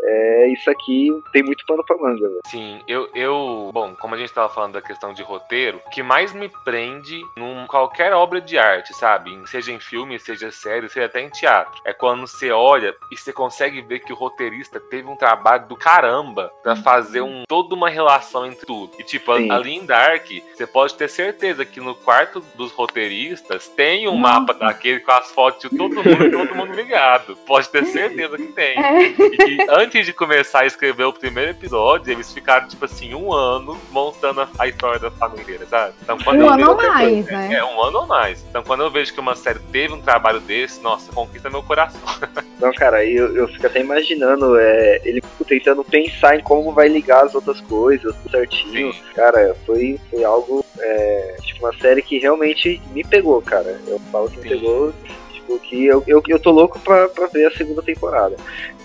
é, 0.02 0.48
isso 0.48 0.70
aqui 0.70 1.08
tem 1.32 1.42
muito 1.42 1.64
pano 1.66 1.84
pra 1.84 1.96
manga, 1.96 2.28
velho. 2.28 2.40
Sim, 2.46 2.80
eu, 2.86 3.08
eu. 3.14 3.70
Bom, 3.72 3.94
como 3.94 4.14
a 4.14 4.18
gente 4.18 4.32
tava 4.32 4.48
falando 4.48 4.74
da 4.74 4.82
questão 4.82 5.12
de 5.12 5.22
roteiro, 5.22 5.80
o 5.86 5.90
que 5.90 6.02
mais 6.02 6.32
me 6.32 6.48
prende 6.64 7.20
num 7.36 7.66
qualquer 7.66 8.12
obra 8.12 8.40
de 8.40 8.58
arte, 8.58 8.94
sabe? 8.94 9.30
Seja 9.46 9.72
em 9.72 9.80
filme, 9.80 10.18
seja 10.18 10.50
série, 10.50 10.88
seja 10.88 11.06
até 11.06 11.20
em 11.20 11.28
teatro. 11.28 11.80
É 11.84 11.92
quando 11.92 12.26
você 12.26 12.50
olha 12.50 12.94
e 13.10 13.16
você 13.16 13.32
consegue 13.32 13.80
ver 13.80 14.00
que 14.00 14.12
o 14.12 14.16
roteirista 14.16 14.80
teve 14.80 15.08
um 15.08 15.16
trabalho 15.16 15.66
do 15.66 15.76
caramba 15.76 16.52
pra 16.62 16.76
fazer 16.76 17.20
um, 17.20 17.44
toda 17.46 17.74
uma 17.74 17.88
relação 17.88 18.46
entre 18.46 18.66
tudo. 18.66 18.92
E, 18.98 19.04
tipo, 19.04 19.36
Sim. 19.36 19.50
ali 19.50 19.76
em 19.76 19.86
Dark, 19.86 20.26
você 20.54 20.66
pode 20.66 20.94
ter 20.94 21.08
certeza 21.08 21.64
que 21.64 21.80
no 21.80 21.94
quarto 21.94 22.40
dos 22.54 22.72
roteiristas 22.72 23.68
tem 23.68 24.08
um 24.08 24.18
Nossa. 24.18 24.40
mapa 24.40 24.54
daquele 24.54 25.00
com 25.00 25.12
as 25.12 25.30
fotos 25.30 25.68
de 25.68 25.76
todo 25.76 25.96
mundo 25.96 26.26
e 26.26 26.30
todo 26.30 26.54
mundo 26.54 26.72
ligado. 26.72 27.36
Pode 27.46 27.68
ter 27.68 27.84
certeza 27.86 28.36
que 28.36 28.52
tem. 28.52 28.70
É. 28.80 29.02
E 29.02 29.36
que 29.36 29.66
antes 29.90 30.06
de 30.06 30.12
começar 30.12 30.60
a 30.60 30.66
escrever 30.66 31.02
o 31.02 31.12
primeiro 31.12 31.50
episódio, 31.50 32.12
eles 32.12 32.32
ficaram, 32.32 32.68
tipo 32.68 32.84
assim, 32.84 33.12
um 33.12 33.32
ano 33.32 33.76
montando 33.90 34.48
a, 34.56 34.68
história 34.68 35.00
da 35.00 35.10
família 35.10 35.66
sabe? 35.66 35.94
Então, 36.00 36.16
quando 36.18 36.38
Um 36.38 36.42
eu 36.42 36.52
ano 36.52 36.70
ou 36.70 36.76
mais, 36.76 37.26
né? 37.26 37.54
É, 37.54 37.64
um 37.64 37.82
ano 37.82 37.98
ou 37.98 38.06
mais. 38.06 38.44
Então, 38.48 38.62
quando 38.62 38.84
eu 38.84 38.90
vejo 38.90 39.12
que 39.12 39.18
uma 39.18 39.34
série 39.34 39.58
teve 39.72 39.92
um 39.92 40.00
trabalho 40.00 40.38
desse, 40.38 40.80
nossa, 40.80 41.10
conquista 41.10 41.50
meu 41.50 41.62
coração. 41.64 42.00
Não, 42.60 42.72
cara, 42.72 43.04
eu, 43.04 43.34
eu 43.34 43.48
fico 43.48 43.66
até 43.66 43.80
imaginando 43.80 44.56
é, 44.60 45.00
ele 45.04 45.20
tentando 45.48 45.82
pensar 45.82 46.36
em 46.36 46.40
como 46.40 46.72
vai 46.72 46.86
ligar 46.86 47.24
as 47.24 47.34
outras 47.34 47.60
coisas, 47.62 48.14
tudo 48.14 48.30
certinho. 48.30 48.92
Sim. 48.92 49.00
Cara, 49.14 49.56
foi, 49.66 49.98
foi 50.08 50.22
algo, 50.22 50.64
é, 50.78 51.36
tipo, 51.42 51.66
uma 51.66 51.76
série 51.78 52.00
que 52.00 52.18
realmente 52.18 52.80
me 52.92 53.02
pegou, 53.02 53.42
cara. 53.42 53.80
Eu 53.88 53.98
falo 54.12 54.30
que 54.30 54.36
me 54.36 54.48
pegou, 54.48 54.94
tipo, 55.50 55.58
que 55.58 55.86
eu, 55.86 56.02
eu, 56.06 56.22
eu 56.28 56.38
tô 56.38 56.50
louco 56.50 56.78
pra, 56.80 57.08
pra 57.08 57.26
ver 57.26 57.46
a 57.46 57.50
segunda 57.52 57.82
temporada. 57.82 58.36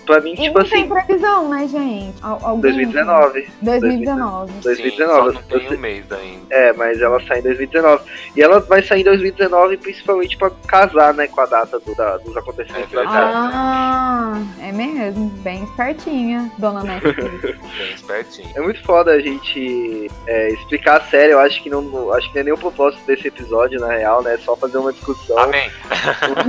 Pra 0.04 0.20
mim, 0.20 0.34
E 0.34 0.36
tipo 0.36 0.58
não 0.60 0.64
tem 0.64 0.82
assim, 0.84 0.88
previsão, 0.88 1.48
né, 1.48 1.66
gente? 1.66 2.14
Al- 2.22 2.38
algum- 2.40 2.60
2019. 2.60 3.48
2019. 3.60 4.52
Sim, 4.52 4.58
2019. 4.62 5.18
só 5.18 5.32
não 5.32 5.42
tem 5.42 5.68
Você- 5.68 5.74
um 5.74 5.78
mês 5.80 6.04
ainda. 6.12 6.46
É, 6.48 6.72
mas 6.74 7.00
ela 7.02 7.20
sai 7.26 7.40
em 7.40 7.42
2019. 7.42 8.04
E 8.36 8.40
ela 8.42 8.60
vai 8.60 8.82
sair 8.84 9.00
em 9.00 9.04
2019 9.04 9.76
principalmente 9.78 10.36
pra 10.36 10.48
casar, 10.68 11.12
né, 11.12 11.26
com 11.26 11.40
a 11.40 11.46
data 11.46 11.80
do- 11.80 11.94
da- 11.96 12.18
dos 12.18 12.36
acontecimentos 12.36 12.92
É 12.92 12.96
da. 13.02 13.02
Ah, 13.08 14.42
é 14.62 14.70
mesmo? 14.70 15.28
bem 15.42 15.64
espertinha, 15.64 16.52
dona 16.56 16.84
Netflix. 16.86 17.40
Bem 17.76 17.92
espertinho. 17.96 18.50
É 18.54 18.60
muito 18.60 18.80
foda 18.84 19.10
a 19.10 19.18
gente 19.18 20.08
é, 20.28 20.50
explicar 20.50 20.98
a 20.98 21.04
série. 21.06 21.32
Eu 21.32 21.40
acho 21.40 21.60
que 21.60 21.68
não, 21.68 22.12
acho 22.12 22.28
que 22.28 22.34
não 22.36 22.40
é 22.42 22.44
nem 22.44 22.52
o 22.54 22.58
propósito 22.58 23.04
desse 23.06 23.26
episódio, 23.26 23.80
na 23.80 23.88
real, 23.88 24.22
né? 24.22 24.34
É 24.34 24.38
só 24.38 24.54
fazer 24.56 24.78
uma 24.78 24.92
discussão, 24.92 25.36
Amém. 25.36 25.68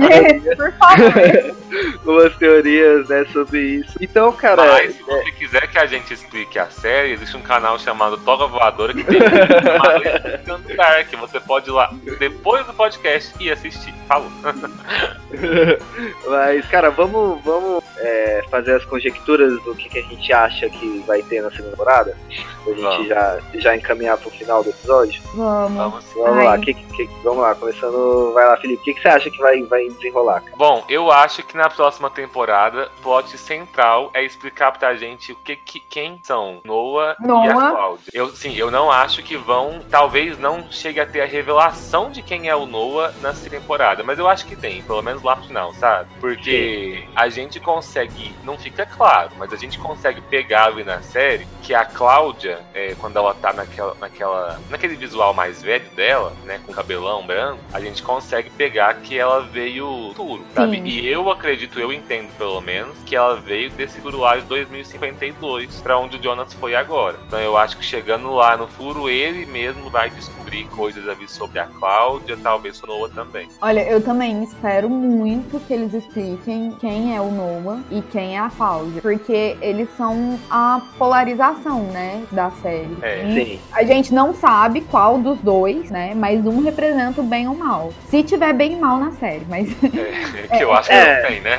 Por 0.56 0.72
favor. 0.72 1.58
umas 2.04 2.34
teorias, 2.36 3.08
né, 3.08 3.24
sobre 3.32 3.60
isso. 3.60 3.92
Então, 4.00 4.32
cara, 4.32 4.64
Mas 4.64 4.94
se 4.94 5.02
você 5.02 5.32
quiser 5.32 5.66
que 5.68 5.78
a 5.78 5.86
gente 5.86 6.12
explique 6.12 6.58
a 6.58 6.66
série, 6.66 7.12
existe 7.12 7.36
um 7.36 7.42
canal 7.42 7.78
chamado 7.78 8.16
Toga 8.18 8.46
Voadora 8.46 8.94
que 8.94 9.04
tem 9.04 9.18
um 9.20 9.24
Explicando 9.24 10.76
Dark. 10.76 11.08
Você 11.20 11.40
pode 11.40 11.68
ir 11.68 11.72
lá 11.72 11.92
depois 12.18 12.66
do 12.66 12.72
podcast 12.72 13.32
e 13.40 13.50
assistir. 13.50 13.92
Falou. 14.06 14.30
mas, 16.26 16.66
cara, 16.66 16.90
vamos, 16.90 17.42
vamos 17.44 17.84
é, 17.98 18.42
fazer 18.50 18.76
as 18.76 18.84
conjecturas 18.84 19.52
do 19.62 19.74
que, 19.74 19.88
que 19.88 19.98
a 19.98 20.02
gente 20.02 20.32
acha 20.32 20.68
que 20.70 21.04
vai 21.06 21.22
ter 21.22 21.42
na 21.42 21.50
segunda 21.50 21.70
temporada? 21.70 22.16
Pra 22.64 22.72
gente 22.72 22.82
Vamos. 22.82 23.08
já, 23.08 23.38
já 23.54 23.76
encaminhar 23.76 24.16
pro 24.18 24.30
final 24.30 24.62
do 24.62 24.70
episódio? 24.70 25.20
Vamos. 25.34 25.76
Vamos. 25.76 26.04
Vamos 26.14 26.44
lá, 26.44 26.58
que, 26.58 26.74
que- 26.74 27.08
vamos 27.22 27.42
lá, 27.42 27.54
começando. 27.54 28.32
Vai 28.32 28.46
lá, 28.46 28.56
Felipe. 28.56 28.80
O 28.80 28.84
que, 28.84 28.94
que 28.94 29.02
você 29.02 29.08
acha 29.08 29.30
que 29.30 29.38
vai, 29.38 29.62
vai 29.64 29.84
desenrolar, 29.98 30.40
cara? 30.40 30.56
Bom, 30.56 30.84
eu 30.88 31.10
acho 31.10 31.42
que 31.42 31.56
na 31.56 31.68
próxima 31.68 32.08
temporada, 32.08 32.90
o 32.98 33.02
plot 33.02 33.36
central 33.36 34.10
é 34.14 34.24
explicar 34.24 34.72
pra 34.72 34.94
gente 34.94 35.32
o 35.32 35.36
que, 35.36 35.56
que 35.56 35.80
quem 35.80 36.20
são 36.22 36.60
Noah, 36.64 37.16
e 37.20 37.24
a 37.24 37.26
Noah. 37.26 37.70
Cláudia. 37.70 38.10
Eu, 38.12 38.28
sim, 38.30 38.54
eu 38.56 38.70
não 38.70 38.90
acho 38.90 39.22
que 39.22 39.36
vão, 39.36 39.80
talvez 39.90 40.38
não 40.38 40.70
chegue 40.70 41.00
a 41.00 41.06
ter 41.06 41.20
a 41.20 41.26
revelação 41.26 42.10
de 42.10 42.22
quem 42.22 42.48
é 42.48 42.56
o 42.56 42.66
Noah 42.66 43.12
nessa 43.20 43.48
temporada, 43.48 44.02
mas 44.02 44.18
eu 44.18 44.28
acho 44.28 44.46
que 44.46 44.56
tem, 44.56 44.82
pelo 44.82 45.02
menos 45.02 45.22
lá 45.22 45.36
pro 45.36 45.46
final, 45.46 45.74
sabe? 45.74 46.08
Porque 46.20 47.06
a 47.14 47.28
gente 47.28 47.60
consegue, 47.60 48.34
não 48.44 48.56
fica 48.56 48.86
claro, 48.86 49.30
mas 49.36 49.52
a 49.52 49.56
gente 49.56 49.78
consegue 49.78 50.20
pegar 50.22 50.66
ali 50.66 50.84
na 50.84 51.02
série 51.02 51.46
que 51.62 51.74
a 51.74 51.84
Cláudia, 51.84 52.60
é, 52.72 52.94
quando 53.00 53.16
ela 53.16 53.34
tá 53.34 53.52
naquela, 53.52 53.94
naquela, 53.94 54.60
naquele 54.70 54.96
visual 54.96 55.34
mais 55.34 55.62
velho 55.62 55.88
dela, 55.90 56.32
né, 56.44 56.60
com 56.64 56.72
cabelão 56.72 57.26
branco, 57.26 57.62
a 57.72 57.80
gente 57.80 58.02
consegue 58.02 58.50
pegar 58.50 58.94
que 58.94 59.18
ela 59.18 59.40
veio 59.40 59.87
duro, 60.14 60.44
sabe? 60.54 60.80
E 60.84 61.06
eu 61.06 61.30
acredito, 61.30 61.78
eu 61.78 61.92
entendo 61.92 62.28
pelo 62.36 62.60
menos, 62.60 62.96
que 63.04 63.16
ela 63.16 63.36
veio 63.36 63.70
desse 63.70 64.00
futuro 64.00 64.18
de 64.40 64.46
2052, 64.46 65.80
pra 65.80 65.98
onde 65.98 66.16
o 66.16 66.22
Jonas 66.22 66.52
foi 66.54 66.74
agora. 66.74 67.18
Então 67.26 67.38
eu 67.38 67.56
acho 67.56 67.76
que 67.76 67.84
chegando 67.84 68.32
lá 68.32 68.56
no 68.56 68.66
furo, 68.66 69.08
ele 69.08 69.46
mesmo 69.46 69.90
vai 69.90 70.10
descobrir 70.10 70.64
coisas 70.68 71.08
ali 71.08 71.28
sobre 71.28 71.58
a 71.58 71.66
Cláudia, 71.66 72.36
talvez 72.42 72.82
o 72.82 72.86
Noah 72.86 73.10
também. 73.14 73.48
Olha, 73.60 73.80
eu 73.88 74.02
também 74.02 74.42
espero 74.42 74.88
muito 74.88 75.60
que 75.66 75.72
eles 75.72 75.92
expliquem 75.94 76.72
quem 76.80 77.14
é 77.16 77.20
o 77.20 77.30
Noah 77.30 77.80
e 77.90 78.02
quem 78.02 78.36
é 78.36 78.40
a 78.40 78.50
Cláudia. 78.50 79.00
Porque 79.02 79.56
eles 79.60 79.88
são 79.96 80.38
a 80.50 80.80
polarização, 80.98 81.82
né, 81.84 82.24
da 82.32 82.50
série. 82.62 82.96
É. 83.02 83.28
E 83.28 83.44
Sim. 83.44 83.60
A 83.72 83.84
gente 83.84 84.12
não 84.12 84.34
sabe 84.34 84.80
qual 84.82 85.18
dos 85.18 85.38
dois, 85.40 85.90
né? 85.90 86.14
Mas 86.14 86.46
um 86.46 86.62
representa 86.62 87.20
o 87.20 87.24
bem 87.24 87.48
ou 87.48 87.54
o 87.54 87.58
mal. 87.58 87.92
Se 88.08 88.22
tiver 88.22 88.52
bem 88.52 88.72
e 88.72 88.76
mal 88.76 88.98
na 88.98 89.12
série, 89.12 89.44
mas. 89.48 89.67
É, 89.82 90.48
que 90.58 90.64
eu 90.64 90.72
acho 90.72 90.88
que 90.88 90.94
É. 90.94 91.22
não 91.22 91.28
tem, 91.28 91.40
né? 91.40 91.58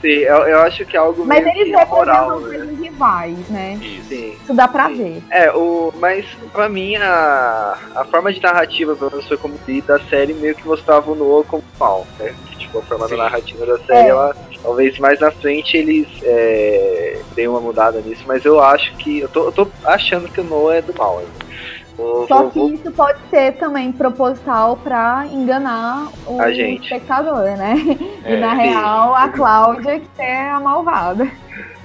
Sim, 0.00 0.08
eu, 0.08 0.36
eu 0.48 0.60
acho 0.62 0.84
que 0.84 0.96
é 0.96 1.00
algo 1.00 1.24
Mas 1.24 1.44
meio 1.44 1.56
eles 1.56 1.76
representam 1.76 2.40
né? 2.40 2.58
coisas 2.58 2.78
rivais, 2.78 3.48
né? 3.48 3.78
Isso. 3.80 4.08
Sim. 4.08 4.36
Isso 4.42 4.54
dá 4.54 4.68
pra 4.68 4.88
ver. 4.88 5.22
É, 5.30 5.50
o, 5.52 5.92
mas 5.98 6.24
pra 6.52 6.68
mim 6.68 6.96
a, 6.96 7.76
a 7.96 8.04
forma 8.04 8.32
de 8.32 8.40
narrativa, 8.42 8.94
pelo 8.96 9.10
menos 9.10 9.26
foi 9.26 9.36
como 9.36 9.54
vi 9.66 9.80
da 9.82 9.98
série, 10.00 10.34
meio 10.34 10.54
que 10.54 10.66
mostrava 10.66 11.10
o 11.10 11.14
Noah 11.14 11.44
como 11.46 11.62
mal, 11.78 12.06
né? 12.18 12.34
Tipo, 12.58 12.78
a 12.78 12.82
forma 12.82 13.08
Sim. 13.08 13.16
da 13.16 13.22
narrativa 13.24 13.66
da 13.66 13.78
série, 13.78 14.06
É. 14.06 14.10
ela, 14.10 14.36
talvez 14.62 14.98
mais 14.98 15.18
na 15.20 15.30
frente 15.30 15.76
eles 15.76 16.06
é, 16.22 17.20
deem 17.34 17.48
uma 17.48 17.60
mudada 17.60 18.00
nisso, 18.00 18.22
mas 18.26 18.44
eu 18.44 18.60
acho 18.62 18.94
que, 18.96 19.20
eu 19.20 19.28
tô, 19.28 19.44
eu 19.46 19.52
tô 19.52 19.68
achando 19.84 20.28
que 20.28 20.40
o 20.40 20.44
Noah 20.44 20.76
é 20.76 20.82
do 20.82 20.94
mal 20.96 21.18
ainda. 21.18 21.52
Vou- 21.96 22.26
Só 22.26 22.48
que 22.50 22.58
isso 22.60 22.90
pode 22.92 23.18
ser 23.28 23.52
também 23.52 23.92
proposital 23.92 24.76
pra 24.78 25.26
enganar 25.30 26.08
o 26.26 26.40
A 26.40 26.50
gente. 26.52 26.82
espectador, 26.84 27.42
né? 27.56 27.74
É, 28.24 28.34
e 28.34 28.36
na 28.36 28.50
sim. 28.54 28.62
real, 28.62 29.14
a 29.14 29.28
Cláudia 29.28 29.98
que 30.00 30.22
é 30.22 30.50
a 30.50 30.60
malvada. 30.60 31.28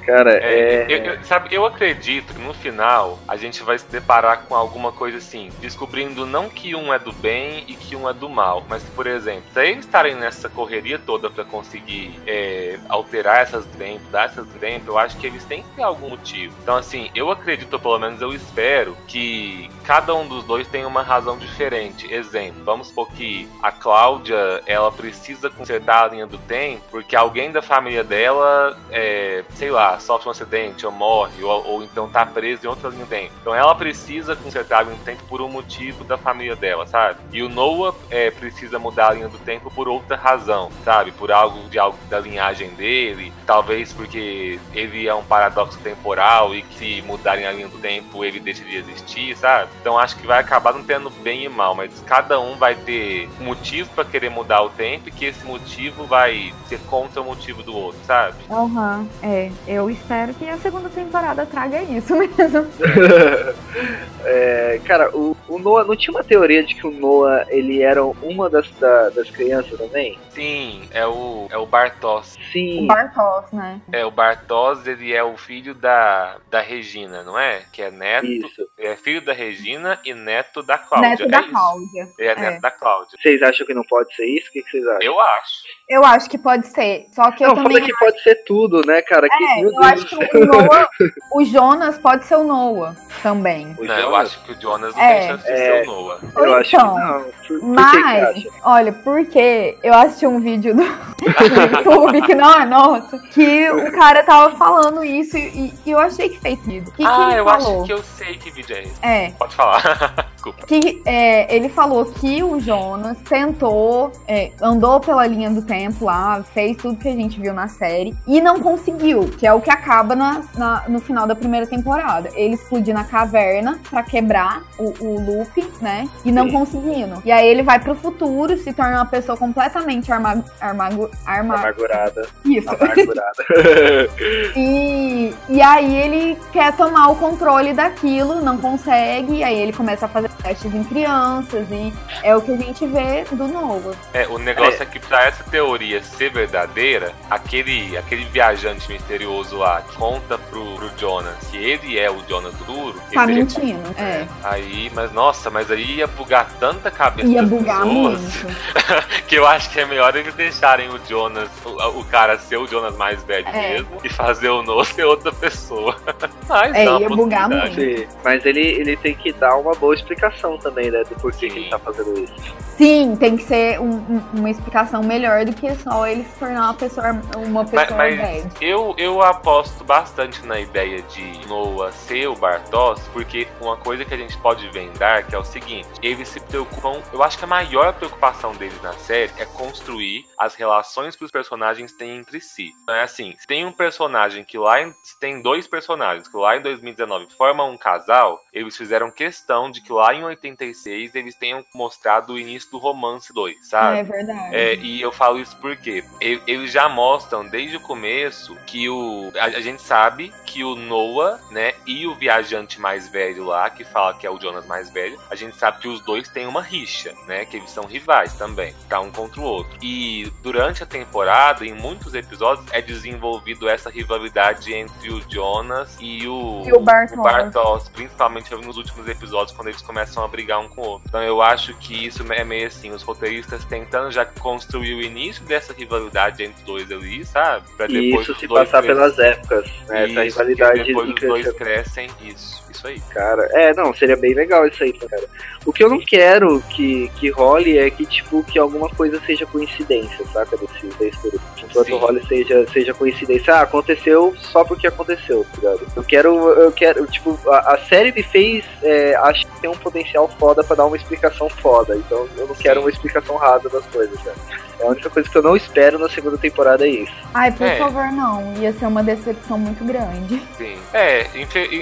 cara, 0.06 0.34
É, 0.38 0.40
é, 0.40 0.86
eu, 0.88 0.98
eu- 1.16 1.24
sabe, 1.24 1.50
eu 1.54 1.66
acredito 1.66 2.34
que 2.34 2.40
no 2.40 2.54
final 2.54 3.20
a 3.28 3.36
gente 3.36 3.62
vai 3.64 3.78
se 3.78 3.86
deparar 3.88 4.44
com 4.44 4.56
alguma 4.56 4.92
coisa 4.92 5.18
assim, 5.18 5.50
descobrindo 5.60 6.26
não 6.26 6.48
que 6.48 6.74
um 6.76 6.94
é 6.94 7.00
do 7.00 7.12
bem 7.12 7.66
e 7.68 7.74
que 7.74 7.94
um 7.96 8.08
é 8.08 8.14
do 8.14 8.30
mal, 8.30 8.64
mas 8.70 8.84
que, 8.84 8.92
por 8.92 9.06
exemplo, 9.08 9.44
se 9.54 9.60
eles 9.66 9.80
estarem 9.84 10.16
nessa 10.16 10.48
correria 10.48 10.98
toda 10.98 11.30
pra 11.30 11.44
conseguir 11.44 12.18
é, 12.26 12.78
alterar 12.88 13.42
essas 13.42 13.66
tempos, 13.66 14.08
dar 14.12 14.26
essas 14.26 14.48
tempos, 14.60 14.88
eu 14.88 14.98
acho 14.98 15.18
que 15.18 15.28
eles 15.28 15.44
têm 15.44 15.62
que 15.64 15.70
ter 15.76 15.84
algum 15.84 16.10
motivo. 16.12 16.56
Então, 16.64 16.78
assim, 16.78 17.10
eu 17.14 17.30
acredito, 17.32 17.74
ou 17.74 17.80
pelo 17.80 18.00
menos 18.00 18.22
eu 18.22 18.32
espero, 18.32 18.96
que 19.08 19.70
cada 19.88 20.14
um 20.14 20.28
dos 20.28 20.44
dois 20.44 20.68
tem 20.68 20.86
uma 20.86 21.02
razão 21.02 21.38
diferente. 21.38 22.14
Exemplo, 22.14 22.62
vamos 22.66 22.88
supor 22.88 23.08
que 23.10 23.50
a 23.64 23.72
Cláudia, 23.72 24.62
ela 24.66 24.92
precisa 24.92 25.50
consertar 25.50 26.04
a 26.04 26.08
linha 26.10 26.28
do 26.28 26.38
tempo, 26.40 26.84
porque 26.92 27.16
alguém 27.16 27.54
da 27.54 27.62
família 27.62 28.04
dela, 28.04 28.78
é, 28.92 29.46
sei 29.56 29.72
lá, 29.72 29.98
sofre 29.98 30.28
um 30.28 30.32
acidente 30.32 30.86
ou 30.86 30.92
morre, 30.92 31.42
ou, 31.42 31.66
ou 31.66 31.84
então 31.86 32.10
tá 32.10 32.26
preso 32.26 32.66
em 32.66 32.68
outra 32.68 32.90
linha 32.90 33.06
do 33.06 33.10
tempo. 33.10 33.32
Então 33.40 33.56
ela 33.56 33.74
precisa 33.76 34.36
consertar 34.36 34.80
a 34.80 34.84
linha 34.84 34.98
do 34.98 35.06
tempo 35.06 35.24
por 35.24 35.40
um 35.40 35.48
motivo 35.48 36.04
da 36.04 36.18
família 36.18 36.58
dela, 36.58 36.86
sabe? 36.86 37.20
E 37.32 37.42
o 37.42 37.48
Noah 37.48 37.96
é, 38.10 38.30
precisa 38.30 38.78
mudar 38.78 39.12
a 39.12 39.14
linha 39.14 39.30
do 39.30 39.38
tempo 39.38 39.72
por 39.72 39.88
outra 39.88 40.18
razão, 40.18 40.70
sabe? 40.84 41.14
Por 41.14 41.32
algo 41.32 41.70
de 41.70 41.80
algo 41.80 41.98
da 42.10 42.20
linhagem 42.20 42.72
dele, 42.72 43.32
talvez 43.46 43.94
porque 43.94 44.60
ele 44.74 45.08
é 45.08 45.16
um 45.16 45.24
paradoxo 45.24 45.80
temporal 45.80 46.54
e 46.54 46.62
que 46.62 46.78
se 46.78 47.02
mudarem 47.04 47.48
a 47.48 47.54
linha 47.54 47.70
do 47.70 47.78
tempo 47.78 48.26
ele 48.26 48.42
deixa 48.42 48.66
de 48.66 48.76
existir, 48.76 49.38
sabe? 49.38 49.77
Então 49.82 49.98
acho 49.98 50.18
que 50.18 50.28
vai 50.28 50.40
acabar 50.40 50.74
não 50.74 50.84
tendo 50.84 51.10
bem 51.10 51.44
e 51.44 51.50
mal, 51.50 51.74
mas 51.76 52.02
cada 52.06 52.40
um 52.40 52.56
vai 52.58 52.76
ter 52.76 53.30
motivo 53.40 53.90
pra 53.96 54.04
querer 54.06 54.30
mudar 54.30 54.62
o 54.62 54.70
tempo 54.70 55.08
e 55.10 55.12
que 55.12 55.26
esse 55.26 55.46
motivo 55.46 56.06
vai 56.06 56.54
ser 56.66 56.80
contra 56.82 57.22
o 57.22 57.26
motivo 57.26 57.64
do 57.64 57.76
outro, 57.76 58.00
sabe? 58.06 58.36
Aham, 58.50 59.08
é. 59.24 59.52
Eu 59.68 59.90
espero 59.90 60.34
que 60.34 60.48
a 60.50 60.58
segunda 60.58 60.90
temporada 60.90 61.46
traga 61.46 61.82
isso 61.84 62.16
mesmo. 62.18 62.68
é, 64.26 64.80
cara, 64.86 65.10
o, 65.16 65.36
o 65.48 65.60
Noah, 65.60 65.86
não 65.88 65.96
tinha 65.96 66.14
uma 66.16 66.24
teoria 66.24 66.64
de 66.64 66.76
que 66.76 66.86
o 66.86 66.92
Noah, 66.92 67.46
ele 67.50 67.82
era 67.82 68.04
uma 68.04 68.50
das, 68.50 68.70
da- 68.72 69.10
das 69.10 69.30
crianças 69.30 69.78
também? 69.78 70.20
Sim, 70.32 70.88
é 70.92 71.06
o, 71.06 71.48
é 71.50 71.58
o 71.58 71.66
Bartos. 71.66 72.36
O 72.38 72.52
Sim, 72.52 72.88
Bartos, 72.88 73.52
né? 73.52 73.80
É, 73.92 74.06
o 74.06 74.12
Bartos, 74.12 74.86
ele 74.88 75.14
é 75.14 75.24
o 75.24 75.38
filho 75.38 75.74
da, 75.74 76.38
da 76.50 76.62
Regina, 76.62 77.24
não 77.24 77.38
é? 77.40 77.62
Que 77.72 77.84
é 77.84 77.92
neto, 77.92 78.26
isso. 78.28 78.68
é 78.78 78.96
filho 78.96 79.22
da 79.22 79.34
Regina 79.34 79.67
e 80.06 80.14
neto 80.14 80.64
da 80.64 80.78
Cláudia. 80.78 81.10
Neto 81.10 81.24
é 81.24 81.28
da 81.28 81.40
isso. 81.42 81.50
Cláudia. 81.52 82.14
Ele 82.18 82.28
é, 82.28 82.32
É. 82.32 82.36
neto 82.36 82.62
da 82.62 82.72
Cláudia. 82.72 83.18
Vocês 83.22 83.42
acham 83.42 83.66
que 83.68 83.74
não 83.74 83.84
pode 83.84 84.14
ser 84.16 84.26
isso? 84.26 84.50
O 84.50 84.52
que, 84.52 84.62
que 84.64 84.70
vocês 84.72 84.88
acham? 84.88 85.02
Eu 85.02 85.20
acho. 85.20 85.64
Eu 85.90 86.04
acho 86.04 86.30
que 86.30 86.38
pode 86.38 86.68
ser. 86.68 87.08
Só 87.14 87.32
que 87.32 87.44
eu 87.46 87.48
não, 87.50 87.56
também 87.64 87.78
fala 87.78 87.86
que 87.86 87.98
pode 87.98 88.22
ser 88.22 88.36
tudo, 88.46 88.82
né, 88.86 89.02
cara? 89.04 89.30
Que, 89.30 89.44
É, 89.44 89.56
meu 89.62 89.70
eu 89.70 89.72
Deus 89.72 89.86
acho 89.86 90.16
do 90.16 90.28
que 90.28 90.38
o 90.38 90.46
Noah, 90.46 90.90
o 91.34 91.46
Jonas 91.46 91.98
pode 91.98 92.26
ser 92.26 92.36
o 92.36 92.44
Noah 92.44 92.94
também. 93.24 93.74
O 93.80 93.86
não, 93.86 93.96
eu 93.96 94.02
Jonas? 94.12 94.20
acho 94.28 94.44
que 94.44 94.52
o 94.52 94.62
Jonas 94.62 94.94
não 94.94 95.02
É. 95.02 95.20
tem 95.20 95.28
chance 95.30 95.44
de 95.46 95.50
É. 95.52 95.56
ser 95.56 95.82
o 95.84 95.86
Noah. 95.94 96.20
Eu 96.36 96.54
acho 96.56 96.70
que 96.70 96.76
Então, 96.76 96.96
não. 97.00 97.24
Por, 97.24 97.32
por 97.32 97.48
que 97.48 97.60
que 97.60 97.66
Mas, 97.66 97.92
você 97.94 98.48
acha? 98.50 98.50
olha, 98.66 98.92
porque 98.92 99.78
eu 99.82 99.94
assisti 99.94 100.28
um 100.28 100.40
vídeo 100.42 100.76
do, 100.76 100.84
YouTube, 101.24 102.22
que 102.24 102.36
não 102.36 102.54
é 102.54 102.66
nosso, 102.66 103.18
que 103.30 103.70
o 103.72 103.90
cara 103.94 104.24
tava 104.24 104.56
falando 104.58 105.06
isso 105.06 105.38
e, 105.38 105.74
e 105.86 105.92
eu 105.92 106.00
achei 106.00 106.28
que 106.28 106.40
fez 106.42 106.60
sentido. 106.66 106.92
Que, 106.92 106.98
que 106.98 107.06
ah, 107.06 107.30
ele 107.32 107.40
eu 107.40 107.46
falou? 107.46 107.78
acho 107.78 107.86
que 107.86 107.94
eu 107.94 108.04
sei 108.04 108.38
que 108.38 108.52
vídeo 108.52 108.76
é 108.76 108.82
esse. 108.84 108.94
É, 109.02 109.30
Pode 109.40 109.56
falar. 109.56 110.28
Desculpa. 110.36 110.66
que 110.68 111.02
é, 111.06 111.56
ele 111.56 111.70
falou 111.70 112.06
que 112.06 112.44
o 112.44 112.60
Jonas 112.60 113.18
tentou, 113.22 114.12
é, 114.28 114.52
andou 114.62 115.00
pela 115.00 115.26
linha 115.26 115.50
do 115.50 115.62
tempo 115.62 115.77
lá, 116.02 116.44
fez 116.54 116.78
tudo 116.78 116.98
que 116.98 117.08
a 117.08 117.14
gente 117.16 117.40
viu 117.40 117.54
na 117.54 117.68
série 117.68 118.16
e 118.28 118.40
não 118.42 118.60
conseguiu, 118.60 119.30
que 119.38 119.46
é 119.46 119.54
o 119.54 119.62
que 119.62 119.70
acaba 119.70 120.16
na, 120.16 120.42
na- 120.56 120.84
no 120.88 121.00
final 121.00 121.28
da 121.28 121.36
primeira 121.36 121.66
temporada. 121.68 122.30
Ele 122.36 122.56
explodiu 122.56 122.94
na 122.94 123.04
caverna 123.04 123.80
pra 123.90 124.04
quebrar 124.04 124.64
o, 124.78 124.94
o 125.04 125.20
loop, 125.20 125.72
né? 125.82 126.08
E 126.26 126.32
não 126.32 126.46
Sim. 126.46 126.52
conseguindo. 126.52 127.22
E 127.26 127.32
aí 127.32 127.48
ele 127.48 127.64
vai 127.64 127.80
pro 127.80 127.96
futuro, 127.96 128.58
se 128.58 128.74
torna 128.74 128.98
uma 128.98 129.06
pessoa 129.06 129.38
completamente 129.38 130.12
arma, 130.12 130.44
armago, 130.60 131.10
arma, 131.26 131.56
Amargurada. 131.56 132.28
isso. 132.46 132.70
Amargurada. 132.70 133.44
E, 134.56 135.34
e 135.50 135.62
aí 135.62 135.96
ele 135.96 136.38
quer 136.52 136.76
tomar 136.76 137.10
o 137.10 137.16
controle 137.16 137.74
daquilo, 137.74 138.42
não 138.42 138.58
consegue, 138.58 139.36
e 139.38 139.44
aí 139.44 139.58
ele 139.60 139.74
começa 139.74 140.06
a 140.06 140.10
fazer 140.10 140.30
testes 140.30 140.74
em 140.74 140.84
crianças 140.84 141.68
e 141.72 141.94
é 142.24 142.36
o 142.36 142.42
que 142.42 142.52
a 142.52 142.58
gente 142.58 142.86
vê 142.88 143.24
do 143.32 143.48
novo. 143.48 143.92
É, 144.14 144.28
o 144.28 144.38
negócio 144.38 144.82
é, 144.82 144.86
que 144.86 145.00
pra 145.00 145.26
essa 145.26 145.44
teoria 145.44 145.67
ser 146.04 146.32
verdadeira, 146.32 147.14
aquele, 147.30 147.98
aquele 147.98 148.26
viajante 148.26 148.92
misterioso 148.92 149.58
lá 149.58 149.82
que 149.82 149.96
conta 149.96 150.38
pro, 150.38 150.76
pro 150.76 150.90
Jonas 150.98 151.36
que 151.50 151.58
ele 151.58 151.98
é 151.98 152.10
o 152.10 152.18
Jonas 152.28 152.54
Duro. 152.66 153.00
Tá 153.14 153.26
mentindo, 153.26 153.82
é. 153.98 154.02
é. 154.02 154.28
Aí, 154.44 154.92
mas 154.94 155.12
nossa, 155.12 155.50
mas 155.50 155.72
aí 155.72 155.98
ia 155.98 156.08
bugar 156.08 156.50
tanta 156.60 156.92
cabeça 156.92 157.28
Ia 157.28 157.44
bugar 157.44 157.84
pessoas, 157.84 158.44
muito. 158.44 158.58
que 159.28 159.36
eu 159.36 159.48
acho 159.48 159.70
que 159.70 159.80
é 159.80 159.86
melhor 159.86 160.16
eles 160.16 160.34
deixarem 160.34 160.90
o 160.90 161.00
Jonas, 161.08 161.50
o, 161.66 162.00
o 162.00 162.06
cara 162.06 162.38
ser 162.38 162.58
o 162.58 162.68
Jonas 162.68 162.96
mais 162.96 163.22
velho 163.24 163.48
é. 163.48 163.74
mesmo 163.74 163.98
e 164.04 164.10
fazer 164.10 164.50
o 164.50 164.62
No 164.62 164.84
ser 164.84 165.06
outra 165.06 165.32
pessoa. 165.32 165.96
mas 166.48 166.76
é, 166.76 166.86
ia 166.86 167.10
bugar 167.10 167.50
muito. 167.50 167.76
Sim, 167.76 168.08
mas 168.24 168.46
ele, 168.46 168.62
ele 168.62 168.98
tem 168.98 169.16
que 169.16 169.32
dar 169.34 169.56
uma 169.58 169.74
boa 169.74 169.96
explicação 169.96 170.58
também, 170.58 170.92
né, 170.92 171.04
do 171.04 171.16
porquê 171.16 171.50
que 171.50 171.60
ele 171.60 171.70
tá 171.70 171.80
fazendo 171.80 172.20
isso. 172.20 172.34
Sim, 172.78 173.16
tem 173.16 173.36
que 173.36 173.44
ser 173.44 173.80
um, 173.80 173.90
um, 173.90 174.22
uma 174.34 174.50
explicação 174.50 175.02
melhor 175.02 175.46
do 175.46 175.54
que 175.60 175.74
só 175.76 176.08
ele 176.08 176.24
se 176.24 176.40
tornar 176.40 176.64
uma 176.64 176.74
pessoa, 176.74 177.22
uma 177.36 177.66
pessoa 177.66 177.98
mas, 177.98 178.18
mas 178.18 178.62
eu, 178.62 178.96
eu 178.98 179.22
aposto 179.22 179.84
bastante 179.84 180.46
na 180.46 180.60
ideia 180.60 181.02
de 181.02 181.48
Noah 181.48 181.92
ser 181.92 182.28
o 182.28 182.36
Bartos, 182.36 183.02
porque 183.12 183.48
uma 183.60 183.78
coisa 183.78 184.06
que 184.06 184.14
a 184.14 184.18
gente 184.18 184.38
pode 184.38 184.68
vendar 184.70 185.24
que 185.24 185.36
é 185.36 185.38
o 185.38 185.44
seguinte, 185.44 185.88
eles 186.02 186.28
se 186.28 186.40
preocupam, 186.40 187.02
eu 187.12 187.24
acho 187.24 187.38
que 187.38 187.44
a 187.44 187.48
maior 187.48 187.94
preocupação 187.94 188.54
deles 188.56 188.82
na 188.82 188.94
série 188.94 189.32
é 189.38 189.46
construir 189.46 190.26
as 190.38 190.56
relações 190.56 191.16
que 191.16 191.24
os 191.24 191.32
personagens 191.32 191.92
têm 191.94 192.18
entre 192.18 192.40
si. 192.40 192.72
Então 192.84 192.96
é 192.96 193.04
assim, 193.04 193.36
se 193.38 193.48
tem 193.48 193.66
um 193.66 193.72
personagem 193.72 194.44
que 194.44 194.58
lá 194.58 194.82
em, 194.82 194.94
se 195.04 195.20
tem 195.20 195.42
dois 195.42 195.68
personagens 195.68 196.28
que 196.28 196.38
lá 196.38 196.58
em 196.58 196.62
2019 196.62 197.28
formam 197.38 197.72
um 197.72 197.78
casal, 197.78 198.40
eles 198.54 198.78
fizeram 198.78 199.12
questão 199.12 199.70
de 199.72 199.82
que 199.82 199.92
lá 199.92 200.14
em 200.14 200.24
86 200.24 201.16
eles 201.16 201.36
tenham 201.36 201.64
mostrado 201.74 202.34
o 202.34 202.40
início 202.40 202.70
do 202.72 202.78
romance 202.78 203.34
2, 203.34 203.70
sabe? 203.70 204.00
É 204.00 204.04
verdade. 204.04 204.56
É, 204.56 204.76
e 204.76 205.02
eu 205.02 205.12
falo 205.12 205.40
isso 205.40 205.47
porque 205.54 206.04
eles 206.22 206.72
já 206.72 206.88
mostram 206.90 207.48
desde 207.48 207.78
o 207.78 207.80
começo 207.80 208.56
que 208.66 208.90
o. 208.90 209.32
A, 209.38 209.46
a, 209.46 209.62
gente 209.62 209.82
sabe 209.82 210.34
que 210.46 210.64
o 210.64 210.76
Noah, 210.76 211.40
né, 211.52 211.74
e 211.86 212.08
o 212.08 212.16
viajante 212.16 212.80
mais 212.80 213.08
velho 213.08 213.46
lá, 213.46 213.70
que 213.70 213.84
fala 213.84 214.14
que 214.14 214.26
é 214.26 214.32
o 214.32 214.40
Jonas 214.40 214.66
mais 214.66 214.90
velho, 214.90 215.20
a 215.30 215.36
gente 215.36 215.56
sabe 215.56 215.80
que 215.80 215.88
os 215.88 216.02
dois 216.02 216.28
têm 216.28 216.48
uma 216.48 216.62
rixa, 216.62 217.14
né? 217.28 217.46
Que 217.46 217.58
eles 217.58 217.72
são 217.72 217.86
rivais 217.86 218.34
também, 218.34 218.74
tá 218.88 219.00
um 219.00 219.12
contra 219.12 219.42
o 219.42 219.44
outro. 219.44 219.78
E 219.82 220.32
durante 220.42 220.84
a 220.84 220.86
temporada, 220.86 221.66
em 221.66 221.74
muitos 221.74 222.14
episódios, 222.14 222.66
é 222.72 222.82
desenvolvido 222.82 223.70
essa 223.70 223.90
rivalidade 223.90 224.74
entre 224.74 225.12
o 225.12 225.22
Jonas 225.30 225.98
e 226.00 226.28
o, 226.28 226.64
e 226.66 226.74
o 226.74 226.80
Bartos. 226.80 227.18
Bartos, 227.18 227.90
principalmente 227.90 228.54
nos 228.56 228.78
últimos 228.78 229.08
episódios, 229.08 229.56
quando 229.56 229.70
eles 229.70 229.82
começam 229.82 230.24
a 230.24 230.28
brigar 230.28 230.60
um 230.60 230.70
com 230.70 230.82
o 230.82 230.86
outro. 230.86 231.08
Então 231.08 231.22
eu 231.22 231.42
acho 231.42 231.74
que 231.76 232.08
isso 232.08 232.24
é 232.32 232.44
meio 232.44 232.68
assim, 232.68 232.92
os 232.92 233.04
roteiristas 233.04 233.64
tentando 233.66 234.12
já 234.12 234.26
construir 234.26 234.96
o 234.96 235.02
início 235.02 235.37
dessa 235.44 235.74
rivalidade 235.74 236.44
entre 236.44 236.58
os 236.60 236.64
dois 236.64 236.92
ali, 236.92 237.26
sabe? 237.26 237.68
Pra 237.76 237.88
depois 237.88 238.28
isso 238.28 238.40
se 238.40 238.48
passar 238.48 238.82
crescem. 238.82 238.96
pelas 238.96 239.20
épocas, 239.20 239.72
né? 239.88 240.08
Isso, 240.08 240.20
Essa 240.20 240.44
rivalidade. 240.44 240.84
depois 240.84 241.10
os 241.10 241.16
dois 241.22 241.52
crescem, 241.54 242.10
isso 242.22 242.67
isso 242.78 242.88
aí. 242.88 243.02
Cara, 243.10 243.48
é, 243.52 243.74
não, 243.74 243.94
seria 243.94 244.16
bem 244.16 244.34
legal 244.34 244.66
isso 244.68 244.84
aí, 244.84 244.94
cara. 244.94 245.24
O 245.66 245.74
que 245.74 245.84
eu 245.84 245.90
não 245.90 246.00
quero 246.00 246.62
que, 246.70 247.10
que 247.16 247.30
role 247.30 247.78
é 247.78 247.90
que, 247.90 248.06
tipo, 248.06 248.44
que 248.44 248.58
alguma 248.60 248.90
coisa 248.90 249.20
seja 249.26 249.46
coincidência, 249.46 250.26
saca? 250.32 250.56
Desse, 250.56 250.88
da 250.98 251.06
história. 251.08 251.40
Enquanto 251.64 251.98
role 251.98 252.26
seja, 252.28 252.66
seja 252.72 252.94
coincidência. 252.94 253.56
Ah, 253.56 253.62
aconteceu 253.62 254.34
só 254.40 254.64
porque 254.64 254.88
aconteceu, 254.88 255.46
tá 255.52 255.58
ligado? 255.58 255.88
Eu 255.96 256.04
quero, 256.04 256.50
eu 256.52 256.72
quero, 256.72 257.06
tipo, 257.08 257.38
a, 257.50 257.74
a 257.74 257.78
série 257.90 258.12
me 258.12 258.24
fez, 258.24 258.64
é, 258.82 259.16
acho 259.16 259.46
que 259.46 259.62
tem 259.62 259.70
um 259.70 259.78
potencial 259.78 260.30
foda 260.40 260.64
pra 260.64 260.76
dar 260.76 260.86
uma 260.86 260.96
explicação 260.96 261.50
foda. 261.50 261.96
Então 261.96 262.28
eu 262.38 262.48
não 262.48 262.56
Sim. 262.56 262.64
quero 262.64 262.82
uma 262.82 262.90
explicação 262.90 263.36
rasa 263.36 263.68
das 263.70 263.86
coisas, 263.88 264.18
cara. 264.22 264.38
É 264.80 264.84
a 264.86 264.90
única 264.90 265.10
coisa 265.10 265.28
que 265.28 265.36
eu 265.36 265.42
não 265.42 265.56
espero 265.56 265.98
na 265.98 266.08
segunda 266.08 266.38
temporada 266.38 266.86
é 266.86 266.90
isso. 266.90 267.14
Ai, 267.34 267.52
por 267.52 267.66
é. 267.66 267.78
favor, 267.78 268.12
não. 268.12 268.54
Ia 268.58 268.72
ser 268.74 268.86
uma 268.86 269.04
decepção 269.04 269.58
muito 269.58 269.84
grande. 269.84 270.42
Sim. 270.56 270.78
É, 270.94 271.26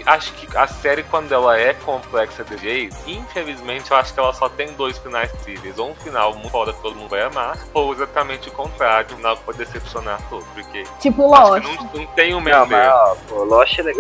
acho 0.06 0.34
que 0.34 0.48
a 0.56 0.66
série, 0.86 1.02
quando 1.02 1.32
ela 1.32 1.60
é 1.60 1.74
complexa 1.74 2.44
de 2.44 2.58
jeito, 2.58 2.96
infelizmente 3.08 3.90
eu 3.90 3.98
acho 3.98 4.14
que 4.14 4.20
ela 4.20 4.32
só 4.34 4.48
tem 4.48 4.72
dois 4.74 4.96
finais 5.00 5.32
possíveis. 5.32 5.80
Ou 5.80 5.90
um 5.90 5.96
final 5.96 6.36
muito 6.36 6.50
foda 6.50 6.74
que 6.74 6.80
todo 6.80 6.96
mundo 6.96 7.10
vai 7.10 7.24
amar, 7.24 7.58
ou 7.74 7.92
exatamente 7.92 8.50
o 8.50 8.52
contrário, 8.52 9.12
um 9.14 9.18
final 9.18 9.36
que 9.36 9.44
pode 9.44 9.58
decepcionar 9.58 10.22
todo. 10.30 10.46
Porque. 10.54 10.84
Tipo 11.00 11.26
Lost. 11.26 11.64
Não, 11.64 11.90
não, 11.92 12.06
tem 12.08 12.36
o 12.36 12.40
mesmo. 12.40 12.60
Não, 12.60 12.68
mas, 12.68 12.88
ó, 12.88 13.18
pô, 13.28 13.44
Lost 13.46 13.80
é 13.80 13.84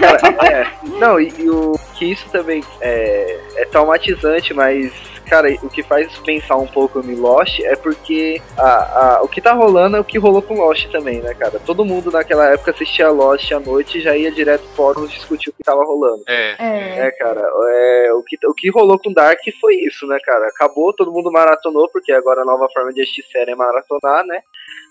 Cara, 0.00 0.46
é. 0.46 0.70
Não, 0.98 1.18
e, 1.18 1.32
e, 1.38 1.48
o 1.48 1.72
que 1.94 2.12
isso 2.12 2.28
também 2.28 2.62
é, 2.82 3.40
é 3.56 3.64
traumatizante, 3.64 4.52
mas 4.52 4.92
cara, 5.26 5.48
o 5.62 5.68
que 5.68 5.82
faz 5.82 6.16
pensar 6.18 6.56
um 6.56 6.66
pouco 6.66 7.00
em 7.00 7.14
Lost 7.14 7.60
é 7.60 7.76
porque 7.76 8.40
a, 8.56 9.16
a, 9.16 9.22
o 9.22 9.28
que 9.28 9.40
tá 9.40 9.52
rolando 9.52 9.96
é 9.96 10.00
o 10.00 10.04
que 10.04 10.18
rolou 10.18 10.40
com 10.40 10.54
Lost 10.54 10.90
também, 10.90 11.20
né, 11.20 11.34
cara? 11.34 11.60
Todo 11.64 11.84
mundo 11.84 12.10
naquela 12.10 12.46
época 12.52 12.70
assistia 12.70 13.10
Lost 13.10 13.50
à 13.52 13.60
noite 13.60 13.98
e 13.98 14.00
já 14.00 14.16
ia 14.16 14.30
direto 14.30 14.64
fóruns 14.74 15.10
discutir 15.10 15.50
o 15.50 15.52
que 15.52 15.62
tava 15.62 15.84
rolando. 15.84 16.22
É. 16.26 16.56
É, 16.58 17.06
é 17.06 17.10
cara. 17.10 17.40
É, 17.40 18.12
o, 18.12 18.22
que, 18.22 18.38
o 18.46 18.54
que 18.54 18.70
rolou 18.70 18.98
com 18.98 19.12
Dark 19.12 19.40
foi 19.60 19.74
isso, 19.76 20.06
né, 20.06 20.18
cara? 20.24 20.46
Acabou, 20.48 20.92
todo 20.92 21.12
mundo 21.12 21.30
maratonou, 21.32 21.88
porque 21.90 22.12
agora 22.12 22.42
a 22.42 22.44
nova 22.44 22.68
forma 22.72 22.92
de 22.92 23.02
assistir 23.02 23.24
série 23.32 23.52
é 23.52 23.54
maratonar, 23.54 24.24
né? 24.24 24.40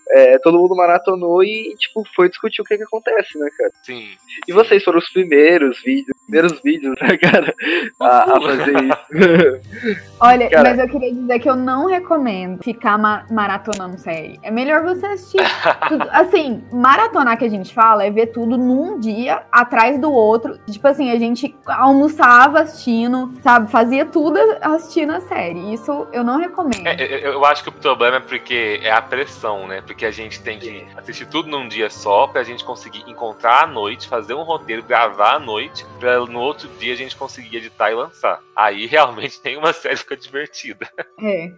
É, 0.08 0.38
todo 0.38 0.58
mundo 0.58 0.76
maratonou 0.76 1.42
e, 1.42 1.74
tipo, 1.76 2.02
foi 2.14 2.28
discutir 2.28 2.62
o 2.62 2.64
que 2.64 2.76
que 2.76 2.84
acontece, 2.84 3.38
né, 3.38 3.48
cara? 3.56 3.70
Sim. 3.82 4.08
E 4.46 4.52
vocês 4.52 4.84
foram 4.84 4.98
os 4.98 5.08
primeiros 5.10 5.82
vídeos, 5.82 6.16
primeiros 6.24 6.60
vídeos, 6.60 6.94
né, 7.00 7.16
cara, 7.16 7.54
a, 8.00 8.36
a 8.36 8.40
fazer 8.40 8.74
isso. 8.84 10.06
Olha, 10.20 10.48
cara, 10.48 10.70
mas 10.70 10.78
eu 10.78 10.88
queria 10.88 11.12
dizer 11.12 11.38
que 11.40 11.50
eu 11.50 11.56
não 11.56 11.86
recomendo 11.86 12.62
ficar 12.62 12.98
ma 12.98 13.26
maratonando 13.30 13.98
série. 13.98 14.38
É 14.42 14.50
melhor 14.50 14.82
você 14.82 15.06
assistir 15.06 15.40
tudo. 15.88 16.06
Assim, 16.10 16.62
maratonar 16.72 17.36
que 17.38 17.44
a 17.44 17.50
gente 17.50 17.74
fala 17.74 18.04
é 18.04 18.10
ver 18.10 18.28
tudo 18.28 18.56
num 18.56 18.98
dia, 19.00 19.42
atrás 19.50 19.98
do 19.98 20.12
outro. 20.12 20.58
Tipo 20.70 20.86
assim, 20.88 21.10
a 21.10 21.18
gente 21.18 21.54
almoçava 21.66 22.60
assistindo, 22.60 23.32
sabe? 23.42 23.70
Fazia 23.70 24.04
tudo 24.04 24.38
assistindo 24.60 25.12
a 25.12 25.20
série. 25.20 25.74
Isso 25.74 26.06
eu 26.12 26.22
não 26.22 26.38
recomendo. 26.38 26.86
É, 26.86 26.96
eu, 27.26 27.32
eu 27.32 27.44
acho 27.44 27.62
que 27.62 27.68
o 27.68 27.72
problema 27.72 28.16
é 28.16 28.20
porque 28.20 28.80
é 28.82 28.92
a 28.92 29.02
pressão, 29.02 29.66
né? 29.66 29.80
Porque 29.80 29.95
porque 29.96 30.04
a 30.04 30.10
gente 30.10 30.42
tem 30.42 30.58
que 30.58 30.86
assistir 30.94 31.24
tudo 31.26 31.48
num 31.48 31.66
dia 31.66 31.88
só, 31.88 32.26
pra 32.26 32.42
gente 32.42 32.62
conseguir 32.62 33.02
encontrar 33.08 33.64
à 33.64 33.66
noite, 33.66 34.06
fazer 34.06 34.34
um 34.34 34.42
roteiro, 34.42 34.82
gravar 34.82 35.36
à 35.36 35.38
noite, 35.38 35.86
pra 35.98 36.20
no 36.20 36.38
outro 36.38 36.68
dia 36.78 36.92
a 36.92 36.96
gente 36.96 37.16
conseguir 37.16 37.56
editar 37.56 37.90
e 37.90 37.94
lançar. 37.94 38.42
Aí 38.54 38.84
realmente 38.86 39.40
tem 39.40 39.56
uma 39.56 39.72
série 39.72 39.94
que 39.94 40.02
fica 40.02 40.16
divertida. 40.18 40.86
É. 41.18 41.50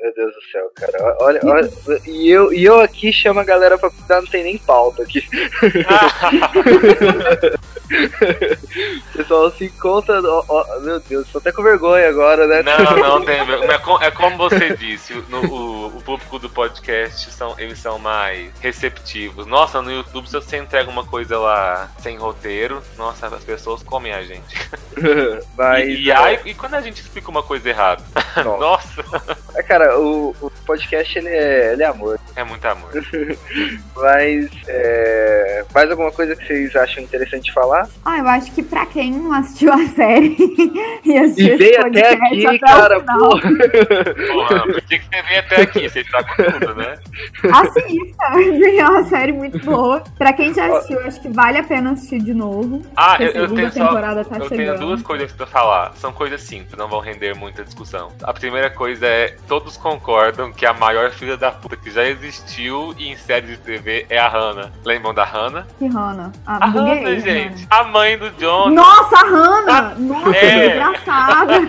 Meu 0.00 0.14
Deus 0.14 0.32
do 0.32 0.42
céu, 0.52 0.70
cara. 0.76 1.16
Olha, 1.20 1.40
olha 1.42 1.68
e, 2.06 2.30
eu, 2.30 2.52
e 2.52 2.64
eu 2.64 2.80
aqui 2.80 3.12
chamo 3.12 3.40
a 3.40 3.44
galera 3.44 3.76
pra 3.76 3.90
cuidar, 3.90 4.20
não 4.20 4.28
tem 4.28 4.44
nem 4.44 4.58
pauta 4.58 5.02
aqui. 5.02 5.26
O 9.14 9.18
pessoal 9.18 9.50
se 9.50 9.64
encontra. 9.64 10.20
Oh, 10.20 10.44
oh, 10.48 10.80
meu 10.80 11.00
Deus, 11.00 11.26
tô 11.32 11.38
até 11.38 11.50
com 11.50 11.62
vergonha 11.62 12.08
agora, 12.08 12.46
né? 12.46 12.62
Não, 12.62 12.96
não 12.96 13.24
tem. 13.24 13.38
É, 13.38 14.06
é 14.06 14.10
como 14.10 14.36
você 14.36 14.76
disse, 14.76 15.14
no, 15.28 15.40
o, 15.46 15.86
o 15.96 16.02
público 16.02 16.38
do 16.38 16.50
podcast 16.50 17.30
são, 17.32 17.54
eles 17.58 17.78
são 17.78 17.98
mais 17.98 18.50
receptivos. 18.60 19.46
Nossa, 19.46 19.80
no 19.80 19.90
YouTube, 19.90 20.26
se 20.26 20.34
você 20.34 20.58
entrega 20.58 20.90
uma 20.90 21.04
coisa 21.04 21.38
lá 21.38 21.90
sem 21.98 22.16
roteiro, 22.16 22.82
nossa, 22.96 23.28
as 23.28 23.44
pessoas 23.44 23.82
comem 23.82 24.12
a 24.12 24.22
gente. 24.22 24.56
Mas, 25.56 25.88
e, 25.88 26.02
e, 26.02 26.12
aí, 26.12 26.40
e 26.44 26.54
quando 26.54 26.74
a 26.74 26.80
gente 26.80 27.00
explica 27.00 27.30
uma 27.30 27.42
coisa 27.42 27.68
errada? 27.68 28.02
Nossa. 28.44 29.02
nossa. 29.02 29.38
É, 29.54 29.62
cara, 29.62 29.98
o, 29.98 30.34
o 30.40 30.50
podcast 30.66 31.18
ele 31.18 31.28
é, 31.28 31.72
ele 31.72 31.82
é 31.82 31.86
amor. 31.86 32.20
É 32.36 32.44
muito 32.44 32.64
amor. 32.66 32.90
Mas, 33.96 34.50
é, 34.68 35.64
mais 35.74 35.90
alguma 35.90 36.12
coisa 36.12 36.36
que 36.36 36.46
vocês 36.46 36.76
acham 36.76 37.02
interessante 37.02 37.50
falar? 37.50 37.88
Ah, 38.04 38.18
eu 38.18 38.28
acho 38.28 38.52
que 38.52 38.62
pra 38.62 38.84
quem 38.84 39.12
não 39.12 39.32
assistiu 39.32 39.72
a 39.72 39.86
série 39.86 40.36
e 41.02 41.16
assistiu 41.16 41.54
e 41.54 41.56
veio 41.56 41.80
até 41.80 42.12
aqui, 42.12 42.46
até 42.46 42.58
cara, 42.58 43.00
porra. 43.00 43.40
porra. 43.40 44.62
Por 44.66 44.82
que 44.82 45.00
você 45.00 45.22
veio 45.22 45.40
até 45.40 45.62
aqui? 45.62 45.88
Você 45.88 46.04
tá 46.04 46.22
com 46.22 46.42
tudo, 46.42 46.74
né? 46.74 46.98
Assista, 47.52 48.24
é 48.78 48.88
uma 48.88 49.04
série 49.04 49.32
muito 49.32 49.58
boa. 49.60 50.04
Pra 50.18 50.34
quem 50.34 50.52
já 50.52 50.66
assistiu, 50.66 51.00
acho 51.00 51.20
que 51.22 51.28
vale 51.28 51.56
a 51.56 51.62
pena 51.62 51.92
assistir 51.92 52.20
de 52.20 52.34
novo. 52.34 52.82
Ah, 52.94 53.16
eu, 53.18 53.30
eu 53.30 53.54
tenho 53.54 53.72
só, 53.72 53.94
tá 53.94 54.36
eu 54.38 54.50
tenho 54.50 54.78
duas 54.78 55.00
coisas 55.00 55.32
pra 55.32 55.46
falar. 55.46 55.94
São 55.96 56.12
coisas 56.12 56.42
simples, 56.42 56.76
não 56.76 56.88
vão 56.88 57.00
render 57.00 57.34
muita 57.34 57.64
discussão. 57.64 58.12
A 58.22 58.34
primeira 58.34 58.68
coisa 58.68 59.06
é, 59.06 59.36
todos 59.48 59.78
concordam 59.78 60.52
que 60.52 60.66
a 60.66 60.74
maior 60.74 61.10
filha 61.10 61.36
da 61.36 61.50
puta 61.50 61.76
que 61.76 61.90
já 61.90 62.06
existiu 62.26 62.94
em 62.98 63.16
série 63.16 63.46
de 63.46 63.56
TV 63.58 64.06
é 64.10 64.18
a 64.18 64.28
Hannah. 64.28 64.70
Lembram 64.84 65.14
da 65.14 65.24
Hannah? 65.24 65.66
Que 65.78 65.86
Hannah? 65.86 66.32
A, 66.46 66.64
a 66.64 66.68
Hannah, 66.68 67.20
gente. 67.20 67.66
A 67.70 67.84
mãe 67.84 68.18
do 68.18 68.30
John. 68.32 68.70
Nossa, 68.70 69.16
a 69.16 69.22
Hannah! 69.28 69.78
Ah, 69.78 69.94
Nossa, 69.98 70.36
é. 70.36 70.68
que 70.68 70.74
engraçada! 70.74 71.60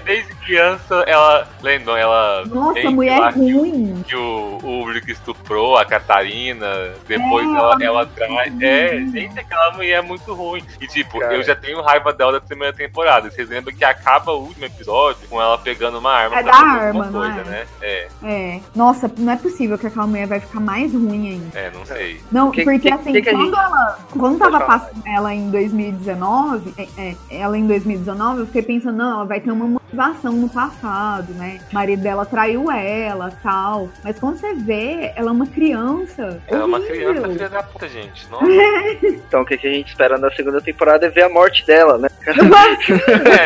desde 0.04 0.34
criança, 0.36 0.94
ela. 1.06 1.48
Lembram, 1.62 1.96
ela. 1.96 2.44
Nossa, 2.46 2.90
mulher 2.90 3.32
ruim. 3.34 4.02
Que 4.06 4.16
o, 4.16 4.58
o 4.62 4.66
Ulrich 4.80 5.10
estuprou 5.10 5.76
a 5.76 5.84
Catarina, 5.84 6.66
depois 7.06 7.46
É, 7.46 7.56
ela, 7.56 7.76
ela 7.82 8.06
traz. 8.06 8.30
ruim. 8.52 8.64
É, 8.64 8.88
gente, 9.12 9.38
aquela 9.38 9.72
mulher 9.72 9.98
é 9.98 10.02
muito 10.02 10.32
ruim. 10.34 10.62
E 10.80 10.86
tipo, 10.86 11.18
Cara. 11.18 11.34
eu 11.34 11.42
já 11.42 11.54
tenho 11.54 11.80
raiva 11.82 12.12
dela 12.12 12.32
da 12.32 12.40
primeira 12.40 12.72
temporada. 12.74 13.30
Vocês 13.30 13.48
lembram 13.48 13.74
que 13.74 13.84
acaba 13.84 14.32
o 14.32 14.40
último 14.42 14.64
episódio 14.66 15.28
com 15.28 15.40
ela 15.40 15.58
pegando 15.58 15.98
uma 15.98 16.12
arma 16.12 16.38
É 16.38 16.42
da 16.42 16.54
arma, 16.54 17.08
coisa, 17.08 17.40
é? 17.40 17.44
né? 17.44 17.66
É, 17.82 18.08
É. 18.22 18.60
Nossa, 18.74 19.10
não 19.18 19.32
é 19.32 19.36
possível 19.36 19.69
que 19.78 19.86
aquela 19.86 20.06
mulher 20.06 20.26
vai 20.26 20.40
ficar 20.40 20.60
mais 20.60 20.92
ruim 20.92 21.30
ainda. 21.30 21.58
é, 21.58 21.70
não 21.70 21.84
sei. 21.84 22.20
Não, 22.30 22.50
Que- 22.50 22.64
porque 22.64 22.78
que- 22.88 22.92
assim, 22.94 23.12
que 23.12 23.22
quando 23.22 23.44
gente- 23.46 23.58
ela. 23.58 23.98
Quando 24.10 24.38
tava 24.38 24.60
passando 24.60 25.02
ela 25.06 25.34
em 25.34 25.50
2019, 25.50 26.74
é, 26.78 26.86
é, 26.96 27.16
ela 27.30 27.56
em 27.58 27.66
2019, 27.66 28.40
eu 28.40 28.46
fiquei 28.46 28.62
pensando, 28.62 28.96
não, 28.96 29.12
ela 29.16 29.24
vai 29.24 29.40
ter 29.40 29.50
uma 29.50 29.66
motivação 29.66 30.32
no 30.32 30.48
passado, 30.48 31.32
né? 31.34 31.60
O 31.70 31.74
marido 31.74 32.02
dela 32.02 32.24
traiu 32.24 32.70
ela 32.70 33.32
tal. 33.42 33.88
Mas 34.04 34.18
quando 34.18 34.36
você 34.38 34.54
vê, 34.54 35.12
ela 35.16 35.30
é 35.30 35.32
uma 35.32 35.46
criança. 35.46 36.40
Ela 36.46 36.62
é 36.62 36.64
uma 36.64 36.78
horrível. 36.78 37.12
criança 37.12 37.28
filha 37.32 37.48
da 37.48 37.62
puta, 37.62 37.88
gente. 37.88 38.28
Nossa. 38.30 38.46
Então 39.30 39.42
o 39.42 39.44
que 39.46 39.56
que 39.56 39.66
a 39.66 39.70
gente 39.72 39.88
espera 39.88 40.18
na 40.18 40.30
segunda 40.32 40.60
temporada 40.60 41.06
é 41.06 41.08
ver 41.08 41.22
a 41.22 41.28
morte 41.28 41.64
dela, 41.66 41.98
né? 41.98 42.08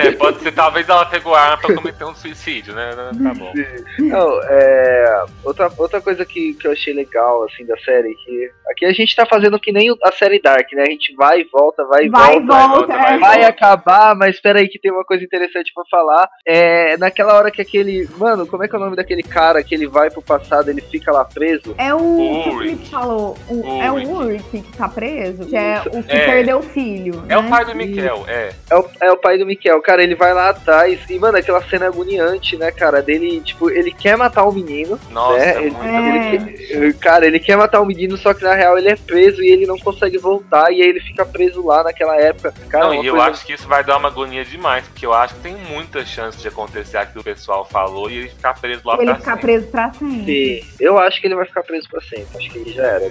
é, 0.05 0.11
pode 0.13 0.41
ser, 0.41 0.53
talvez 0.53 0.89
ela 0.89 1.05
pegou 1.07 1.35
a 1.35 1.41
arma 1.41 1.59
pra 1.59 1.75
cometer 1.75 2.05
um 2.05 2.15
suicídio, 2.15 2.75
né? 2.75 2.91
Tá 3.23 3.35
bom. 3.35 3.53
Não, 3.99 4.41
é. 4.45 5.25
Outra, 5.45 5.71
outra 5.77 6.01
coisa 6.01 6.25
que, 6.25 6.55
que 6.55 6.67
eu 6.67 6.73
achei 6.73 6.93
legal, 6.95 7.45
assim, 7.45 7.65
da 7.67 7.77
série, 7.79 8.15
que 8.15 8.51
aqui 8.71 8.85
a 8.87 8.93
gente 8.93 9.15
tá 9.15 9.27
fazendo 9.27 9.59
que 9.59 9.73
nem 9.73 9.95
a 10.03 10.13
série 10.13 10.41
Dark, 10.41 10.73
né? 10.73 10.83
A 10.83 10.91
gente 10.91 11.15
vai 11.15 11.41
e 11.41 11.45
volta, 11.45 11.85
vai 11.85 12.05
e 12.07 12.09
Vai 12.09 12.37
e 12.37 12.41
volta. 12.41 12.69
volta, 12.69 12.97
vai, 12.97 13.15
é. 13.15 13.19
Vai 13.19 13.45
acabar, 13.45 14.15
mas 14.15 14.35
espera 14.37 14.59
aí 14.61 14.69
que 14.69 14.79
tem 14.79 14.91
uma 14.93 15.05
coisa 15.05 15.25
interessante 15.25 15.73
pra 15.75 15.85
falar. 15.91 16.29
É 16.47 16.97
naquela 16.97 17.35
hora 17.35 17.51
que 17.51 17.61
aquele. 17.63 18.09
Mano, 18.17 18.47
como 18.47 18.65
é 18.65 18.69
que 18.69 18.75
é 18.75 18.79
o 18.79 18.83
nome 18.83 18.97
daquele 18.97 19.23
cara 19.23 19.63
que 19.63 19.75
ele 19.75 19.87
vai 19.87 20.11
pro 20.11 20.23
passado, 20.23 20.69
ele 20.71 20.81
fica 20.81 21.13
lá 21.13 21.25
preso? 21.25 21.75
É 21.79 21.93
o 21.95 22.43
que 22.45 22.49
o. 22.51 22.59
Felipe 22.59 22.89
falou. 22.89 23.37
o- 23.51 23.83
é 23.83 23.91
o 23.91 23.95
Ulrich. 23.97 24.45
Que 24.51 24.77
tá 24.77 24.89
preso, 24.89 25.47
que 25.47 25.57
é 25.57 25.83
o 25.93 26.03
que 26.03 26.13
É. 26.13 26.25
perdeu 26.27 26.59
o 26.59 26.63
filho. 26.63 27.25
É 27.29 27.37
o 27.37 27.43
né? 27.43 27.51
pai 27.51 27.65
do 27.65 27.75
Miquel, 27.75 28.25
é. 28.29 28.53
É 28.71 28.77
o, 28.77 28.85
é 29.01 29.13
o 29.13 29.17
pai 29.17 29.39
do 29.39 29.47
Miquel, 29.47 29.81
cara, 29.83 30.03
ele 30.03 30.15
vai 30.15 30.33
lá 30.33 30.51
atrás 30.51 30.99
e, 31.11 31.19
mano, 31.19 31.37
aquela 31.39 31.63
cena 31.65 31.87
agoniante, 31.87 32.57
né, 32.57 32.71
cara, 32.71 33.03
dele, 33.03 33.41
tipo, 33.41 33.71
ele 33.71 33.91
quer 33.93 34.17
matar 34.17 34.45
o 34.45 34.53
menino, 34.53 34.99
Nossa, 35.11 35.34
né, 35.37 35.55
é 35.55 35.61
ele, 35.63 35.71
muito 35.71 35.85
É. 35.85 36.77
ele 36.77 36.93
cara, 36.95 37.27
ele 37.27 37.39
quer 37.41 37.57
matar 37.57 37.81
o 37.81 37.87
menino, 37.87 38.17
só 38.17 38.33
que 38.35 38.43
na 38.45 38.55
real 38.55 38.77
ele 38.79 38.89
é 38.89 38.97
preso 38.97 39.43
e 39.43 39.49
ele 39.51 39.67
não 39.67 39.79
consegue 39.79 40.19
voltar, 40.19 40.71
e 40.73 40.83
aí 40.83 40.89
ele 40.89 41.01
fica 41.01 41.25
preso 41.25 41.65
lá 41.67 41.83
naquela 41.85 42.17
época, 42.17 42.53
cara, 42.69 42.87
Não, 42.87 43.03
e 43.03 43.07
eu 43.07 43.15
coisa- 43.15 43.31
acho 43.31 43.47
que 43.47 43.53
isso 43.53 43.67
vai 43.69 43.83
dar 43.85 43.97
uma 43.99 44.09
agonia 44.09 44.45
demais, 44.45 44.85
porque 44.89 45.05
eu 45.07 45.13
acho 45.13 45.35
que 45.35 45.41
tem 45.41 45.55
muita 45.57 46.05
chance 46.05 46.39
de 46.39 46.49
acontecer 46.49 46.97
aquilo 46.99 47.23
que 47.25 47.31
o 47.31 47.35
pessoal 47.35 47.65
falou 47.65 48.11
e 48.11 48.17
ele 48.19 48.29
ficar 48.29 48.55
preso 48.55 48.83
lá 48.85 48.95
Ele 48.97 49.05
pra 49.07 49.15
ficar 49.17 49.31
sempre. 49.33 49.41
preso 49.47 49.67
pra 49.69 49.93
sempre. 49.93 50.25
Sim, 50.63 50.75
eu 50.81 50.99
acho 50.99 51.21
que 51.21 51.27
ele 51.27 51.35
vai 51.35 51.47
ficar 51.47 51.63
preso 51.63 51.89
pra 51.89 52.01
sempre, 52.01 52.27
acho 52.39 52.51
que 52.51 52.59
ele 52.59 52.73
já 52.73 52.83
era. 52.85 53.05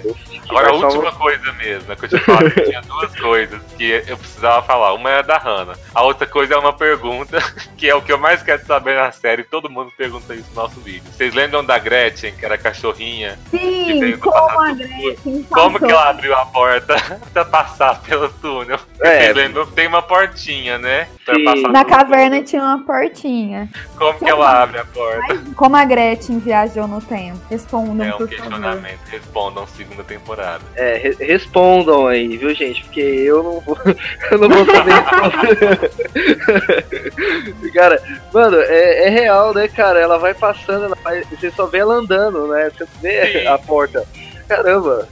Agora, 0.48 0.70
a 0.70 0.74
só- 0.74 0.86
última 0.86 1.12
coisa 1.12 1.52
mesmo, 1.52 1.88
né, 1.88 1.96
que 1.96 2.04
eu 2.04 2.08
tinha 2.08 2.20
falado, 2.22 2.50
que 2.50 2.60
tinha 2.62 2.80
duas 2.82 3.14
coisas 3.20 3.60
que 3.76 4.02
eu 4.06 4.16
precisava 4.16 4.62
falar. 4.66 4.92
Uma 4.94 5.10
era 5.10 5.22
da 5.22 5.38
Hannah, 5.38 5.74
a 5.94 6.02
outra 6.02 6.26
coisa 6.26 6.54
é 6.54 6.56
uma 6.58 6.72
pergunta, 6.72 7.38
que 7.76 7.88
é 7.88 7.94
o 7.94 8.02
que 8.02 8.12
eu 8.12 8.18
mais 8.18 8.42
quero 8.42 8.64
saber 8.66 8.94
na 8.96 9.10
série, 9.12 9.42
todo 9.44 9.70
mundo 9.70 9.90
pergunta 9.96 10.34
isso 10.34 10.48
no 10.54 10.62
nosso 10.62 10.80
vídeo. 10.80 11.02
Vocês 11.12 11.34
lembram 11.34 11.64
da 11.64 11.78
Gretchen, 11.78 12.13
que 12.14 12.44
era 12.44 12.54
a 12.54 12.58
cachorrinha? 12.58 13.38
Que 13.50 13.58
Sim, 13.58 14.00
veio 14.00 14.16
do 14.16 14.22
como 14.30 14.60
a 14.60 14.72
Gretchen 14.72 15.42
Como 15.50 15.78
que 15.78 15.84
ela 15.90 16.10
abriu 16.10 16.34
a 16.34 16.46
porta 16.46 16.96
pra 17.32 17.44
passar 17.44 18.00
pelo 18.02 18.28
túnel? 18.28 18.78
É. 19.00 19.32
Que 19.32 19.66
tem 19.74 19.86
uma 19.86 20.02
portinha, 20.02 20.78
né? 20.78 21.06
Pra 21.24 21.34
Sim. 21.34 21.44
passar 21.44 21.68
Na 21.72 21.84
caverna 21.84 22.30
túnel. 22.36 22.44
tinha 22.44 22.62
uma 22.62 22.84
portinha. 22.84 23.68
Como 23.96 24.18
que 24.18 24.28
ela 24.28 24.62
abre 24.62 24.78
a 24.80 24.84
porta? 24.84 25.38
Como 25.56 25.76
a 25.76 25.84
Gretchen 25.84 26.38
viajou 26.38 26.86
no 26.88 27.00
tempo? 27.00 27.38
Respondam, 27.50 28.06
É 28.06 28.14
um 28.14 28.18
por 28.18 28.28
favor. 28.28 28.28
questionamento. 28.28 28.98
Respondam 29.10 29.66
segunda 29.68 30.04
temporada. 30.04 30.62
É, 30.76 30.96
re- 30.96 31.16
respondam 31.24 32.06
aí, 32.06 32.36
viu, 32.36 32.54
gente? 32.54 32.82
Porque 32.84 33.00
eu 33.00 33.42
não 33.42 33.60
vou, 33.60 33.78
eu 34.30 34.38
não 34.38 34.48
vou 34.48 34.66
saber 34.66 34.92
responder. 34.94 35.90
cara, 37.74 38.02
mano, 38.32 38.56
é, 38.60 39.06
é 39.06 39.08
real, 39.10 39.52
né, 39.54 39.68
cara? 39.68 39.98
Ela 40.00 40.18
vai 40.18 40.34
passando, 40.34 40.84
ela 40.86 40.96
vai- 41.02 41.22
você 41.24 41.50
só 41.50 41.66
vê 41.66 41.78
ela 41.78 41.94
andando, 42.04 42.46
né? 42.48 42.70
Você 42.70 42.86
vê 43.00 43.40
Sim. 43.40 43.46
a 43.46 43.58
porta. 43.58 44.06
Caramba. 44.46 45.08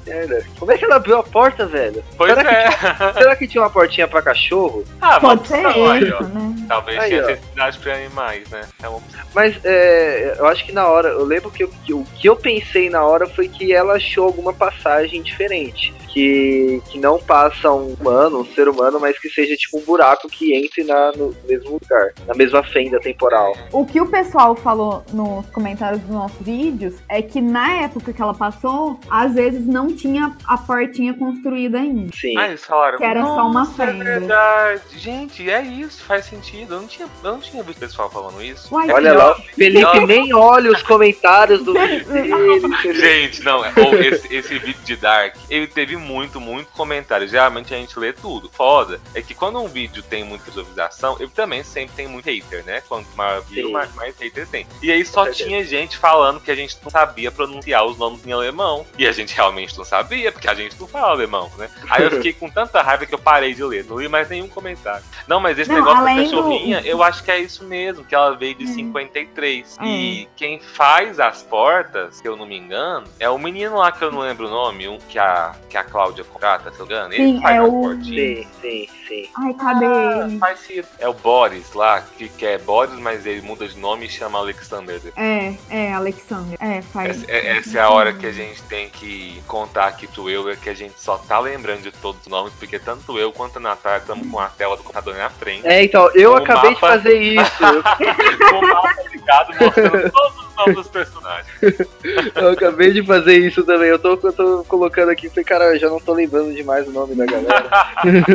Como 0.59 0.71
é 0.71 0.77
que 0.77 0.85
ela 0.85 0.97
abriu 0.97 1.17
a 1.17 1.23
porta, 1.23 1.65
velho? 1.65 2.05
Pois 2.19 2.35
Será 2.35 2.53
é. 2.53 2.71
Será 3.15 3.35
que 3.35 3.49
tinha 3.49 3.63
uma 3.63 3.71
portinha 3.71 4.07
pra 4.07 4.21
cachorro? 4.21 4.85
ah, 5.01 5.19
Pode 5.19 5.41
uma 5.55 5.73
ser 5.73 6.03
isso, 6.07 6.23
né? 6.25 6.55
Talvez 6.69 6.99
Aí, 6.99 7.09
tenha 7.11 7.27
necessidade 7.27 7.79
pra 7.79 7.95
animais, 7.95 8.49
né? 8.51 8.61
É 8.83 8.89
uma. 8.89 9.01
Mas 9.35 9.57
é, 9.65 10.37
eu 10.39 10.47
acho 10.47 10.67
que 10.67 10.73
na 10.73 10.87
hora, 10.87 11.09
eu 11.09 11.25
lembro 11.25 11.51
que, 11.51 11.65
eu- 11.65 11.71
que 11.83 11.95
o 11.95 12.05
que 12.05 12.29
eu 12.29 12.37
pensei 12.37 12.91
na 12.91 13.03
hora 13.05 13.27
foi 13.27 13.49
que 13.49 13.73
ela 13.73 13.95
achou 13.95 14.27
alguma 14.27 14.53
passagem 14.53 15.23
diferente. 15.23 15.95
Que, 16.13 16.83
que 16.91 16.99
não 16.99 17.19
passa 17.19 17.71
um 17.73 17.95
humano, 17.95 18.41
um 18.41 18.45
ser 18.45 18.69
humano, 18.69 19.01
mas 19.01 19.19
que 19.19 19.31
seja 19.31 19.57
tipo 19.57 19.79
um 19.79 19.81
buraco 19.83 20.29
que 20.29 20.55
entre 20.55 20.85
na, 20.85 21.11
no 21.13 21.35
mesmo 21.49 21.73
lugar, 21.81 22.13
na 22.27 22.35
mesma 22.35 22.63
fenda 22.63 23.01
temporal. 23.01 23.57
O 23.73 23.87
que 23.87 23.99
o 24.01 24.07
pessoal 24.07 24.55
falou 24.55 25.03
nos 25.13 25.47
comentários 25.51 26.03
dos 26.03 26.11
nossos 26.11 26.39
vídeos 26.45 26.95
é 27.09 27.23
que 27.23 27.41
na 27.41 27.83
época 27.83 28.13
que 28.13 28.21
ela 28.21 28.35
passou, 28.35 29.01
às 29.09 29.35
vezes 29.35 29.67
não 29.67 29.89
tinha 29.89 30.37
a 30.47 30.59
portinha 30.59 31.15
construída 31.15 31.79
ainda. 31.79 32.13
Sim. 32.15 32.37
Ah, 32.37 32.49
eles 32.49 32.65
falaram. 32.65 32.99
Que 32.99 33.05
era 33.05 33.23
só 33.23 33.47
uma 33.47 33.61
"Nossa, 33.61 33.87
fenda." 33.87 34.05
É 34.05 34.19
verdade. 34.19 34.83
Gente, 34.97 35.49
é 35.51 35.63
isso, 35.63 36.05
faz 36.05 36.27
sentido. 36.27 36.75
Eu 36.75 36.81
não 36.83 36.87
tinha, 36.89 37.09
eu 37.25 37.33
não 37.33 37.41
tinha 37.41 37.63
visto 37.63 37.79
o 37.79 37.81
pessoal 37.81 38.11
falando 38.11 38.43
isso. 38.43 38.69
Uai, 38.75 38.91
Olha 38.91 39.15
lá, 39.15 39.33
o 39.33 39.43
Felipe 39.55 39.81
Não. 39.81 40.07
nem 40.07 40.35
olha 40.35 40.71
os 40.71 40.83
comentários 40.83 41.63
do 41.63 41.73
vídeo 41.73 42.05
dele. 42.05 42.95
Gente, 42.95 43.43
não, 43.43 43.61
ou 43.61 43.95
esse, 43.99 44.35
esse 44.35 44.59
vídeo 44.59 44.83
de 44.85 44.97
Dark, 44.97 45.37
ele 45.49 45.67
teve 45.67 46.02
muito, 46.03 46.41
muito 46.41 46.71
comentário. 46.73 47.27
Geralmente 47.29 47.73
a 47.75 47.79
gente 47.79 47.99
lê 47.99 48.13
tudo. 48.13 48.51
Foda 48.51 49.01
é 49.15 49.23
que 49.23 49.35
quando 49.35 49.59
um 49.61 49.69
vídeo 49.69 50.03
tem 50.03 50.25
muita 50.25 50.45
visualização, 50.45 51.17
ele 51.21 51.31
também 51.31 51.63
sempre 51.63 51.95
tem 51.97 52.07
muito 52.09 52.27
hater, 52.27 52.65
né? 52.65 52.83
Quanto 52.89 53.07
maior 53.17 53.41
view, 53.43 53.69
Sim. 53.69 53.73
mais, 53.73 53.95
mais 53.95 54.17
hater 54.19 54.47
tem. 54.49 54.67
E 54.83 54.91
aí 54.91 55.05
só 55.05 55.31
tinha 55.31 55.65
gente 55.65 55.97
falando 55.97 56.41
que 56.41 56.51
a 56.51 56.55
gente 56.55 56.77
não 56.83 56.91
sabia 56.91 57.31
pronunciar 57.31 57.85
os 57.85 57.97
nomes 57.97 58.27
em 58.27 58.33
alemão. 58.33 58.85
E 58.99 59.07
a 59.07 59.13
gente 59.13 59.35
realmente 59.35 59.77
não 59.79 59.85
sabia, 59.85 60.31
porque 60.33 60.49
a 60.49 60.55
gente 60.55 60.79
não 60.79 60.87
fala 60.89 61.09
alemão, 61.11 61.51
né? 61.57 61.71
Aí 61.89 62.03
eu 62.05 62.11
fiquei 62.13 62.33
com 62.33 62.51
tanta 62.51 62.83
raiva 62.83 63.07
que 63.07 63.15
eu 63.15 63.19
parei 63.19 63.55
de 63.55 63.63
ler, 63.65 63.85
não 63.85 63.99
li 64.01 64.09
mais 64.09 64.29
nenhum 64.29 64.49
comentário. 64.49 65.05
Não, 65.27 65.39
mas 65.41 65.59
esse 65.59 65.71
Não, 65.71 65.77
negócio 65.77 66.05
da 66.05 66.11
além 66.11 66.25
do- 66.29 66.37
cachorrinha, 66.37 66.81
eu 66.85 67.03
acho 67.03 67.23
que 67.23 67.31
é 67.31 67.39
isso 67.39 67.65
mesmo, 67.65 68.05
que 68.05 68.15
ela 68.15 68.35
veio 68.37 68.55
de 68.55 68.65
Hum. 68.65 68.75
53. 68.75 69.77
Hum. 69.81 69.85
E 69.87 70.29
quem 70.37 70.59
faz 70.61 71.21
as 71.21 71.43
portas, 71.43 72.17
se 72.17 72.27
eu 72.27 72.37
não 72.37 72.47
me 72.47 72.57
engano, 72.57 73.07
é 73.21 73.29
o 73.29 73.39
menino 73.39 73.77
lá 73.77 73.93
que 73.93 74.03
eu 74.03 74.11
não 74.11 74.21
lembro 74.21 74.47
o 74.47 74.51
nome, 74.51 74.89
um 74.89 74.99
que 74.99 75.19
a, 75.19 75.55
que 75.69 75.77
a 75.77 75.85
Cláudia 75.93 76.25
contrata, 76.25 76.73
se 76.73 76.79
não 76.79 76.87
me 76.87 76.93
engano. 76.95 77.13
Ele 77.15 77.25
Sim, 77.35 77.41
faz 77.43 77.57
é 77.57 77.63
o-. 77.63 78.03
Sim, 78.03 78.47
sim, 78.63 78.89
sim. 79.07 79.29
Ai, 79.39 79.55
cadê 79.55 79.85
Ah, 79.85 80.27
ele? 80.27 80.39
faz. 80.39 80.59
É 80.99 81.07
o 81.09 81.13
Boris 81.13 81.73
lá, 81.75 82.01
que, 82.17 82.29
que 82.31 82.47
é 82.47 82.57
Boris, 82.57 82.99
mas 82.99 83.27
ele 83.27 83.43
muda 83.43 83.69
de 83.69 83.79
nome 83.79 84.07
e 84.07 84.09
chama 84.09 84.39
Alexander. 84.39 85.01
É, 85.17 85.55
é, 85.69 85.93
Alexander. 85.93 86.57
É, 86.61 86.81
faz. 86.81 87.23
Essa, 87.23 87.31
é- 87.31 87.57
essa 87.59 87.79
é 87.79 87.83
a 87.83 87.91
hora 87.91 88.13
que 88.15 88.25
a 88.27 88.33
gente 88.33 88.63
tem 88.63 88.89
que 88.89 89.43
contar 89.47 89.87
aqui 89.89 90.07
pro 90.07 90.31
Euler 90.31 90.59
que 90.59 90.71
a 90.71 90.75
gente 90.75 90.95
só 90.99 91.19
tá 91.19 91.39
lembrando 91.39 91.83
de 91.83 91.93
todos 91.93 92.23
os 92.23 92.27
nomes, 92.29 92.53
porque 92.59 92.79
tanto 92.79 93.19
eu 93.19 93.31
quanto 93.31 93.59
a 93.59 93.61
Natália 93.61 93.99
estamos 93.99 94.27
com 94.31 94.39
a 94.41 94.49
tela 94.49 94.77
do 94.77 94.83
computador 94.83 95.15
na 95.17 95.29
frente. 95.29 95.67
É, 95.67 95.85
então, 95.85 96.11
eu 96.15 96.35
acabei 96.35 96.75
de 96.75 96.81
mapa- 96.81 96.89
fazer 96.89 97.21
isso. 97.21 97.53
com 98.51 98.57
o 98.57 98.69
mapa 98.69 98.95
ligado 99.11 99.49
mostrando 99.61 100.11
todos 100.11 100.42
os 100.53 100.57
nomes 100.57 100.75
dos 100.77 100.89
personagens. 100.89 101.47
Eu 102.35 102.51
acabei 102.51 102.93
de 102.93 103.05
fazer 103.05 103.37
isso 103.39 103.65
também. 103.65 103.89
Eu 103.89 103.99
tô, 103.99 104.19
eu 104.23 104.33
tô 104.33 104.65
colocando 104.65 105.11
aqui, 105.11 105.29
falei, 105.29 105.45
cara, 105.45 105.65
eu 105.75 105.79
já 105.79 105.89
não 105.89 106.01
tô 106.01 106.13
lembrando 106.13 106.55
demais 106.55 106.87
o 106.87 106.93
nome 106.93 107.15
da 107.15 107.27
galera. 107.27 107.71